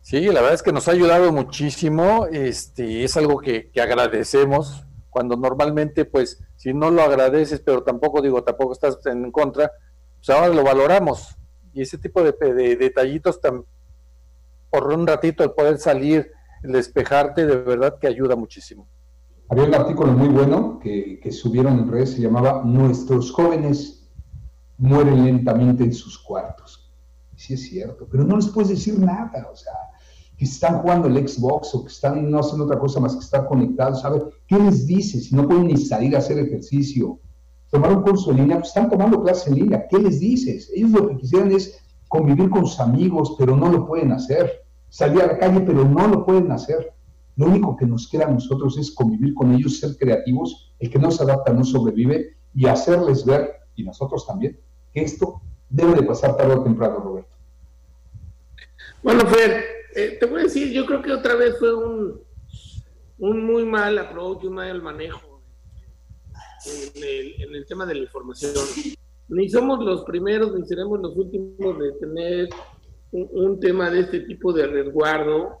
Sí, 0.00 0.22
la 0.22 0.40
verdad 0.40 0.54
es 0.54 0.62
que 0.62 0.72
nos 0.72 0.88
ha 0.88 0.92
ayudado 0.92 1.30
muchísimo, 1.30 2.24
este, 2.32 3.04
es 3.04 3.18
algo 3.18 3.38
que, 3.38 3.70
que, 3.70 3.82
agradecemos, 3.82 4.86
cuando 5.10 5.36
normalmente, 5.36 6.04
pues, 6.04 6.42
si 6.56 6.72
no 6.72 6.90
lo 6.90 7.02
agradeces, 7.02 7.60
pero 7.60 7.82
tampoco 7.82 8.22
digo, 8.22 8.42
tampoco 8.42 8.72
estás 8.72 9.04
en 9.06 9.30
contra, 9.30 9.70
pues 10.16 10.30
ahora 10.30 10.48
lo 10.48 10.64
valoramos. 10.64 11.36
Y 11.72 11.82
ese 11.82 11.98
tipo 11.98 12.22
de, 12.22 12.32
de 12.32 12.76
detallitos, 12.76 13.40
tan, 13.40 13.64
por 14.70 14.86
un 14.92 15.06
ratito, 15.06 15.44
el 15.44 15.52
poder 15.52 15.78
salir, 15.78 16.30
el 16.62 16.72
despejarte, 16.72 17.46
de 17.46 17.56
verdad 17.56 17.98
que 17.98 18.06
ayuda 18.06 18.36
muchísimo. 18.36 18.88
Había 19.50 19.64
un 19.64 19.74
artículo 19.74 20.12
muy 20.12 20.28
bueno 20.28 20.78
que, 20.78 21.20
subieron 21.32 21.80
en 21.80 21.90
redes, 21.90 22.12
se 22.12 22.20
llamaba 22.20 22.62
Nuestros 22.64 23.32
jóvenes 23.32 24.08
mueren 24.78 25.24
lentamente 25.24 25.82
en 25.82 25.92
sus 25.92 26.18
cuartos. 26.18 26.92
Sí 27.34 27.54
es 27.54 27.68
cierto, 27.68 28.06
pero 28.08 28.22
no 28.22 28.36
les 28.36 28.46
puedes 28.46 28.70
decir 28.70 28.96
nada, 28.98 29.48
o 29.50 29.56
sea, 29.56 29.72
que 30.40 30.46
están 30.46 30.78
jugando 30.78 31.06
el 31.06 31.28
Xbox 31.28 31.74
o 31.74 31.84
que 31.84 31.92
están 31.92 32.30
no 32.30 32.38
haciendo 32.38 32.64
otra 32.64 32.78
cosa 32.78 32.98
más 32.98 33.12
que 33.12 33.20
estar 33.20 33.46
conectados, 33.46 34.00
¿sabes? 34.00 34.22
¿Qué 34.46 34.58
les 34.58 34.86
dices 34.86 35.26
si 35.26 35.34
no 35.34 35.46
pueden 35.46 35.66
ni 35.66 35.76
salir 35.76 36.16
a 36.16 36.20
hacer 36.20 36.38
ejercicio? 36.38 37.18
Tomar 37.68 37.92
un 37.92 38.02
curso 38.02 38.30
en 38.30 38.38
línea, 38.38 38.56
pues 38.56 38.68
están 38.68 38.88
tomando 38.88 39.22
clase 39.22 39.50
en 39.50 39.56
línea, 39.56 39.86
¿qué 39.86 39.98
les 39.98 40.18
dices? 40.18 40.72
Ellos 40.74 40.92
lo 40.92 41.08
que 41.08 41.18
quisieran 41.18 41.52
es 41.52 41.78
convivir 42.08 42.48
con 42.48 42.66
sus 42.66 42.80
amigos, 42.80 43.36
pero 43.38 43.54
no 43.54 43.70
lo 43.70 43.86
pueden 43.86 44.12
hacer. 44.12 44.64
Salir 44.88 45.20
a 45.20 45.26
la 45.26 45.38
calle, 45.38 45.60
pero 45.60 45.84
no 45.84 46.08
lo 46.08 46.24
pueden 46.24 46.50
hacer. 46.52 46.90
Lo 47.36 47.44
único 47.44 47.76
que 47.76 47.84
nos 47.84 48.08
queda 48.08 48.24
a 48.24 48.30
nosotros 48.30 48.78
es 48.78 48.92
convivir 48.92 49.34
con 49.34 49.52
ellos, 49.52 49.78
ser 49.78 49.98
creativos. 49.98 50.72
El 50.78 50.88
que 50.88 50.98
no 50.98 51.10
se 51.10 51.22
adapta 51.22 51.52
no 51.52 51.64
sobrevive 51.64 52.38
y 52.54 52.64
hacerles 52.64 53.26
ver, 53.26 53.56
y 53.76 53.84
nosotros 53.84 54.26
también, 54.26 54.58
que 54.90 55.02
esto 55.02 55.42
debe 55.68 55.96
de 55.96 56.02
pasar 56.02 56.34
tarde 56.34 56.54
o 56.54 56.62
temprano, 56.62 56.96
Roberto. 56.96 57.36
Bueno, 59.02 59.26
Fer, 59.26 59.79
eh, 59.94 60.16
te 60.18 60.26
voy 60.26 60.40
a 60.40 60.44
decir, 60.44 60.72
yo 60.72 60.86
creo 60.86 61.02
que 61.02 61.12
otra 61.12 61.34
vez 61.34 61.58
fue 61.58 61.74
un, 61.74 62.20
un 63.18 63.44
muy 63.44 63.64
mal 63.64 63.98
approach, 63.98 64.44
un 64.44 64.54
mal 64.54 64.82
manejo 64.82 65.42
en 66.66 67.02
el, 67.02 67.42
en 67.42 67.54
el 67.54 67.66
tema 67.66 67.86
de 67.86 67.94
la 67.94 68.00
información. 68.02 68.52
Ni 69.28 69.48
somos 69.48 69.84
los 69.84 70.04
primeros, 70.04 70.58
ni 70.58 70.66
seremos 70.66 71.00
los 71.00 71.16
últimos 71.16 71.78
de 71.78 71.92
tener 72.00 72.48
un, 73.12 73.28
un 73.32 73.60
tema 73.60 73.90
de 73.90 74.00
este 74.00 74.20
tipo 74.20 74.52
de 74.52 74.66
resguardo. 74.66 75.60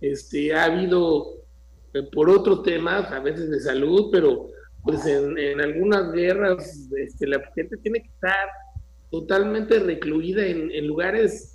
Este, 0.00 0.54
ha 0.54 0.64
habido 0.64 1.44
eh, 1.94 2.02
por 2.12 2.28
otros 2.28 2.62
temas, 2.62 3.10
a 3.12 3.20
veces 3.20 3.50
de 3.50 3.60
salud, 3.60 4.10
pero 4.10 4.50
pues 4.82 5.06
en, 5.06 5.38
en 5.38 5.60
algunas 5.60 6.12
guerras 6.12 6.88
este, 6.98 7.26
la 7.26 7.40
gente 7.54 7.76
tiene 7.78 8.02
que 8.02 8.08
estar 8.08 8.48
totalmente 9.10 9.78
recluida 9.78 10.44
en, 10.44 10.70
en 10.72 10.86
lugares 10.86 11.53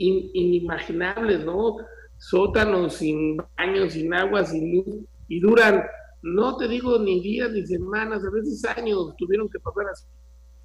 in, 0.00 0.30
inimaginables, 0.32 1.44
¿no? 1.44 1.76
Sótanos 2.18 2.94
sin 2.94 3.36
baño, 3.36 3.88
sin 3.88 4.12
agua, 4.12 4.44
sin 4.44 4.76
luz, 4.76 5.06
y 5.28 5.40
duran, 5.40 5.82
no 6.22 6.56
te 6.56 6.68
digo 6.68 6.98
ni 6.98 7.20
días 7.20 7.52
ni 7.52 7.66
semanas, 7.66 8.24
a 8.24 8.30
veces 8.30 8.64
años 8.76 9.14
tuvieron 9.16 9.48
que 9.48 9.60
pasar 9.60 9.86
así. 9.92 10.06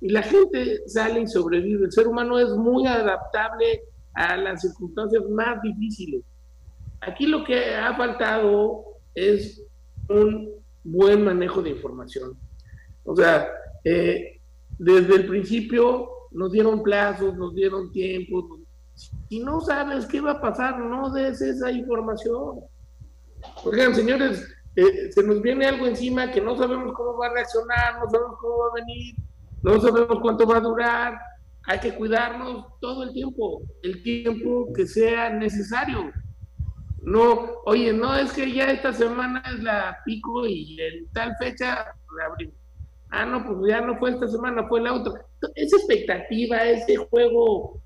Y 0.01 0.09
la 0.09 0.23
gente 0.23 0.87
sale 0.87 1.21
y 1.21 1.27
sobrevive. 1.27 1.85
El 1.85 1.91
ser 1.91 2.07
humano 2.07 2.37
es 2.39 2.49
muy 2.49 2.85
adaptable 2.85 3.81
a 4.13 4.37
las 4.37 4.61
circunstancias 4.61 5.23
más 5.29 5.61
difíciles. 5.61 6.23
Aquí 7.01 7.27
lo 7.27 7.43
que 7.43 7.75
ha 7.75 7.95
faltado 7.95 8.83
es 9.13 9.63
un 10.09 10.51
buen 10.83 11.23
manejo 11.23 11.61
de 11.61 11.71
información. 11.71 12.37
O 13.03 13.15
sea, 13.15 13.47
eh, 13.83 14.41
desde 14.77 15.15
el 15.15 15.27
principio 15.27 16.09
nos 16.31 16.51
dieron 16.51 16.83
plazos, 16.83 17.35
nos 17.37 17.55
dieron 17.55 17.91
tiempos. 17.91 18.64
Si 18.95 19.39
no 19.39 19.59
sabes 19.61 20.05
qué 20.05 20.21
va 20.21 20.31
a 20.31 20.41
pasar, 20.41 20.79
no 20.79 21.11
des 21.11 21.41
esa 21.41 21.69
información. 21.71 22.61
Oigan, 23.63 23.93
señores, 23.93 24.47
eh, 24.75 25.11
se 25.11 25.23
nos 25.23 25.41
viene 25.41 25.65
algo 25.65 25.85
encima 25.85 26.31
que 26.31 26.41
no 26.41 26.57
sabemos 26.57 26.93
cómo 26.93 27.17
va 27.17 27.27
a 27.27 27.33
reaccionar, 27.33 27.99
no 27.99 28.09
sabemos 28.09 28.37
cómo 28.39 28.57
va 28.57 28.67
a 28.67 28.85
venir, 28.85 29.15
no 29.61 29.79
sabemos 29.79 30.19
cuánto 30.21 30.47
va 30.47 30.57
a 30.57 30.61
durar. 30.61 31.19
Hay 31.67 31.79
que 31.79 31.95
cuidarnos 31.95 32.65
todo 32.79 33.03
el 33.03 33.13
tiempo, 33.13 33.61
el 33.83 34.03
tiempo 34.03 34.71
que 34.73 34.85
sea 34.85 35.29
necesario. 35.29 36.11
No, 37.01 37.61
oye, 37.65 37.93
no 37.93 38.15
es 38.15 38.31
que 38.33 38.51
ya 38.51 38.71
esta 38.71 38.93
semana 38.93 39.43
es 39.53 39.61
la 39.61 39.97
pico 40.05 40.45
y 40.45 40.77
en 40.79 41.11
tal 41.11 41.35
fecha 41.37 41.93
reabrimos. 42.17 42.55
Ah, 43.09 43.25
no, 43.25 43.45
pues 43.45 43.71
ya 43.71 43.81
no 43.81 43.97
fue 43.97 44.11
esta 44.11 44.27
semana, 44.27 44.67
fue 44.67 44.81
la 44.81 44.93
otra. 44.93 45.25
Esa 45.55 45.77
expectativa, 45.77 46.57
ese 46.63 46.97
juego 46.97 47.81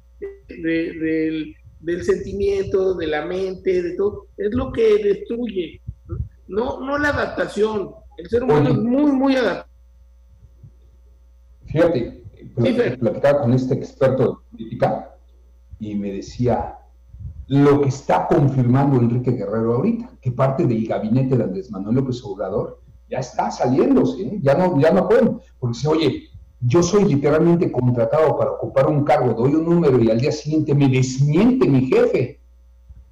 de, 0.62 0.94
de, 0.94 1.00
del, 1.00 1.56
del, 1.80 2.04
sentimiento, 2.04 2.96
de 2.96 3.08
la 3.08 3.26
mente, 3.26 3.82
de 3.82 3.96
todo, 3.96 4.28
es 4.38 4.54
lo 4.54 4.72
que 4.72 5.04
destruye. 5.04 5.82
No, 6.48 6.80
no 6.82 6.98
la 6.98 7.10
adaptación. 7.10 7.92
El 8.18 8.30
ser 8.30 8.44
humano 8.44 8.70
oye, 8.70 8.72
es 8.72 8.78
muy, 8.78 9.12
muy 9.12 9.36
adaptable. 9.36 9.70
Fíjate, 11.68 12.24
sí, 12.58 12.98
platicaba 13.00 13.42
con 13.42 13.54
este 13.54 13.76
experto 13.76 14.24
de 14.24 14.58
política 14.58 15.16
y 15.80 15.96
me 15.96 16.14
decía, 16.14 16.80
lo 17.50 17.82
que 17.82 17.90
está 17.90 18.28
confirmando 18.28 18.98
Enrique 18.98 19.32
Guerrero 19.32 19.76
ahorita, 19.76 20.12
que 20.22 20.32
parte 20.32 20.66
del 20.66 20.88
gabinete 20.88 21.36
de 21.36 21.44
Andrés 21.44 21.72
Manuel 21.72 21.96
López 21.96 22.24
Obrador 22.24 22.80
ya 23.10 23.20
está 23.20 23.50
saliéndose, 23.50 24.22
¿eh? 24.22 24.40
ya, 24.42 24.54
no, 24.54 24.80
ya 24.80 24.92
no 24.92 25.08
pueden, 25.08 25.40
porque 25.58 25.76
dice, 25.76 25.88
oye, 25.88 26.29
yo 26.62 26.84
soy 26.84 27.06
literalmente 27.06 27.72
contratado 27.72 28.38
para 28.38 28.52
ocupar 28.52 28.88
un 28.88 29.04
cargo, 29.04 29.34
doy 29.34 29.56
un 29.56 29.66
número 29.66 30.02
y 30.02 30.10
al 30.10 30.20
día 30.20 30.32
siguiente 30.32 30.76
me 30.76 30.90
desmiente 30.90 31.68
mi 31.68 31.88
jefe. 31.88 32.42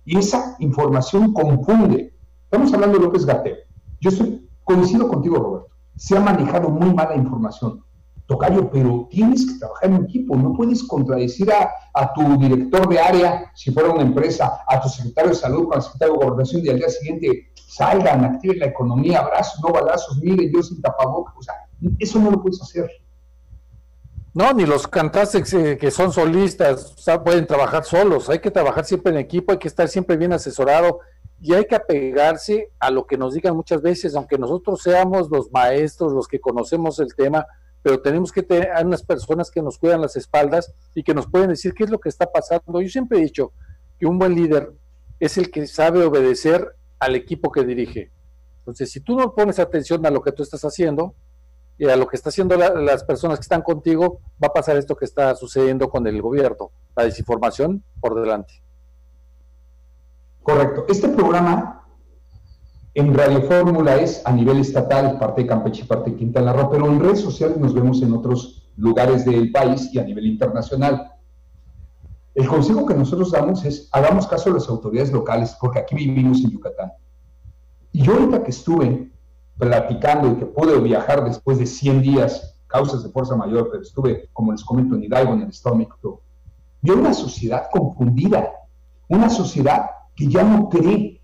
Y 0.05 0.17
esa 0.17 0.55
información 0.59 1.33
confunde. 1.33 2.13
Estamos 2.43 2.73
hablando 2.73 2.97
de 2.97 3.05
López 3.05 3.25
Gatel. 3.25 3.57
Yo 3.99 4.09
estoy 4.09 4.47
coincido 4.63 5.07
contigo, 5.07 5.37
Roberto. 5.37 5.67
Se 5.95 6.15
ha 6.15 6.19
manejado 6.19 6.69
muy 6.69 6.93
mala 6.93 7.15
información. 7.15 7.83
Tocayo, 8.25 8.69
pero 8.69 9.07
tienes 9.09 9.45
que 9.45 9.57
trabajar 9.57 9.89
en 9.89 10.03
equipo, 10.03 10.35
no 10.35 10.51
puedes 10.53 10.83
contradecir 10.83 11.49
a, 11.49 11.69
a, 11.93 12.13
tu 12.13 12.37
director 12.37 12.89
de 12.89 12.99
área, 12.99 13.51
si 13.55 13.71
fuera 13.71 13.89
una 13.89 14.01
empresa, 14.01 14.59
a 14.67 14.81
tu 14.81 14.89
secretario 14.89 15.29
de 15.29 15.35
salud, 15.37 15.67
con 15.69 15.77
el 15.77 15.81
secretario 15.81 16.15
de 16.15 16.25
gobernación, 16.25 16.65
y 16.65 16.69
al 16.69 16.77
día 16.77 16.89
siguiente 16.89 17.47
salgan, 17.55 18.25
activen 18.25 18.59
la 18.59 18.65
economía, 18.65 19.19
abrazos, 19.19 19.61
no 19.63 19.71
balazos, 19.71 20.17
miren, 20.21 20.51
yo 20.53 20.61
sin 20.61 20.81
tapabocas, 20.81 21.35
o 21.37 21.41
sea, 21.41 21.53
eso 21.99 22.19
no 22.19 22.31
lo 22.31 22.41
puedes 22.41 22.61
hacer. 22.61 22.89
No, 24.33 24.53
ni 24.53 24.65
los 24.65 24.87
cantantes 24.87 25.51
que 25.51 25.91
son 25.91 26.13
solistas 26.13 26.95
pueden 27.23 27.47
trabajar 27.47 27.83
solos, 27.83 28.29
hay 28.29 28.39
que 28.39 28.51
trabajar 28.51 28.85
siempre 28.85 29.11
en 29.11 29.17
equipo, 29.17 29.51
hay 29.51 29.57
que 29.57 29.67
estar 29.67 29.87
siempre 29.87 30.15
bien 30.15 30.31
asesorado 30.33 30.99
y 31.39 31.53
hay 31.53 31.65
que 31.65 31.75
apegarse 31.75 32.71
a 32.79 32.91
lo 32.91 33.05
que 33.05 33.17
nos 33.17 33.33
digan 33.33 33.55
muchas 33.55 33.81
veces, 33.81 34.15
aunque 34.15 34.37
nosotros 34.37 34.81
seamos 34.81 35.29
los 35.29 35.51
maestros, 35.51 36.13
los 36.13 36.27
que 36.27 36.39
conocemos 36.39 36.99
el 36.99 37.15
tema, 37.15 37.45
pero 37.81 38.01
tenemos 38.01 38.31
que 38.31 38.43
tener 38.43 38.71
a 38.71 38.81
unas 38.81 39.03
personas 39.03 39.49
que 39.51 39.61
nos 39.61 39.77
cuidan 39.77 40.01
las 40.01 40.15
espaldas 40.15 40.73
y 40.93 41.03
que 41.03 41.13
nos 41.13 41.27
pueden 41.27 41.49
decir 41.49 41.73
qué 41.73 41.83
es 41.83 41.89
lo 41.89 41.99
que 41.99 42.09
está 42.09 42.31
pasando. 42.31 42.81
Yo 42.81 42.89
siempre 42.89 43.19
he 43.19 43.21
dicho 43.21 43.53
que 43.99 44.05
un 44.05 44.17
buen 44.19 44.35
líder 44.35 44.73
es 45.19 45.37
el 45.37 45.51
que 45.51 45.67
sabe 45.67 46.03
obedecer 46.03 46.75
al 46.99 47.15
equipo 47.15 47.51
que 47.51 47.63
dirige. 47.63 48.11
Entonces, 48.59 48.91
si 48.91 48.99
tú 48.99 49.15
no 49.15 49.33
pones 49.33 49.59
atención 49.59 50.05
a 50.05 50.11
lo 50.11 50.21
que 50.21 50.31
tú 50.31 50.43
estás 50.43 50.65
haciendo 50.65 51.15
y 51.77 51.85
a 51.85 51.95
lo 51.95 52.07
que 52.07 52.15
están 52.15 52.31
haciendo 52.31 52.55
la, 52.55 52.69
las 52.69 53.03
personas 53.03 53.37
que 53.37 53.43
están 53.43 53.61
contigo, 53.61 54.19
va 54.41 54.47
a 54.47 54.53
pasar 54.53 54.77
esto 54.77 54.95
que 54.95 55.05
está 55.05 55.35
sucediendo 55.35 55.89
con 55.89 56.05
el 56.07 56.21
gobierno, 56.21 56.71
la 56.95 57.03
desinformación 57.03 57.83
por 57.99 58.19
delante. 58.19 58.61
Correcto. 60.41 60.85
Este 60.87 61.09
programa 61.09 61.85
en 62.93 63.13
Radio 63.13 63.43
Fórmula 63.43 63.97
es 63.97 64.25
a 64.25 64.31
nivel 64.31 64.59
estatal, 64.59 65.19
parte 65.19 65.41
de 65.41 65.47
Campeche 65.47 65.85
parte 65.85 66.09
de 66.09 66.15
Quintana 66.15 66.51
Roo, 66.51 66.71
pero 66.71 66.87
en 66.87 66.99
redes 66.99 67.21
sociales 67.21 67.57
nos 67.57 67.73
vemos 67.73 68.01
en 68.01 68.13
otros 68.13 68.71
lugares 68.75 69.23
del 69.23 69.51
país 69.51 69.89
y 69.93 69.99
a 69.99 70.03
nivel 70.03 70.25
internacional. 70.25 71.11
El 72.33 72.47
consejo 72.47 72.85
que 72.85 72.95
nosotros 72.95 73.31
damos 73.31 73.65
es, 73.65 73.87
hagamos 73.91 74.25
caso 74.25 74.49
a 74.49 74.53
las 74.53 74.67
autoridades 74.67 75.11
locales, 75.11 75.55
porque 75.59 75.79
aquí 75.79 75.95
vivimos 75.95 76.43
en 76.43 76.51
Yucatán. 76.51 76.91
Y 77.91 78.03
yo 78.03 78.13
ahorita 78.13 78.43
que 78.43 78.51
estuve 78.51 79.11
platicando 79.57 80.31
y 80.31 80.35
que 80.35 80.45
pude 80.45 80.79
viajar 80.79 81.23
después 81.23 81.57
de 81.57 81.65
100 81.65 82.01
días, 82.01 82.55
causas 82.67 83.03
de 83.03 83.09
fuerza 83.09 83.35
mayor, 83.35 83.69
pero 83.71 83.83
estuve, 83.83 84.29
como 84.33 84.51
les 84.51 84.63
comento, 84.63 84.95
en 84.95 85.03
Hidalgo, 85.03 85.33
en 85.33 85.41
el 85.41 85.49
Estado 85.49 85.75
de 85.75 85.85
México, 85.85 86.21
vi 86.81 86.91
una 86.91 87.13
sociedad 87.13 87.67
confundida, 87.71 88.51
una 89.07 89.29
sociedad 89.29 89.89
que 90.15 90.27
ya 90.27 90.43
no 90.43 90.69
cree 90.69 91.21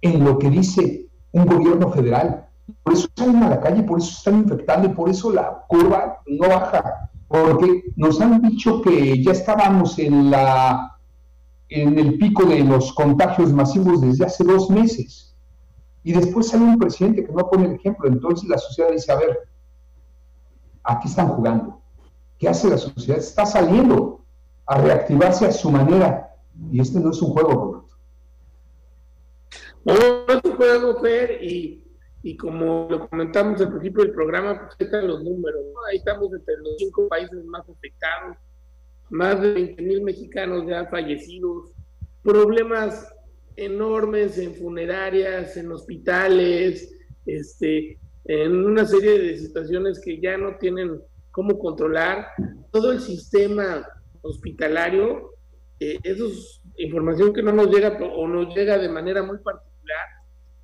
en 0.00 0.24
lo 0.24 0.38
que 0.38 0.50
dice 0.50 1.06
un 1.32 1.46
gobierno 1.46 1.90
federal. 1.90 2.48
Por 2.82 2.94
eso 2.94 3.08
salen 3.14 3.42
a 3.42 3.50
la 3.50 3.60
calle, 3.60 3.82
por 3.82 3.98
eso 3.98 4.10
están 4.10 4.38
infectando 4.38 4.88
y 4.88 4.92
por 4.92 5.08
eso 5.08 5.30
la 5.32 5.64
curva 5.68 6.20
no 6.26 6.48
baja 6.48 7.10
porque 7.28 7.84
nos 7.96 8.20
han 8.20 8.40
dicho 8.42 8.80
que 8.82 9.22
ya 9.22 9.32
estábamos 9.32 9.98
en, 9.98 10.30
la, 10.30 10.98
en 11.68 11.98
el 11.98 12.18
pico 12.18 12.44
de 12.44 12.60
los 12.60 12.92
contagios 12.92 13.52
masivos 13.52 14.00
desde 14.00 14.26
hace 14.26 14.44
dos 14.44 14.70
meses. 14.70 15.34
Y 16.06 16.12
después 16.12 16.46
sale 16.48 16.62
un 16.62 16.78
presidente 16.78 17.24
que 17.24 17.32
no 17.32 17.50
pone 17.50 17.66
el 17.66 17.74
ejemplo. 17.74 18.06
Entonces 18.06 18.48
la 18.48 18.58
sociedad 18.58 18.92
dice, 18.92 19.10
a 19.10 19.16
ver, 19.16 19.48
aquí 20.84 21.08
están 21.08 21.30
jugando. 21.30 21.82
¿Qué 22.38 22.48
hace 22.48 22.70
la 22.70 22.78
sociedad? 22.78 23.18
Está 23.18 23.44
saliendo 23.44 24.24
a 24.66 24.80
reactivarse 24.80 25.46
a 25.46 25.50
su 25.52 25.68
manera. 25.68 26.32
Y 26.70 26.80
este 26.80 27.00
no 27.00 27.10
es 27.10 27.20
un 27.20 27.32
juego, 27.32 27.50
Roberto. 27.50 27.96
No, 29.84 29.94
no 29.94 30.32
es 30.32 30.44
un 30.44 30.56
juego, 30.56 31.00
Fer, 31.00 31.42
y 31.42 31.82
y 32.22 32.36
como 32.36 32.88
lo 32.90 33.08
comentamos 33.08 33.60
al 33.60 33.70
principio 33.70 34.02
del 34.02 34.12
programa, 34.12 34.58
pues 34.58 34.74
ahí 34.80 34.86
están 34.86 35.06
los 35.06 35.22
números, 35.22 35.62
ahí 35.88 35.98
estamos 35.98 36.32
entre 36.32 36.56
los 36.56 36.74
cinco 36.76 37.06
países 37.06 37.44
más 37.44 37.62
afectados, 37.68 38.36
más 39.10 39.40
de 39.40 39.52
20 39.52 39.82
mil 39.82 40.02
mexicanos 40.02 40.66
ya 40.66 40.86
fallecidos, 40.86 41.70
problemas 42.24 43.14
enormes 43.56 44.38
en 44.38 44.54
funerarias, 44.54 45.56
en 45.56 45.72
hospitales, 45.72 46.94
este, 47.24 47.98
en 48.24 48.64
una 48.64 48.84
serie 48.84 49.18
de 49.18 49.38
situaciones 49.38 50.00
que 50.04 50.20
ya 50.20 50.36
no 50.36 50.56
tienen 50.58 51.00
cómo 51.30 51.58
controlar. 51.58 52.28
Todo 52.70 52.92
el 52.92 53.00
sistema 53.00 53.86
hospitalario, 54.22 55.30
eh, 55.80 55.98
eso 56.02 56.26
es 56.26 56.62
información 56.78 57.32
que 57.32 57.42
no 57.42 57.52
nos 57.52 57.70
llega 57.70 57.98
o 57.98 58.26
nos 58.28 58.54
llega 58.54 58.78
de 58.78 58.88
manera 58.88 59.22
muy 59.22 59.38
particular 59.38 59.66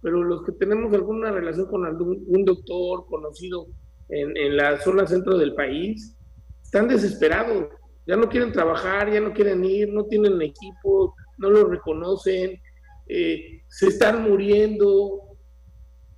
pero 0.03 0.25
los 0.25 0.43
que 0.45 0.53
tenemos 0.53 0.93
alguna 0.93 1.31
relación 1.31 1.67
con 1.67 1.87
algún 1.87 2.25
un 2.27 2.45
doctor 2.45 3.07
conocido 3.07 3.69
en, 4.09 4.57
la 4.57 4.79
zona 4.81 5.07
centro 5.07 5.39
del 5.39 5.55
país, 5.55 6.19
están 6.63 6.87
desesperados, 6.87 7.69
ya 8.07 8.17
no 8.17 8.29
quieren 8.29 8.53
trabajar, 8.53 9.11
ya 9.11 9.21
no 9.21 9.33
quieren 9.33 9.65
ir, 9.65 9.91
no 9.91 10.05
tienen 10.05 10.43
equipo, 10.43 11.15
no 11.39 11.49
lo 11.49 11.65
reconocen, 11.65 12.61
eh, 13.07 13.63
se 13.69 13.89
están 13.89 14.29
muriendo. 14.29 15.37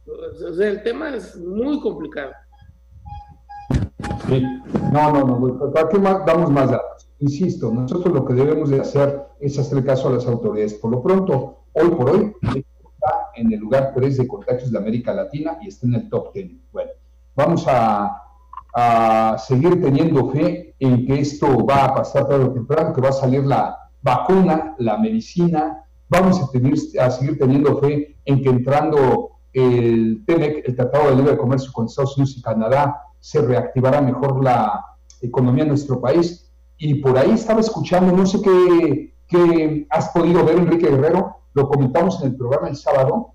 O 0.07 0.55
sea, 0.55 0.69
el 0.69 0.83
tema 0.83 1.15
es 1.15 1.37
muy 1.37 1.81
complicado. 1.81 2.33
Sí. 4.29 4.43
No, 4.93 5.13
no, 5.13 5.39
no, 5.39 5.73
¿para 5.73 5.89
qué 5.89 5.99
damos 5.99 6.51
más 6.51 6.71
datos? 6.71 7.09
Insisto, 7.19 7.73
nosotros 7.73 8.13
lo 8.15 8.25
que 8.25 8.35
debemos 8.35 8.71
de 8.71 8.81
hacer 8.81 9.23
es 9.41 9.59
hacer 9.59 9.85
caso 9.85 10.09
a 10.09 10.13
las 10.13 10.27
autoridades. 10.27 10.75
Por 10.75 10.91
lo 10.91 11.03
pronto, 11.03 11.65
hoy 11.73 11.89
por 11.91 12.11
hoy, 12.11 12.33
en 13.37 13.53
el 13.53 13.61
lugar 13.61 13.93
3 13.95 14.17
de 14.19 14.29
contagios 14.29 14.71
de 14.71 14.79
América 14.79 15.13
Latina 15.13 15.59
y 15.61 15.69
está 15.69 15.87
en 15.87 15.95
el 15.95 16.09
top 16.09 16.33
10. 16.33 16.51
Bueno, 16.73 16.91
vamos 17.35 17.65
a, 17.69 18.21
seguir 19.39 19.81
teniendo 19.81 20.31
fe 20.31 20.75
en 20.81 21.07
que 21.07 21.21
esto 21.21 21.65
va 21.65 21.85
a 21.85 21.95
pasar 21.95 22.27
tarde 22.27 22.45
o 22.45 22.53
temprano, 22.53 22.93
que 22.93 23.01
va 23.01 23.11
a 23.11 23.13
salir 23.13 23.45
la 23.45 23.79
vacuna, 24.03 24.75
la 24.79 24.99
medicina. 24.99 25.84
Vamos 26.15 26.41
a, 26.41 26.49
tener, 26.49 26.75
a 27.01 27.11
seguir 27.11 27.37
teniendo 27.39 27.81
fe 27.81 28.17
en 28.25 28.41
que 28.41 28.49
entrando 28.49 29.31
el 29.53 30.23
TEMEC, 30.25 30.69
el 30.69 30.77
Tratado 30.77 31.11
de 31.11 31.17
Libre 31.17 31.37
Comercio 31.37 31.73
con 31.73 31.87
Estados 31.87 32.17
Unidos 32.17 32.37
y 32.37 32.43
Canadá, 32.43 33.03
se 33.19 33.43
reactivará 33.43 34.01
mejor 34.01 34.43
la 34.45 34.85
economía 35.21 35.65
en 35.65 35.71
nuestro 35.71 36.01
país. 36.01 36.53
Y 36.79 36.95
por 36.97 37.19
ahí 37.19 37.33
estaba 37.33 37.61
escuchando, 37.61 38.17
no 38.17 38.27
sé 38.27 38.41
qué, 38.43 39.15
qué 39.27 39.87
has 39.91 40.11
podido 40.11 40.45
ver, 40.45 40.59
Enrique 40.59 40.89
Guerrero, 40.89 41.37
lo 41.53 41.69
comentamos 41.69 42.23
en 42.23 42.29
el 42.29 42.37
programa 42.37 42.69
el 42.69 42.77
sábado, 42.77 43.33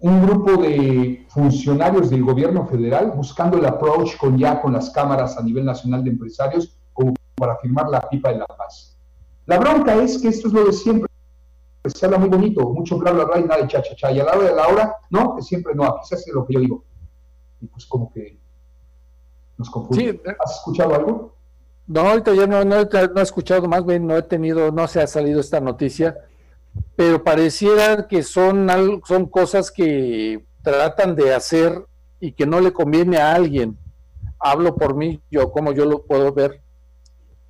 un 0.00 0.26
grupo 0.26 0.60
de 0.60 1.24
funcionarios 1.30 2.10
del 2.10 2.22
gobierno 2.22 2.66
federal 2.66 3.12
buscando 3.16 3.56
el 3.56 3.64
approach 3.64 4.18
con 4.18 4.36
ya 4.36 4.60
con 4.60 4.74
las 4.74 4.90
cámaras 4.90 5.38
a 5.38 5.42
nivel 5.42 5.64
nacional 5.64 6.04
de 6.04 6.10
empresarios 6.10 6.76
como 6.92 7.14
para 7.34 7.56
firmar 7.56 7.88
la 7.88 8.02
pipa 8.02 8.30
de 8.30 8.40
la 8.40 8.46
paz. 8.46 8.98
La 9.46 9.58
bronca 9.58 9.94
es 9.96 10.20
que 10.20 10.28
esto 10.28 10.48
es 10.48 10.54
lo 10.54 10.64
de 10.64 10.72
siempre. 10.74 11.13
Se 11.84 12.06
habla 12.06 12.18
muy 12.18 12.28
bonito, 12.28 12.70
mucho 12.70 12.98
bla 12.98 13.12
bla 13.12 13.24
bla 13.24 13.40
y 13.40 13.44
nada 13.44 13.62
de 13.62 13.68
cha 13.68 13.82
cha 13.82 13.94
cha. 13.94 14.12
Y 14.12 14.20
a 14.20 14.24
la 14.24 14.32
hora 14.32 14.48
de 14.48 14.54
la 14.54 14.68
hora, 14.68 14.96
no, 15.10 15.36
que 15.36 15.42
siempre 15.42 15.74
no, 15.74 15.84
aquí 15.84 16.06
se 16.06 16.14
hace 16.14 16.32
lo 16.32 16.46
que 16.46 16.54
yo 16.54 16.60
digo. 16.60 16.84
Y 17.60 17.66
pues 17.66 17.86
como 17.86 18.12
que 18.12 18.38
nos 19.58 19.70
confunde. 19.70 20.20
¿Has 20.42 20.56
escuchado 20.56 20.94
algo? 20.94 21.36
No, 21.86 22.00
ahorita 22.00 22.34
ya 22.34 22.46
no, 22.46 22.64
no, 22.64 22.84
no 22.84 23.20
he 23.20 23.22
escuchado, 23.22 23.68
más 23.68 23.84
bien 23.84 24.06
no 24.06 24.16
he 24.16 24.22
tenido, 24.22 24.72
no 24.72 24.88
se 24.88 25.02
ha 25.02 25.06
salido 25.06 25.40
esta 25.40 25.60
noticia 25.60 26.16
pero 26.96 27.22
pareciera 27.22 28.06
que 28.06 28.22
son, 28.22 28.68
son 29.06 29.26
cosas 29.26 29.70
que 29.70 30.44
tratan 30.62 31.14
de 31.14 31.34
hacer 31.34 31.84
y 32.20 32.32
que 32.32 32.46
no 32.46 32.60
le 32.60 32.72
conviene 32.72 33.18
a 33.18 33.34
alguien. 33.34 33.78
Hablo 34.38 34.76
por 34.76 34.94
mí, 34.94 35.22
yo 35.30 35.50
como 35.50 35.72
yo 35.72 35.84
lo 35.84 36.04
puedo 36.04 36.32
ver. 36.32 36.62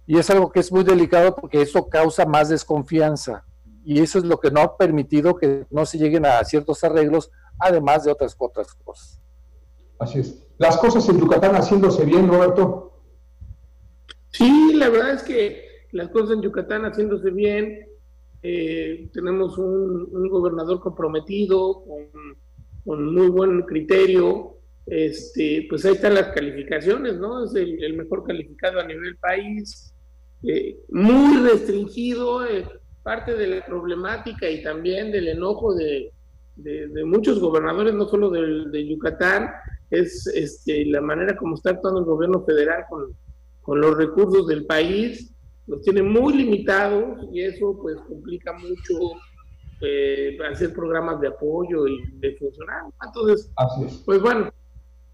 Y 0.06 0.18
es 0.18 0.28
algo 0.30 0.50
que 0.50 0.60
es 0.60 0.70
muy 0.70 0.84
delicado 0.84 1.34
porque 1.34 1.62
eso 1.62 1.88
causa 1.88 2.24
más 2.26 2.48
desconfianza. 2.48 3.44
Y 3.84 4.00
eso 4.00 4.18
es 4.18 4.24
lo 4.24 4.38
que 4.38 4.50
no 4.50 4.60
ha 4.60 4.76
permitido 4.76 5.36
que 5.36 5.66
no 5.70 5.84
se 5.84 5.98
lleguen 5.98 6.24
a 6.24 6.42
ciertos 6.44 6.82
arreglos, 6.84 7.30
además 7.58 8.04
de 8.04 8.12
otras, 8.12 8.34
otras 8.38 8.74
cosas. 8.74 9.20
Así 9.98 10.20
es. 10.20 10.46
Las 10.58 10.78
cosas 10.78 11.08
en 11.08 11.18
Yucatán 11.18 11.54
haciéndose 11.54 12.04
bien, 12.04 12.28
Roberto. 12.28 12.92
Sí, 14.30 14.72
la 14.74 14.88
verdad 14.88 15.14
es 15.14 15.22
que 15.22 15.64
las 15.92 16.08
cosas 16.08 16.36
en 16.36 16.42
Yucatán 16.42 16.84
haciéndose 16.84 17.30
bien, 17.30 17.86
eh, 18.42 19.08
tenemos 19.12 19.58
un, 19.58 20.28
gobernador 20.28 20.80
comprometido, 20.80 21.84
con, 22.84 23.14
muy 23.14 23.28
buen 23.28 23.62
criterio, 23.62 24.58
este, 24.86 25.66
pues 25.68 25.84
ahí 25.84 25.94
están 25.94 26.14
las 26.14 26.28
calificaciones, 26.28 27.16
¿no? 27.18 27.44
Es 27.44 27.54
el, 27.54 27.94
mejor 27.96 28.24
calificado 28.24 28.80
a 28.80 28.86
nivel 28.86 29.16
país, 29.16 29.94
eh, 30.42 30.78
muy 30.90 31.38
restringido, 31.48 32.44
eh, 32.44 32.66
parte 33.04 33.36
de 33.36 33.46
la 33.46 33.66
problemática 33.66 34.50
y 34.50 34.62
también 34.62 35.12
del 35.12 35.28
enojo 35.28 35.74
de, 35.74 36.10
muchos 37.04 37.38
gobernadores, 37.38 37.94
no 37.94 38.08
solo 38.08 38.30
de 38.30 38.88
Yucatán, 38.88 39.50
es 39.90 40.26
este, 40.26 40.86
la 40.86 41.00
manera 41.00 41.36
como 41.36 41.54
está 41.54 41.70
actuando 41.70 42.00
el 42.00 42.06
gobierno 42.06 42.44
federal 42.44 42.84
con, 42.88 43.16
con 43.62 43.80
los 43.80 43.96
recursos 43.96 44.46
del 44.48 44.66
país 44.66 45.34
los 45.66 45.80
tiene 45.82 46.02
muy 46.02 46.34
limitados 46.34 47.26
y 47.32 47.42
eso 47.42 47.78
pues 47.80 47.96
complica 48.06 48.52
mucho 48.52 49.16
eh, 49.80 50.36
hacer 50.50 50.72
programas 50.74 51.20
de 51.20 51.28
apoyo 51.28 51.86
y 51.86 51.98
de 52.18 52.36
funcionar. 52.36 52.82
Entonces, 53.04 53.50
pues 54.04 54.20
bueno, 54.20 54.52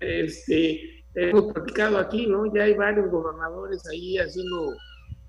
este, 0.00 1.04
hemos 1.14 1.52
platicado 1.52 1.98
aquí, 1.98 2.26
¿no? 2.26 2.52
Ya 2.52 2.64
hay 2.64 2.74
varios 2.74 3.10
gobernadores 3.10 3.86
ahí 3.88 4.18
haciendo 4.18 4.74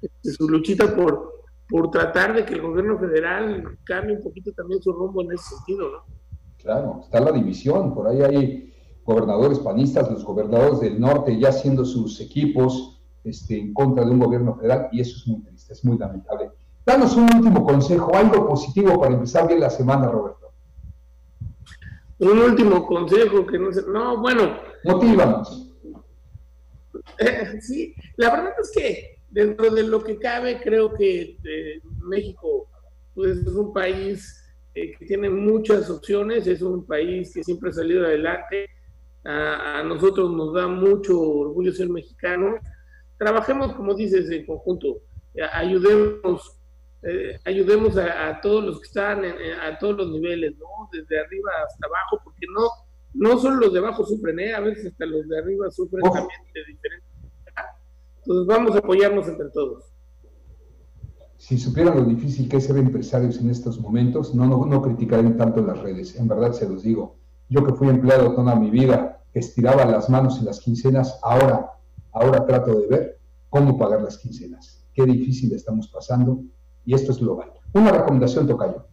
este, 0.01 0.31
su 0.31 0.49
luchita 0.49 0.95
por, 0.95 1.30
por 1.71 1.89
tratar 1.89 2.35
de 2.35 2.45
que 2.45 2.55
el 2.55 2.61
gobierno 2.61 2.99
federal 2.99 3.77
cambie 3.85 4.17
un 4.17 4.21
poquito 4.21 4.51
también 4.51 4.81
su 4.81 4.91
rumbo 4.91 5.21
en 5.21 5.31
ese 5.31 5.55
sentido, 5.55 5.89
¿no? 5.89 6.03
Claro, 6.57 6.99
está 7.01 7.21
la 7.21 7.31
división, 7.31 7.95
por 7.95 8.07
ahí 8.07 8.21
hay 8.21 8.73
gobernadores 9.05 9.57
panistas, 9.59 10.11
los 10.11 10.25
gobernadores 10.25 10.81
del 10.81 10.99
norte 10.99 11.39
ya 11.39 11.49
haciendo 11.49 11.85
sus 11.85 12.19
equipos, 12.19 13.01
este, 13.23 13.57
en 13.57 13.73
contra 13.73 14.03
de 14.03 14.11
un 14.11 14.19
gobierno 14.19 14.55
federal 14.55 14.89
y 14.91 14.99
eso 14.99 15.17
es 15.17 15.27
muy 15.27 15.41
triste, 15.43 15.73
es 15.73 15.85
muy 15.85 15.97
lamentable. 15.97 16.51
Danos 16.85 17.15
un 17.15 17.23
último 17.23 17.65
consejo, 17.65 18.13
algo 18.13 18.49
positivo 18.49 18.99
para 18.99 19.13
empezar 19.13 19.47
bien 19.47 19.61
la 19.61 19.69
semana, 19.69 20.09
Roberto. 20.09 20.51
Un 22.19 22.37
último 22.37 22.85
consejo 22.85 23.45
que 23.45 23.57
no 23.57 23.71
sé, 23.71 23.83
no, 23.87 24.19
bueno. 24.19 24.57
Motívanos. 24.83 25.71
sí, 27.61 27.95
la 28.17 28.31
verdad 28.31 28.53
es 28.61 28.71
que 28.75 29.10
dentro 29.31 29.71
de 29.71 29.83
lo 29.83 30.03
que 30.03 30.17
cabe, 30.17 30.61
creo 30.61 30.93
que 30.93 31.37
eh, 31.43 31.81
México 32.03 32.69
pues, 33.13 33.37
es 33.37 33.53
un 33.53 33.73
país 33.73 34.37
eh, 34.75 34.93
que 34.97 35.05
tiene 35.05 35.29
muchas 35.29 35.89
opciones, 35.89 36.47
es 36.47 36.61
un 36.61 36.85
país 36.85 37.33
que 37.33 37.43
siempre 37.43 37.69
ha 37.69 37.73
salido 37.73 38.05
adelante. 38.05 38.69
a 39.23 39.83
nosotros 39.83 40.31
nos 40.31 40.53
da 40.53 40.67
mucho 40.67 41.19
orgullo 41.19 41.71
ser 41.71 41.89
mexicanos 41.89 42.55
trabajemos, 43.21 43.73
como 43.73 43.93
dices, 43.93 44.31
en 44.31 44.47
conjunto, 44.47 45.03
ayudemos, 45.53 46.57
eh, 47.03 47.39
ayudemos 47.45 47.95
a, 47.95 48.41
todos 48.41 48.63
los 48.63 48.79
que 48.79 48.87
están 48.87 49.23
a 49.23 49.77
todos 49.77 49.95
los 49.97 50.09
niveles, 50.09 50.57
¿no? 50.57 50.65
Desde 50.91 51.19
arriba 51.19 51.51
hasta 51.67 51.85
abajo, 51.85 52.19
porque 52.23 52.47
no, 52.51 52.67
no 53.13 53.37
solo 53.37 53.57
los 53.57 53.73
de 53.73 53.77
abajo 53.79 54.03
sufren, 54.07 54.39
¿eh? 54.39 54.55
A 54.55 54.59
veces 54.59 54.87
hasta 54.87 55.05
los 55.05 55.29
de 55.29 55.37
arriba 55.37 55.69
sufren 55.69 56.01
también 56.01 56.41
de 56.51 56.65
diferentes 56.65 57.10
Entonces 58.21 58.47
vamos 58.47 58.75
a 58.75 58.79
apoyarnos 58.79 59.27
entre 59.27 59.49
todos. 59.49 59.85
si 61.37 61.57
supieran 61.57 61.97
lo 61.97 62.05
difícil 62.05 62.47
que 62.47 62.57
es 62.57 62.65
ser 62.65 62.77
empresarios 62.77 63.39
en 63.39 63.49
estos 63.49 63.79
momentos, 63.79 64.35
no, 64.35 64.45
no, 64.45 64.63
no 64.65 64.81
criticarían 64.81 65.37
tanto 65.37 65.61
las 65.61 65.79
redes. 65.79 66.15
En 66.15 66.27
verdad 66.27 66.51
se 66.51 66.69
los 66.69 66.83
digo. 66.83 67.17
Yo 67.49 67.65
que 67.65 67.73
fui 67.73 67.89
empleado 67.89 68.35
toda 68.35 68.55
mi 68.55 68.69
vida, 68.69 69.23
que 69.33 69.39
estiraba 69.39 69.85
las 69.85 70.09
manos 70.09 70.39
en 70.39 70.45
las 70.45 70.59
quincenas, 70.59 71.19
ahora, 71.23 71.71
ahora 72.11 72.45
trato 72.45 72.79
de 72.79 72.87
ver 72.87 73.19
cómo 73.49 73.77
pagar 73.77 74.01
las 74.03 74.17
quincenas. 74.19 74.85
Qué 74.93 75.03
difícil 75.03 75.51
estamos 75.53 75.87
pasando 75.87 76.43
y 76.85 76.93
esto 76.93 77.11
es 77.11 77.19
global. 77.19 77.51
Una 77.73 77.91
recomendación, 77.91 78.47
Tocayo. 78.47 78.90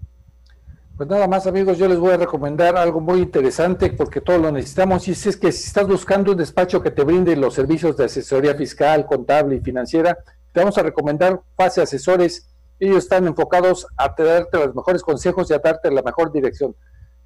Pues 0.98 1.08
nada 1.08 1.28
más 1.28 1.46
amigos, 1.46 1.78
yo 1.78 1.86
les 1.86 2.00
voy 2.00 2.10
a 2.10 2.16
recomendar 2.16 2.76
algo 2.76 3.00
muy 3.00 3.20
interesante 3.20 3.92
porque 3.92 4.20
todos 4.20 4.40
lo 4.40 4.50
necesitamos 4.50 5.06
y 5.06 5.12
es 5.12 5.36
que 5.36 5.52
si 5.52 5.68
estás 5.68 5.86
buscando 5.86 6.32
un 6.32 6.38
despacho 6.38 6.82
que 6.82 6.90
te 6.90 7.04
brinde 7.04 7.36
los 7.36 7.54
servicios 7.54 7.96
de 7.96 8.06
asesoría 8.06 8.56
fiscal, 8.56 9.06
contable 9.06 9.54
y 9.54 9.60
financiera, 9.60 10.18
te 10.52 10.58
vamos 10.58 10.76
a 10.76 10.82
recomendar 10.82 11.40
Fase 11.56 11.82
Asesores. 11.82 12.52
Ellos 12.80 12.96
están 12.96 13.28
enfocados 13.28 13.86
a 13.96 14.12
darte 14.18 14.58
los 14.58 14.74
mejores 14.74 15.04
consejos 15.04 15.48
y 15.48 15.54
a 15.54 15.60
darte 15.60 15.88
la 15.92 16.02
mejor 16.02 16.32
dirección. 16.32 16.74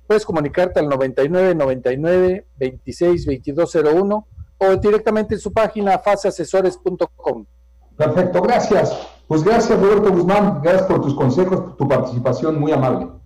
Puedes 0.07 0.27
comunicarte 0.27 0.79
al 0.79 0.91
99 0.91 1.55
99 1.55 2.47
26 2.59 3.25
2201 3.25 4.29
o 4.59 4.77
directamente 4.77 5.37
en 5.37 5.41
su 5.41 5.51
página 5.51 5.99
faseasesores.com. 5.99 7.47
Perfecto, 7.97 8.43
gracias. 8.43 9.09
Pues 9.27 9.43
gracias 9.43 9.81
Roberto 9.81 10.13
Guzmán, 10.13 10.61
gracias 10.63 10.83
por 10.83 11.01
tus 11.01 11.15
consejos, 11.15 11.75
tu 11.79 11.89
participación 11.89 12.61
muy 12.61 12.71
amable. 12.73 13.22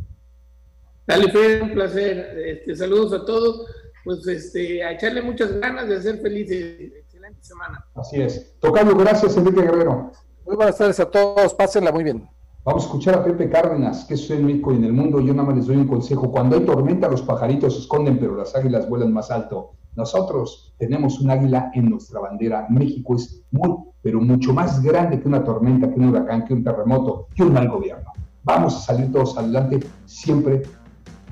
Dale, 1.07 1.31
Fede, 1.31 1.63
un 1.63 1.73
placer. 1.73 2.37
Este, 2.47 2.75
saludos 2.75 3.13
a 3.13 3.25
todos. 3.25 3.67
Pues 4.05 4.27
este, 4.27 4.83
a 4.83 4.93
echarle 4.93 5.23
muchas 5.23 5.53
ganas 5.61 5.89
de 5.89 6.01
ser 6.03 6.19
felices. 6.19 6.93
Excelente 6.97 7.43
semana. 7.43 7.85
Así 7.95 8.21
es. 8.21 8.59
Tocayo, 8.61 8.97
gracias, 8.97 9.37
Enrique 9.37 9.63
Guerrero. 9.63 10.11
Muy 10.45 10.57
buenas 10.57 10.77
tardes 10.77 10.99
a 11.01 11.11
todos. 11.11 11.55
Pásenla 11.55 11.93
muy 11.93 12.05
bien. 12.05 12.29
Vamos 12.65 12.83
a 12.83 12.87
escuchar 12.87 13.15
a 13.15 13.25
Pepe 13.25 13.49
Cárdenas, 13.49 14.05
que 14.05 14.15
es 14.15 14.29
en 14.31 14.45
México 14.45 14.73
y 14.73 14.77
en 14.77 14.85
el 14.85 14.93
mundo. 14.93 15.21
Yo 15.21 15.33
nada 15.33 15.47
más 15.49 15.57
les 15.57 15.67
doy 15.67 15.77
un 15.77 15.87
consejo. 15.87 16.33
Cuando 16.33 16.57
hay 16.57 16.65
tormenta, 16.65 17.09
los 17.09 17.23
pajaritos 17.23 17.75
se 17.75 17.81
esconden, 17.83 18.19
pero 18.19 18.37
las 18.37 18.57
águilas 18.57 18.89
vuelan 18.89 19.13
más 19.13 19.31
alto. 19.31 19.75
Nosotros 19.95 20.75
tenemos 20.77 21.21
un 21.21 21.31
águila 21.31 21.71
en 21.75 21.89
nuestra 21.91 22.19
bandera. 22.19 22.67
México 22.69 23.15
es 23.15 23.45
muy, 23.53 23.77
pero 24.03 24.21
mucho 24.21 24.53
más 24.53 24.83
grande 24.83 25.21
que 25.21 25.29
una 25.29 25.45
tormenta, 25.45 25.89
que 25.89 26.01
un 26.01 26.09
huracán, 26.09 26.45
que 26.45 26.55
un 26.55 26.65
terremoto, 26.65 27.29
que 27.35 27.45
un 27.45 27.53
mal 27.53 27.69
gobierno. 27.69 28.13
Vamos 28.43 28.77
a 28.77 28.81
salir 28.81 29.11
todos 29.11 29.37
adelante 29.39 29.81
siempre 30.05 30.63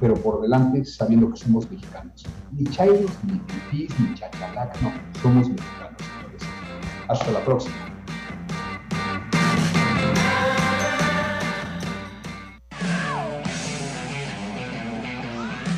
pero 0.05 0.17
por 0.17 0.43
delante 0.43 0.85
sabiendo 0.85 1.31
que 1.31 1.39
somos 1.39 1.71
mexicanos. 1.71 2.27
Ni 2.53 2.65
chairos, 2.65 3.11
ni 3.23 3.39
pipis, 3.39 3.99
ni 3.99 4.13
chachalac, 4.13 4.79
no, 4.83 4.93
somos 5.23 5.49
mexicanos, 5.49 5.97
señores. 5.99 6.43
Hasta 7.09 7.33
la 7.33 7.43
próxima. 7.43 7.75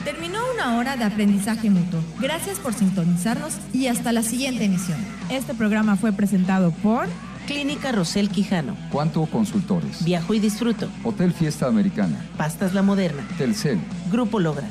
Terminó 0.05 0.41
una 0.53 0.77
hora 0.77 0.97
de 0.97 1.05
aprendizaje 1.05 1.71
mutuo. 1.71 2.01
Gracias 2.21 2.59
por 2.59 2.75
sintonizarnos 2.75 3.57
y 3.73 3.87
hasta 3.87 4.11
la 4.11 4.25
siguiente 4.25 4.65
emisión. 4.65 4.99
Este 5.31 5.55
programa 5.55 5.95
fue 5.95 6.13
presentado 6.13 6.73
por 6.73 7.07
Clínica 7.47 7.93
Rosel 7.93 8.29
Quijano. 8.29 8.77
Cuanto 8.91 9.25
Consultores. 9.27 10.05
Viajo 10.05 10.35
y 10.35 10.41
disfruto. 10.41 10.89
Hotel 11.05 11.33
Fiesta 11.33 11.67
Americana. 11.67 12.19
Pastas 12.37 12.75
La 12.75 12.83
Moderna. 12.83 13.27
Telcel. 13.39 13.79
Grupo 14.11 14.41
Logra. 14.41 14.67